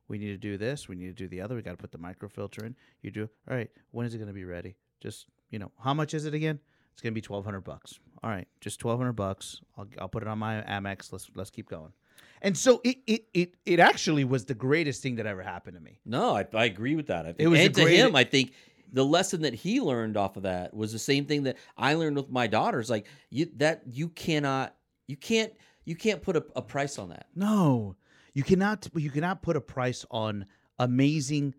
We 0.09 0.19
need 0.19 0.29
to 0.29 0.39
do 0.39 0.57
this. 0.57 0.89
We 0.89 0.97
need 0.97 1.09
to 1.09 1.13
do 1.13 1.29
the 1.29 1.41
other. 1.43 1.55
We 1.55 1.63
got 1.63 1.73
to 1.73 1.77
put 1.77 1.93
the 1.93 1.99
microfilter 1.99 2.65
in. 2.65 2.75
You 3.03 3.11
do 3.11 3.29
all 3.49 3.57
right. 3.57 3.71
When 3.91 4.07
is 4.07 4.15
it 4.15 4.19
going 4.19 4.29
to 4.29 4.35
be 4.35 4.45
ready? 4.45 4.77
Just 5.01 5.27
you 5.51 5.59
know, 5.59 5.71
how 5.83 5.95
much 5.95 6.15
is 6.15 6.25
it 6.25 6.35
again? 6.35 6.61
It's 6.99 7.03
going 7.05 7.13
to 7.13 7.15
be 7.15 7.21
twelve 7.21 7.45
hundred 7.45 7.61
bucks. 7.61 8.01
All 8.25 8.31
right, 8.31 8.49
just 8.61 8.81
twelve 8.81 8.99
hundred 8.99 9.13
bucks. 9.13 9.61
I'll 9.77 9.87
I'll 10.01 10.09
put 10.09 10.25
it 10.25 10.29
on 10.29 10.41
my 10.41 10.63
Amex. 10.63 11.13
Let's 11.13 11.31
let's 11.37 11.49
keep 11.49 11.69
going." 11.69 11.93
And 12.43 12.59
so 12.59 12.81
it 12.83 12.97
it 13.07 13.27
it 13.33 13.55
it 13.65 13.79
actually 13.79 14.25
was 14.25 14.47
the 14.47 14.55
greatest 14.55 15.01
thing 15.01 15.15
that 15.15 15.25
ever 15.27 15.41
happened 15.45 15.77
to 15.77 15.81
me. 15.81 16.01
No, 16.05 16.35
I, 16.37 16.45
I 16.55 16.65
agree 16.65 16.97
with 16.97 17.07
that. 17.07 17.21
I 17.25 17.29
think, 17.29 17.39
It 17.39 17.47
was 17.47 17.61
and 17.61 17.73
to 17.77 17.83
great- 17.85 17.99
him, 18.01 18.17
I 18.17 18.25
think 18.25 18.53
the 18.93 19.05
lesson 19.05 19.43
that 19.43 19.55
he 19.55 19.81
learned 19.81 20.17
off 20.17 20.37
of 20.37 20.43
that 20.43 20.75
was 20.75 20.91
the 20.91 20.99
same 20.99 21.25
thing 21.25 21.45
that 21.45 21.57
I 21.77 21.95
learned 21.95 22.17
with 22.17 22.31
my 22.31 22.49
daughters. 22.49 22.91
Like 22.91 23.07
you, 23.31 23.49
that 23.59 23.83
you 23.87 24.09
cannot, 24.09 24.75
you 25.07 25.17
can't, 25.17 25.53
you 25.85 25.95
can't 25.95 26.21
put 26.21 26.35
a, 26.35 26.45
a 26.57 26.63
price 26.63 26.99
on 26.99 27.11
that. 27.11 27.27
No, 27.37 27.95
you 28.35 28.43
cannot. 28.43 28.89
You 28.97 29.11
cannot 29.11 29.43
put 29.43 29.55
a 29.55 29.61
price 29.61 30.05
on 30.11 30.47
amazing 30.81 31.55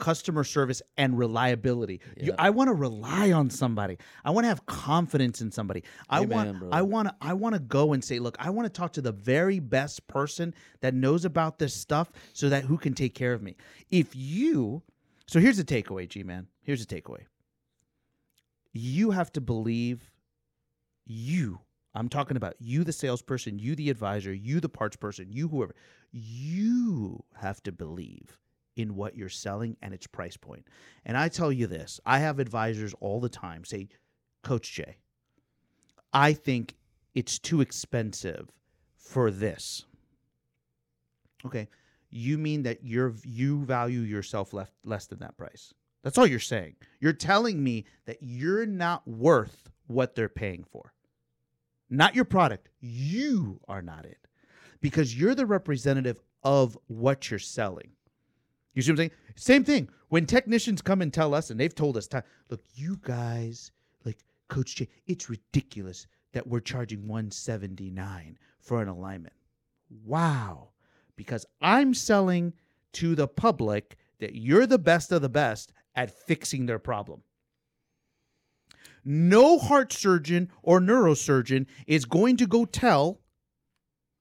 customer 0.00 0.42
service 0.42 0.82
and 0.96 1.16
reliability. 1.16 2.00
You, 2.16 2.34
I 2.38 2.50
want 2.50 2.68
to 2.68 2.74
rely 2.74 3.30
on 3.30 3.50
somebody. 3.50 3.98
I 4.24 4.30
want 4.30 4.44
to 4.44 4.48
have 4.48 4.66
confidence 4.66 5.40
in 5.40 5.52
somebody. 5.52 5.84
I 6.08 6.22
Amen, 6.22 6.30
want. 6.30 6.58
brother. 6.58 6.74
I 6.74 6.82
want 6.82 7.08
to. 7.08 7.14
I 7.20 7.34
want 7.34 7.54
to 7.54 7.60
go 7.60 7.92
and 7.92 8.02
say, 8.02 8.18
look, 8.18 8.36
I 8.40 8.50
want 8.50 8.66
to 8.66 8.70
talk 8.70 8.92
to 8.94 9.02
the 9.02 9.12
very 9.12 9.60
best 9.60 10.08
person 10.08 10.54
that 10.80 10.94
knows 10.94 11.24
about 11.24 11.58
this 11.58 11.74
stuff, 11.74 12.10
so 12.32 12.48
that 12.48 12.64
who 12.64 12.76
can 12.76 12.94
take 12.94 13.14
care 13.14 13.32
of 13.32 13.42
me. 13.42 13.54
If 13.90 14.16
you, 14.16 14.82
so 15.26 15.38
here's 15.38 15.58
the 15.58 15.64
takeaway, 15.64 16.08
G 16.08 16.24
man. 16.24 16.48
Here's 16.62 16.84
the 16.84 17.00
takeaway. 17.00 17.22
You 18.72 19.12
have 19.12 19.32
to 19.32 19.40
believe 19.40 20.10
you 21.06 21.60
I'm 21.94 22.08
talking 22.08 22.36
about 22.36 22.54
you, 22.60 22.84
the 22.84 22.92
salesperson, 22.92 23.58
you, 23.58 23.74
the 23.74 23.90
advisor, 23.90 24.32
you, 24.32 24.60
the 24.60 24.68
parts 24.68 24.96
person, 24.96 25.32
you, 25.32 25.48
whoever. 25.48 25.74
You 26.12 27.24
have 27.40 27.62
to 27.64 27.72
believe 27.72 28.38
in 28.76 28.94
what 28.94 29.16
you're 29.16 29.28
selling 29.28 29.76
and 29.82 29.92
its 29.92 30.06
price 30.06 30.36
point. 30.36 30.66
And 31.04 31.16
I 31.16 31.28
tell 31.28 31.52
you 31.52 31.66
this 31.66 32.00
I 32.06 32.18
have 32.18 32.38
advisors 32.38 32.94
all 33.00 33.20
the 33.20 33.28
time 33.28 33.64
say, 33.64 33.88
Coach 34.42 34.72
J, 34.72 34.98
I 36.12 36.32
think 36.32 36.76
it's 37.14 37.38
too 37.38 37.60
expensive 37.60 38.50
for 38.96 39.30
this. 39.30 39.84
Okay. 41.44 41.68
You 42.10 42.38
mean 42.38 42.64
that 42.64 42.80
you're 42.82 43.14
you 43.24 43.64
value 43.64 44.00
yourself 44.00 44.52
left 44.52 44.72
less 44.84 45.06
than 45.06 45.20
that 45.20 45.36
price. 45.36 45.72
That's 46.02 46.18
all 46.18 46.26
you're 46.26 46.38
saying. 46.38 46.76
You're 46.98 47.12
telling 47.12 47.62
me 47.62 47.84
that 48.06 48.18
you're 48.20 48.66
not 48.66 49.06
worth 49.06 49.70
what 49.86 50.14
they're 50.14 50.28
paying 50.28 50.64
for 50.64 50.92
not 51.90 52.14
your 52.14 52.24
product. 52.24 52.68
You 52.80 53.60
are 53.68 53.82
not 53.82 54.06
it 54.06 54.18
because 54.80 55.18
you're 55.18 55.34
the 55.34 55.46
representative 55.46 56.20
of 56.42 56.78
what 56.86 57.30
you're 57.30 57.38
selling. 57.38 57.90
You 58.74 58.82
see 58.82 58.92
what 58.92 58.94
I'm 58.94 58.96
saying? 58.98 59.10
Same 59.36 59.64
thing. 59.64 59.88
When 60.08 60.26
technicians 60.26 60.82
come 60.82 61.02
and 61.02 61.12
tell 61.12 61.34
us, 61.34 61.50
and 61.50 61.58
they've 61.58 61.74
told 61.74 61.96
us, 61.96 62.08
look, 62.48 62.62
you 62.74 62.98
guys, 63.02 63.72
like 64.04 64.18
Coach 64.48 64.76
J, 64.76 64.88
it's 65.06 65.28
ridiculous 65.30 66.06
that 66.32 66.46
we're 66.46 66.60
charging 66.60 67.08
179 67.08 68.38
for 68.60 68.80
an 68.82 68.88
alignment. 68.88 69.34
Wow. 70.04 70.68
Because 71.16 71.46
I'm 71.60 71.94
selling 71.94 72.52
to 72.92 73.14
the 73.14 73.28
public 73.28 73.96
that 74.20 74.34
you're 74.34 74.66
the 74.66 74.78
best 74.78 75.12
of 75.12 75.22
the 75.22 75.28
best 75.28 75.72
at 75.94 76.10
fixing 76.10 76.66
their 76.66 76.78
problem. 76.78 77.22
No 79.04 79.58
heart 79.58 79.92
surgeon 79.92 80.50
or 80.62 80.80
neurosurgeon 80.80 81.66
is 81.86 82.04
going 82.04 82.36
to 82.36 82.46
go 82.46 82.64
tell 82.64 83.20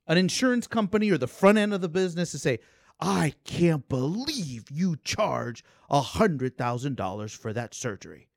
an 0.07 0.17
insurance 0.17 0.67
company 0.67 1.11
or 1.11 1.17
the 1.17 1.27
front 1.27 1.57
end 1.57 1.73
of 1.73 1.81
the 1.81 1.89
business 1.89 2.31
to 2.31 2.39
say, 2.39 2.59
I 2.99 3.33
can't 3.45 3.87
believe 3.87 4.65
you 4.69 4.97
charge 5.03 5.63
a 5.89 6.01
$100,000 6.01 7.37
for 7.37 7.53
that 7.53 7.73
surgery. 7.73 8.27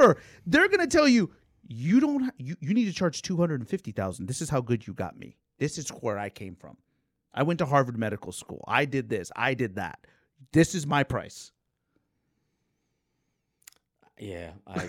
Never. 0.00 0.20
they're 0.46 0.68
gonna 0.68 0.86
tell 0.86 1.06
you 1.06 1.30
you 1.72 2.00
don't. 2.00 2.32
You 2.36 2.56
you 2.60 2.74
need 2.74 2.86
to 2.86 2.92
charge 2.92 3.22
two 3.22 3.36
hundred 3.36 3.60
and 3.60 3.68
fifty 3.68 3.92
thousand. 3.92 4.26
This 4.26 4.40
is 4.42 4.50
how 4.50 4.60
good 4.60 4.86
you 4.88 4.92
got 4.92 5.16
me. 5.16 5.36
This 5.58 5.78
is 5.78 5.88
where 5.90 6.18
I 6.18 6.28
came 6.28 6.56
from. 6.56 6.76
I 7.32 7.44
went 7.44 7.58
to 7.60 7.66
Harvard 7.66 7.96
Medical 7.96 8.32
School. 8.32 8.64
I 8.66 8.84
did 8.86 9.08
this. 9.08 9.30
I 9.36 9.54
did 9.54 9.76
that. 9.76 10.00
This 10.52 10.74
is 10.74 10.84
my 10.84 11.04
price. 11.04 11.52
Yeah, 14.18 14.50
I 14.66 14.88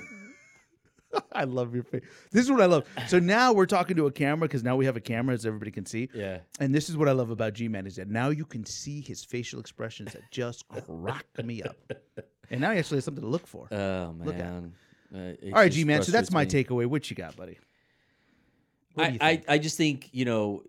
I 1.36 1.46
love 1.46 1.74
your 1.74 1.84
face. 1.84 2.02
This 2.32 2.46
is 2.46 2.52
what 2.52 2.62
I 2.62 2.66
love. 2.66 2.86
So 3.08 3.20
now 3.38 3.54
we're 3.54 3.66
talking 3.66 3.96
to 3.98 4.06
a 4.08 4.12
camera 4.12 4.48
because 4.48 4.64
now 4.64 4.76
we 4.76 4.86
have 4.86 4.98
a 4.98 5.02
camera 5.02 5.34
as 5.34 5.46
everybody 5.46 5.72
can 5.72 5.86
see. 5.86 6.10
yeah. 6.14 6.40
And 6.60 6.74
this 6.74 6.90
is 6.90 6.98
what 6.98 7.08
I 7.08 7.14
love 7.14 7.30
about 7.30 7.54
GMan 7.54 7.88
is 7.88 7.96
that 7.96 8.10
now 8.10 8.30
you 8.30 8.46
can 8.46 8.66
see 8.66 9.02
his 9.02 9.24
facial 9.24 9.60
expressions 9.60 10.14
that 10.14 10.24
just 10.32 10.68
crack 10.68 11.26
me 11.44 11.64
up. 11.64 11.78
And 12.52 12.60
now 12.60 12.72
he 12.72 12.80
actually 12.80 12.98
has 12.98 13.06
something 13.06 13.24
to 13.24 13.30
look 13.30 13.48
for. 13.48 13.70
Oh 13.72 14.14
Look 14.20 14.36
at 14.36 14.42
man. 14.42 14.74
Uh, 15.16 15.18
All 15.46 15.52
right, 15.54 15.72
GMan. 15.72 16.04
So 16.04 16.12
that's 16.12 16.32
my 16.32 16.44
me. 16.44 16.52
takeaway. 16.52 16.86
What 16.86 17.10
you 17.10 17.16
got, 17.16 17.38
buddy? 17.38 17.58
I, 18.98 19.18
I. 19.22 19.44
I 19.48 19.58
just 19.58 19.78
think 19.78 20.10
you 20.12 20.26
know 20.26 20.64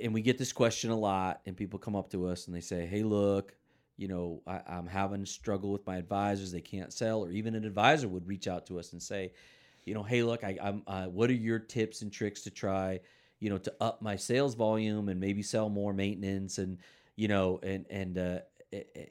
and 0.00 0.14
we 0.14 0.22
get 0.22 0.38
this 0.38 0.52
question 0.52 0.90
a 0.90 0.96
lot 0.96 1.40
and 1.44 1.56
people 1.56 1.80
come 1.80 1.96
up 1.96 2.10
to 2.10 2.28
us 2.28 2.46
and 2.46 2.54
they 2.54 2.60
say 2.60 2.86
hey 2.86 3.02
look 3.02 3.52
you 3.96 4.06
know 4.06 4.42
I, 4.46 4.60
i'm 4.68 4.86
having 4.86 5.22
a 5.22 5.26
struggle 5.26 5.72
with 5.72 5.84
my 5.86 5.96
advisors 5.96 6.52
they 6.52 6.60
can't 6.60 6.92
sell 6.92 7.24
or 7.24 7.30
even 7.30 7.56
an 7.56 7.64
advisor 7.64 8.06
would 8.08 8.28
reach 8.28 8.46
out 8.46 8.66
to 8.66 8.78
us 8.78 8.92
and 8.92 9.02
say 9.02 9.32
you 9.84 9.94
know 9.94 10.02
hey 10.02 10.22
look 10.22 10.44
I, 10.44 10.58
i'm 10.62 10.82
uh, 10.86 11.06
what 11.06 11.30
are 11.30 11.34
your 11.34 11.58
tips 11.58 12.02
and 12.02 12.12
tricks 12.12 12.42
to 12.42 12.50
try 12.50 13.00
you 13.40 13.50
know 13.50 13.58
to 13.58 13.74
up 13.80 14.02
my 14.02 14.16
sales 14.16 14.54
volume 14.54 15.08
and 15.08 15.20
maybe 15.20 15.42
sell 15.42 15.68
more 15.68 15.92
maintenance 15.92 16.58
and 16.58 16.78
you 17.16 17.28
know 17.28 17.60
and 17.62 17.86
and 17.90 18.18
uh, 18.18 18.38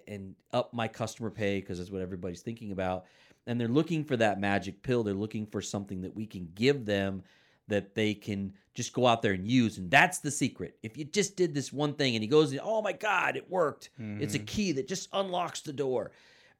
and 0.07 0.35
up 0.51 0.73
my 0.73 0.87
customer 0.87 1.29
pay 1.29 1.59
because 1.59 1.77
that's 1.77 1.91
what 1.91 2.01
everybody's 2.01 2.41
thinking 2.41 2.71
about 2.71 3.05
and 3.47 3.59
they're 3.59 3.67
looking 3.67 4.03
for 4.03 4.17
that 4.17 4.39
magic 4.39 4.81
pill 4.81 5.03
they're 5.03 5.13
looking 5.13 5.45
for 5.45 5.61
something 5.61 6.01
that 6.01 6.15
we 6.15 6.25
can 6.25 6.49
give 6.55 6.85
them 6.85 7.23
that 7.67 7.95
they 7.95 8.13
can 8.13 8.53
just 8.73 8.93
go 8.93 9.07
out 9.07 9.21
there 9.21 9.33
and 9.33 9.47
use. 9.47 9.77
And 9.77 9.89
that's 9.89 10.19
the 10.19 10.31
secret. 10.31 10.77
If 10.83 10.97
you 10.97 11.05
just 11.05 11.35
did 11.35 11.53
this 11.53 11.71
one 11.71 11.93
thing 11.93 12.15
and 12.15 12.23
he 12.23 12.27
goes, 12.27 12.55
oh 12.61 12.81
my 12.81 12.93
God, 12.93 13.37
it 13.37 13.49
worked. 13.49 13.89
It's 14.21 14.35
a 14.35 14.39
key 14.39 14.71
that 14.73 14.87
just 14.87 15.09
unlocks 15.13 15.61
the 15.61 15.73
door. 15.73 16.11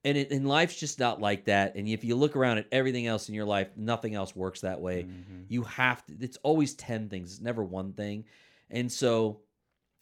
And, 0.06 0.18
it, 0.18 0.32
and 0.32 0.48
life's 0.48 0.78
just 0.80 1.00
not 1.00 1.22
like 1.22 1.46
that. 1.46 1.76
And 1.76 1.88
if 1.88 2.04
you 2.04 2.16
look 2.16 2.36
around 2.36 2.58
at 2.58 2.68
everything 2.72 3.08
else 3.08 3.30
in 3.30 3.36
your 3.36 3.46
life, 3.46 3.70
nothing 3.78 4.16
else 4.16 4.36
works 4.36 4.62
that 4.62 4.82
way. 4.82 5.08
You 5.48 5.64
have 5.64 6.06
to, 6.08 6.14
it's 6.20 6.38
always 6.44 6.74
10 6.76 7.10
things, 7.10 7.32
it's 7.34 7.42
never 7.42 7.64
one 7.64 7.94
thing. 7.94 8.26
And 8.70 8.92
so, 8.92 9.40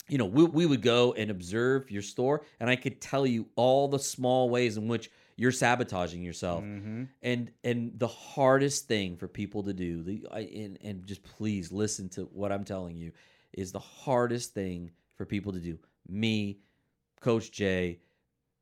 you 0.07 0.17
know, 0.17 0.25
we, 0.25 0.43
we 0.45 0.65
would 0.65 0.81
go 0.81 1.13
and 1.13 1.29
observe 1.29 1.91
your 1.91 2.01
store, 2.01 2.41
and 2.59 2.69
I 2.69 2.75
could 2.75 2.99
tell 2.99 3.27
you 3.27 3.47
all 3.55 3.87
the 3.87 3.99
small 3.99 4.49
ways 4.49 4.75
in 4.77 4.87
which 4.87 5.11
you're 5.37 5.51
sabotaging 5.51 6.21
yourself 6.21 6.63
Mm-hmm. 6.63 7.03
and 7.23 7.51
and 7.63 7.93
the 7.97 8.07
hardest 8.07 8.87
thing 8.87 9.17
for 9.17 9.27
people 9.27 9.63
to 9.63 9.73
do 9.73 10.03
the 10.03 10.23
and, 10.33 10.77
and 10.83 11.05
just 11.07 11.23
please 11.23 11.71
listen 11.71 12.09
to 12.09 12.25
what 12.33 12.51
i'm 12.51 12.63
telling 12.63 12.95
you 12.95 13.11
is 13.53 13.71
the 13.71 13.79
hardest 13.79 14.53
thing 14.53 14.91
for 15.15 15.25
people 15.25 15.51
to 15.53 15.59
do 15.59 15.79
me 16.07 16.59
Coach 17.21 17.51
J 17.51 17.99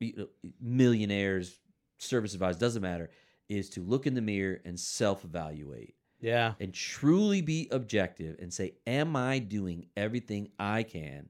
Uh, 0.01 0.23
millionaires 0.61 1.59
service 1.97 2.33
advisors 2.33 2.59
doesn't 2.59 2.81
matter 2.81 3.09
is 3.49 3.69
to 3.69 3.81
look 3.83 4.07
in 4.07 4.13
the 4.13 4.21
mirror 4.21 4.61
and 4.63 4.79
self-evaluate 4.79 5.95
Yeah. 6.21 6.53
and 6.61 6.73
truly 6.73 7.41
be 7.41 7.67
objective 7.71 8.37
and 8.39 8.53
say 8.53 8.75
am 8.87 9.15
i 9.17 9.39
doing 9.39 9.87
everything 9.97 10.49
i 10.57 10.83
can 10.83 11.27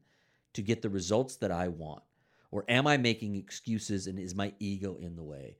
to 0.53 0.61
get 0.61 0.83
the 0.83 0.89
results 0.89 1.37
that 1.37 1.51
i 1.51 1.67
want 1.67 2.03
or 2.51 2.63
am 2.69 2.85
i 2.85 2.97
making 2.97 3.35
excuses 3.35 4.05
and 4.05 4.19
is 4.19 4.35
my 4.35 4.53
ego 4.59 4.97
in 5.01 5.15
the 5.15 5.23
way 5.23 5.57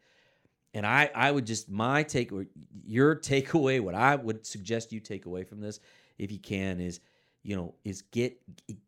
and 0.75 0.85
I, 0.85 1.09
I 1.15 1.31
would 1.31 1.47
just 1.47 1.67
my 1.67 2.03
take 2.03 2.31
or 2.31 2.45
your 2.85 3.15
takeaway, 3.15 3.81
what 3.81 3.95
I 3.95 4.15
would 4.15 4.45
suggest 4.45 4.91
you 4.91 4.99
take 4.99 5.25
away 5.25 5.43
from 5.43 5.59
this, 5.59 5.79
if 6.19 6.31
you 6.31 6.37
can, 6.37 6.79
is 6.79 6.99
you 7.41 7.55
know, 7.55 7.73
is 7.83 8.03
get 8.03 8.37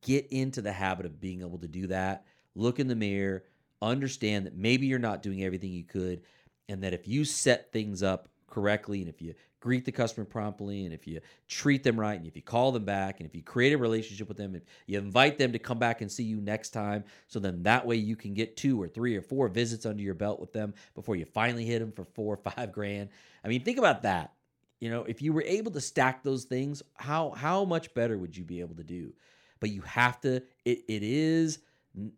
get 0.03 0.27
into 0.29 0.61
the 0.61 0.71
habit 0.71 1.07
of 1.07 1.19
being 1.19 1.41
able 1.41 1.57
to 1.57 1.67
do 1.67 1.87
that. 1.87 2.25
Look 2.53 2.79
in 2.79 2.87
the 2.87 2.95
mirror, 2.95 3.45
understand 3.81 4.45
that 4.45 4.55
maybe 4.55 4.87
you're 4.87 4.99
not 4.99 5.23
doing 5.23 5.43
everything 5.43 5.71
you 5.71 5.83
could, 5.83 6.21
and 6.69 6.83
that 6.83 6.93
if 6.93 7.07
you 7.07 7.25
set 7.25 7.71
things 7.71 8.03
up 8.03 8.29
correctly, 8.47 8.99
and 8.99 9.09
if 9.09 9.21
you 9.21 9.33
greet 9.59 9.85
the 9.85 9.91
customer 9.91 10.25
promptly, 10.25 10.85
and 10.85 10.93
if 10.93 11.07
you 11.07 11.21
treat 11.47 11.83
them 11.83 11.99
right, 11.99 12.17
and 12.17 12.27
if 12.27 12.35
you 12.35 12.41
call 12.41 12.71
them 12.71 12.83
back, 12.83 13.19
and 13.19 13.27
if 13.27 13.35
you 13.35 13.41
create 13.41 13.73
a 13.73 13.77
relationship 13.77 14.27
with 14.27 14.37
them, 14.37 14.59
you 14.87 14.97
invite 14.97 15.37
them 15.37 15.51
to 15.51 15.59
come 15.59 15.79
back 15.79 16.01
and 16.01 16.11
see 16.11 16.23
you 16.23 16.41
next 16.41 16.71
time, 16.71 17.03
so 17.27 17.39
then 17.39 17.63
that 17.63 17.85
way 17.85 17.95
you 17.95 18.15
can 18.15 18.33
get 18.33 18.57
two 18.57 18.81
or 18.81 18.87
three 18.87 19.15
or 19.15 19.21
four 19.21 19.47
visits 19.47 19.85
under 19.85 20.03
your 20.03 20.13
belt 20.13 20.39
with 20.39 20.51
them 20.51 20.73
before 20.95 21.15
you 21.15 21.25
finally 21.25 21.65
hit 21.65 21.79
them 21.79 21.91
for 21.91 22.05
four 22.05 22.33
or 22.35 22.37
five 22.51 22.71
grand. 22.71 23.09
I 23.43 23.47
mean, 23.47 23.63
think 23.63 23.77
about 23.77 24.03
that. 24.03 24.33
You 24.79 24.89
know, 24.89 25.03
if 25.03 25.21
you 25.21 25.31
were 25.31 25.43
able 25.43 25.71
to 25.71 25.81
stack 25.81 26.23
those 26.23 26.45
things, 26.45 26.81
how 26.95 27.31
how 27.31 27.65
much 27.65 27.93
better 27.93 28.17
would 28.17 28.35
you 28.35 28.43
be 28.43 28.61
able 28.61 28.75
to 28.75 28.83
do? 28.83 29.13
But 29.59 29.69
you 29.69 29.81
have 29.81 30.19
to. 30.21 30.37
It 30.65 30.83
it 30.87 31.03
is 31.03 31.59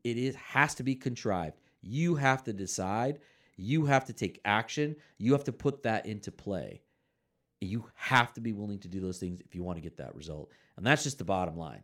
it 0.04 0.18
is 0.18 0.36
has 0.36 0.76
to 0.76 0.84
be 0.84 0.96
contrived. 0.96 1.58
You 1.82 2.16
have 2.16 2.44
to 2.46 2.54
decide. 2.54 3.20
You 3.58 3.86
have 3.86 4.06
to 4.06 4.14
take 4.14 4.40
action. 4.46 4.96
You 5.18 5.34
have 5.34 5.44
to 5.46 5.52
put 5.52 5.84
that 5.84 6.06
into 6.06 6.32
play. 6.32 6.82
You 7.62 7.86
have 7.96 8.34
to 8.34 8.42
be 8.42 8.54
willing 8.54 8.80
to 8.80 8.88
do 8.88 9.00
those 9.00 9.20
things 9.20 9.40
if 9.42 9.56
you 9.56 9.64
want 9.64 9.78
to 9.78 9.82
get 9.82 9.98
that 9.98 10.16
result, 10.16 10.52
and 10.76 10.86
that's 10.86 11.04
just 11.04 11.18
the 11.18 11.24
bottom 11.24 11.58
line. 11.58 11.84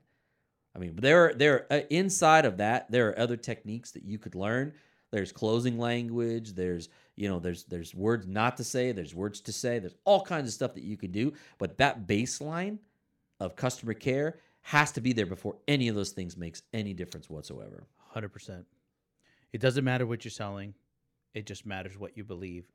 I 0.76 0.80
mean, 0.80 0.96
there 0.96 1.26
are, 1.26 1.34
there 1.34 1.66
uh, 1.72 1.82
inside 1.90 2.46
of 2.46 2.58
that 2.58 2.92
there 2.92 3.10
are 3.10 3.20
other 3.20 3.38
techniques 3.38 3.92
that 3.92 4.04
you 4.04 4.18
could 4.18 4.36
learn. 4.36 4.74
There's 5.12 5.32
closing 5.32 5.80
language. 5.80 6.54
There's 6.54 6.90
you 7.16 7.30
know 7.30 7.40
there's 7.40 7.64
there's 7.64 7.96
words 7.96 8.28
not 8.28 8.58
to 8.58 8.64
say. 8.64 8.92
There's 8.92 9.16
words 9.16 9.42
to 9.42 9.54
say. 9.54 9.80
There's 9.80 9.96
all 10.06 10.22
kinds 10.22 10.48
of 10.48 10.54
stuff 10.54 10.74
that 10.76 10.84
you 10.84 10.98
can 10.98 11.12
do. 11.12 11.34
But 11.58 11.78
that 11.78 12.08
baseline 12.08 12.78
of 13.40 13.56
customer 13.56 13.94
care 13.94 14.40
has 14.62 14.92
to 14.94 15.02
be 15.02 15.14
there 15.14 15.26
before 15.26 15.58
any 15.68 15.88
of 15.88 15.96
those 15.96 16.12
things 16.12 16.38
makes 16.38 16.62
any 16.74 16.94
difference 16.94 17.30
whatsoever. 17.30 17.88
Hundred 17.98 18.30
percent. 18.30 18.66
It 19.54 19.62
doesn't 19.62 19.84
matter 19.84 20.06
what 20.06 20.24
you're 20.24 20.32
selling. 20.32 20.74
It 21.34 21.46
just 21.46 21.66
matters 21.66 21.98
what 21.98 22.18
you 22.18 22.24
believe 22.24 22.70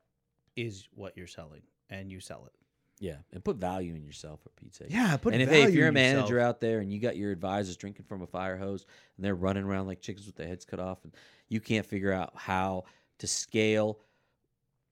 is 0.55 0.87
what 0.93 1.15
you're 1.17 1.27
selling, 1.27 1.61
and 1.89 2.11
you 2.11 2.19
sell 2.19 2.45
it. 2.47 2.53
Yeah, 2.99 3.17
and 3.33 3.43
put 3.43 3.57
value 3.57 3.93
in 3.93 4.03
yourself 4.03 4.41
for 4.41 4.49
Pete's 4.49 4.77
sake. 4.77 4.87
Yeah, 4.89 5.17
put 5.17 5.33
and 5.33 5.43
if, 5.43 5.49
hey, 5.49 5.63
if 5.63 5.73
you're 5.73 5.89
a 5.89 5.91
manager 5.91 6.35
yourself. 6.35 6.55
out 6.55 6.61
there 6.61 6.79
and 6.79 6.91
you 6.91 6.99
got 6.99 7.17
your 7.17 7.31
advisors 7.31 7.75
drinking 7.75 8.05
from 8.05 8.21
a 8.21 8.27
fire 8.27 8.57
hose 8.57 8.85
and 9.17 9.25
they're 9.25 9.35
running 9.35 9.65
around 9.65 9.87
like 9.87 9.99
chickens 9.99 10.25
with 10.25 10.37
their 10.37 10.47
heads 10.47 10.63
cut 10.63 10.79
off 10.79 11.03
and 11.03 11.13
you 11.49 11.59
can't 11.59 11.85
figure 11.85 12.13
out 12.13 12.31
how 12.35 12.85
to 13.19 13.27
scale 13.27 13.99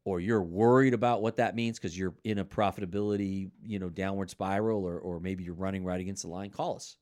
or 0.06 0.20
you're 0.20 0.44
worried 0.44 0.94
about 0.94 1.22
what 1.22 1.38
that 1.38 1.56
means 1.56 1.80
because 1.80 1.98
you're 1.98 2.16
in 2.24 2.40
a 2.40 2.46
profitability, 2.46 3.50
you 3.64 3.80
know, 3.80 3.90
downward 3.90 4.30
spiral 4.30 4.84
or 4.86 5.00
or 5.00 5.20
maybe 5.20 5.44
you're 5.44 5.54
running 5.54 5.84
right 5.84 6.02
against 6.02 6.24
the 6.24 6.30
line, 6.30 6.50
call 6.50 6.76
us 6.76 6.98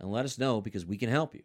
and 0.00 0.10
let 0.10 0.24
us 0.24 0.38
know 0.38 0.60
because 0.60 0.84
we 0.84 0.96
can 0.96 1.08
help 1.08 1.34
you. 1.34 1.42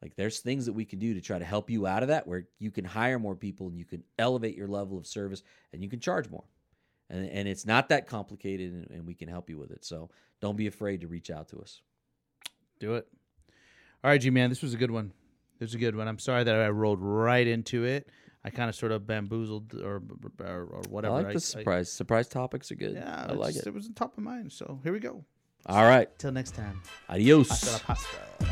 Like 0.00 0.16
there's 0.16 0.40
things 0.40 0.66
that 0.66 0.72
we 0.72 0.84
can 0.84 0.98
do 0.98 1.14
to 1.14 1.20
try 1.20 1.38
to 1.38 1.44
help 1.44 1.70
you 1.70 1.86
out 1.86 2.02
of 2.02 2.08
that 2.08 2.26
where 2.26 2.48
you 2.58 2.70
can 2.72 2.84
hire 2.84 3.18
more 3.18 3.36
people 3.36 3.68
and 3.68 3.78
you 3.78 3.84
can 3.84 4.02
elevate 4.18 4.56
your 4.56 4.66
level 4.66 4.98
of 4.98 5.06
service 5.06 5.42
and 5.72 5.82
you 5.82 5.88
can 5.88 6.00
charge 6.00 6.28
more. 6.28 6.44
And, 7.08 7.28
and 7.28 7.48
it's 7.48 7.66
not 7.66 7.88
that 7.90 8.08
complicated 8.08 8.72
and, 8.72 8.90
and 8.90 9.06
we 9.06 9.14
can 9.14 9.28
help 9.28 9.48
you 9.48 9.58
with 9.58 9.70
it. 9.70 9.84
So 9.84 10.10
don't 10.40 10.56
be 10.56 10.66
afraid 10.66 11.02
to 11.02 11.08
reach 11.08 11.30
out 11.30 11.48
to 11.48 11.60
us. 11.60 11.82
Do 12.80 12.94
it. 12.94 13.06
All 14.02 14.10
right, 14.10 14.20
GMan, 14.20 14.48
this 14.48 14.62
was 14.62 14.74
a 14.74 14.76
good 14.76 14.90
one. 14.90 15.12
This 15.60 15.68
was 15.68 15.74
a 15.76 15.78
good 15.78 15.94
one. 15.94 16.08
I'm 16.08 16.18
sorry 16.18 16.42
that 16.42 16.54
I 16.56 16.68
rolled 16.70 17.00
right 17.00 17.46
into 17.46 17.84
it. 17.84 18.08
I 18.44 18.50
kind 18.50 18.68
of 18.68 18.74
sort 18.74 18.92
of 18.92 19.06
bamboozled 19.06 19.74
or 19.74 20.02
or, 20.40 20.62
or 20.64 20.82
whatever. 20.88 21.14
I 21.16 21.22
like 21.22 21.34
the 21.34 21.40
surprise. 21.40 21.90
surprise 21.92 22.28
topics 22.28 22.70
are 22.72 22.76
good. 22.76 22.94
yeah, 22.94 23.26
I 23.28 23.32
like 23.32 23.50
it's- 23.50 23.66
it. 23.66 23.68
It 23.68 23.74
was 23.74 23.86
on 23.86 23.94
top 23.94 24.16
of 24.18 24.24
mind. 24.24 24.52
So 24.52 24.80
here 24.82 24.92
we 24.92 25.00
go. 25.00 25.24
All 25.66 25.84
right. 25.84 26.08
Till 26.18 26.32
next 26.32 26.54
time. 26.56 26.82
Adios. 27.08 27.48
Hasta 27.48 27.70
la 27.72 27.78
pasta. 27.78 28.48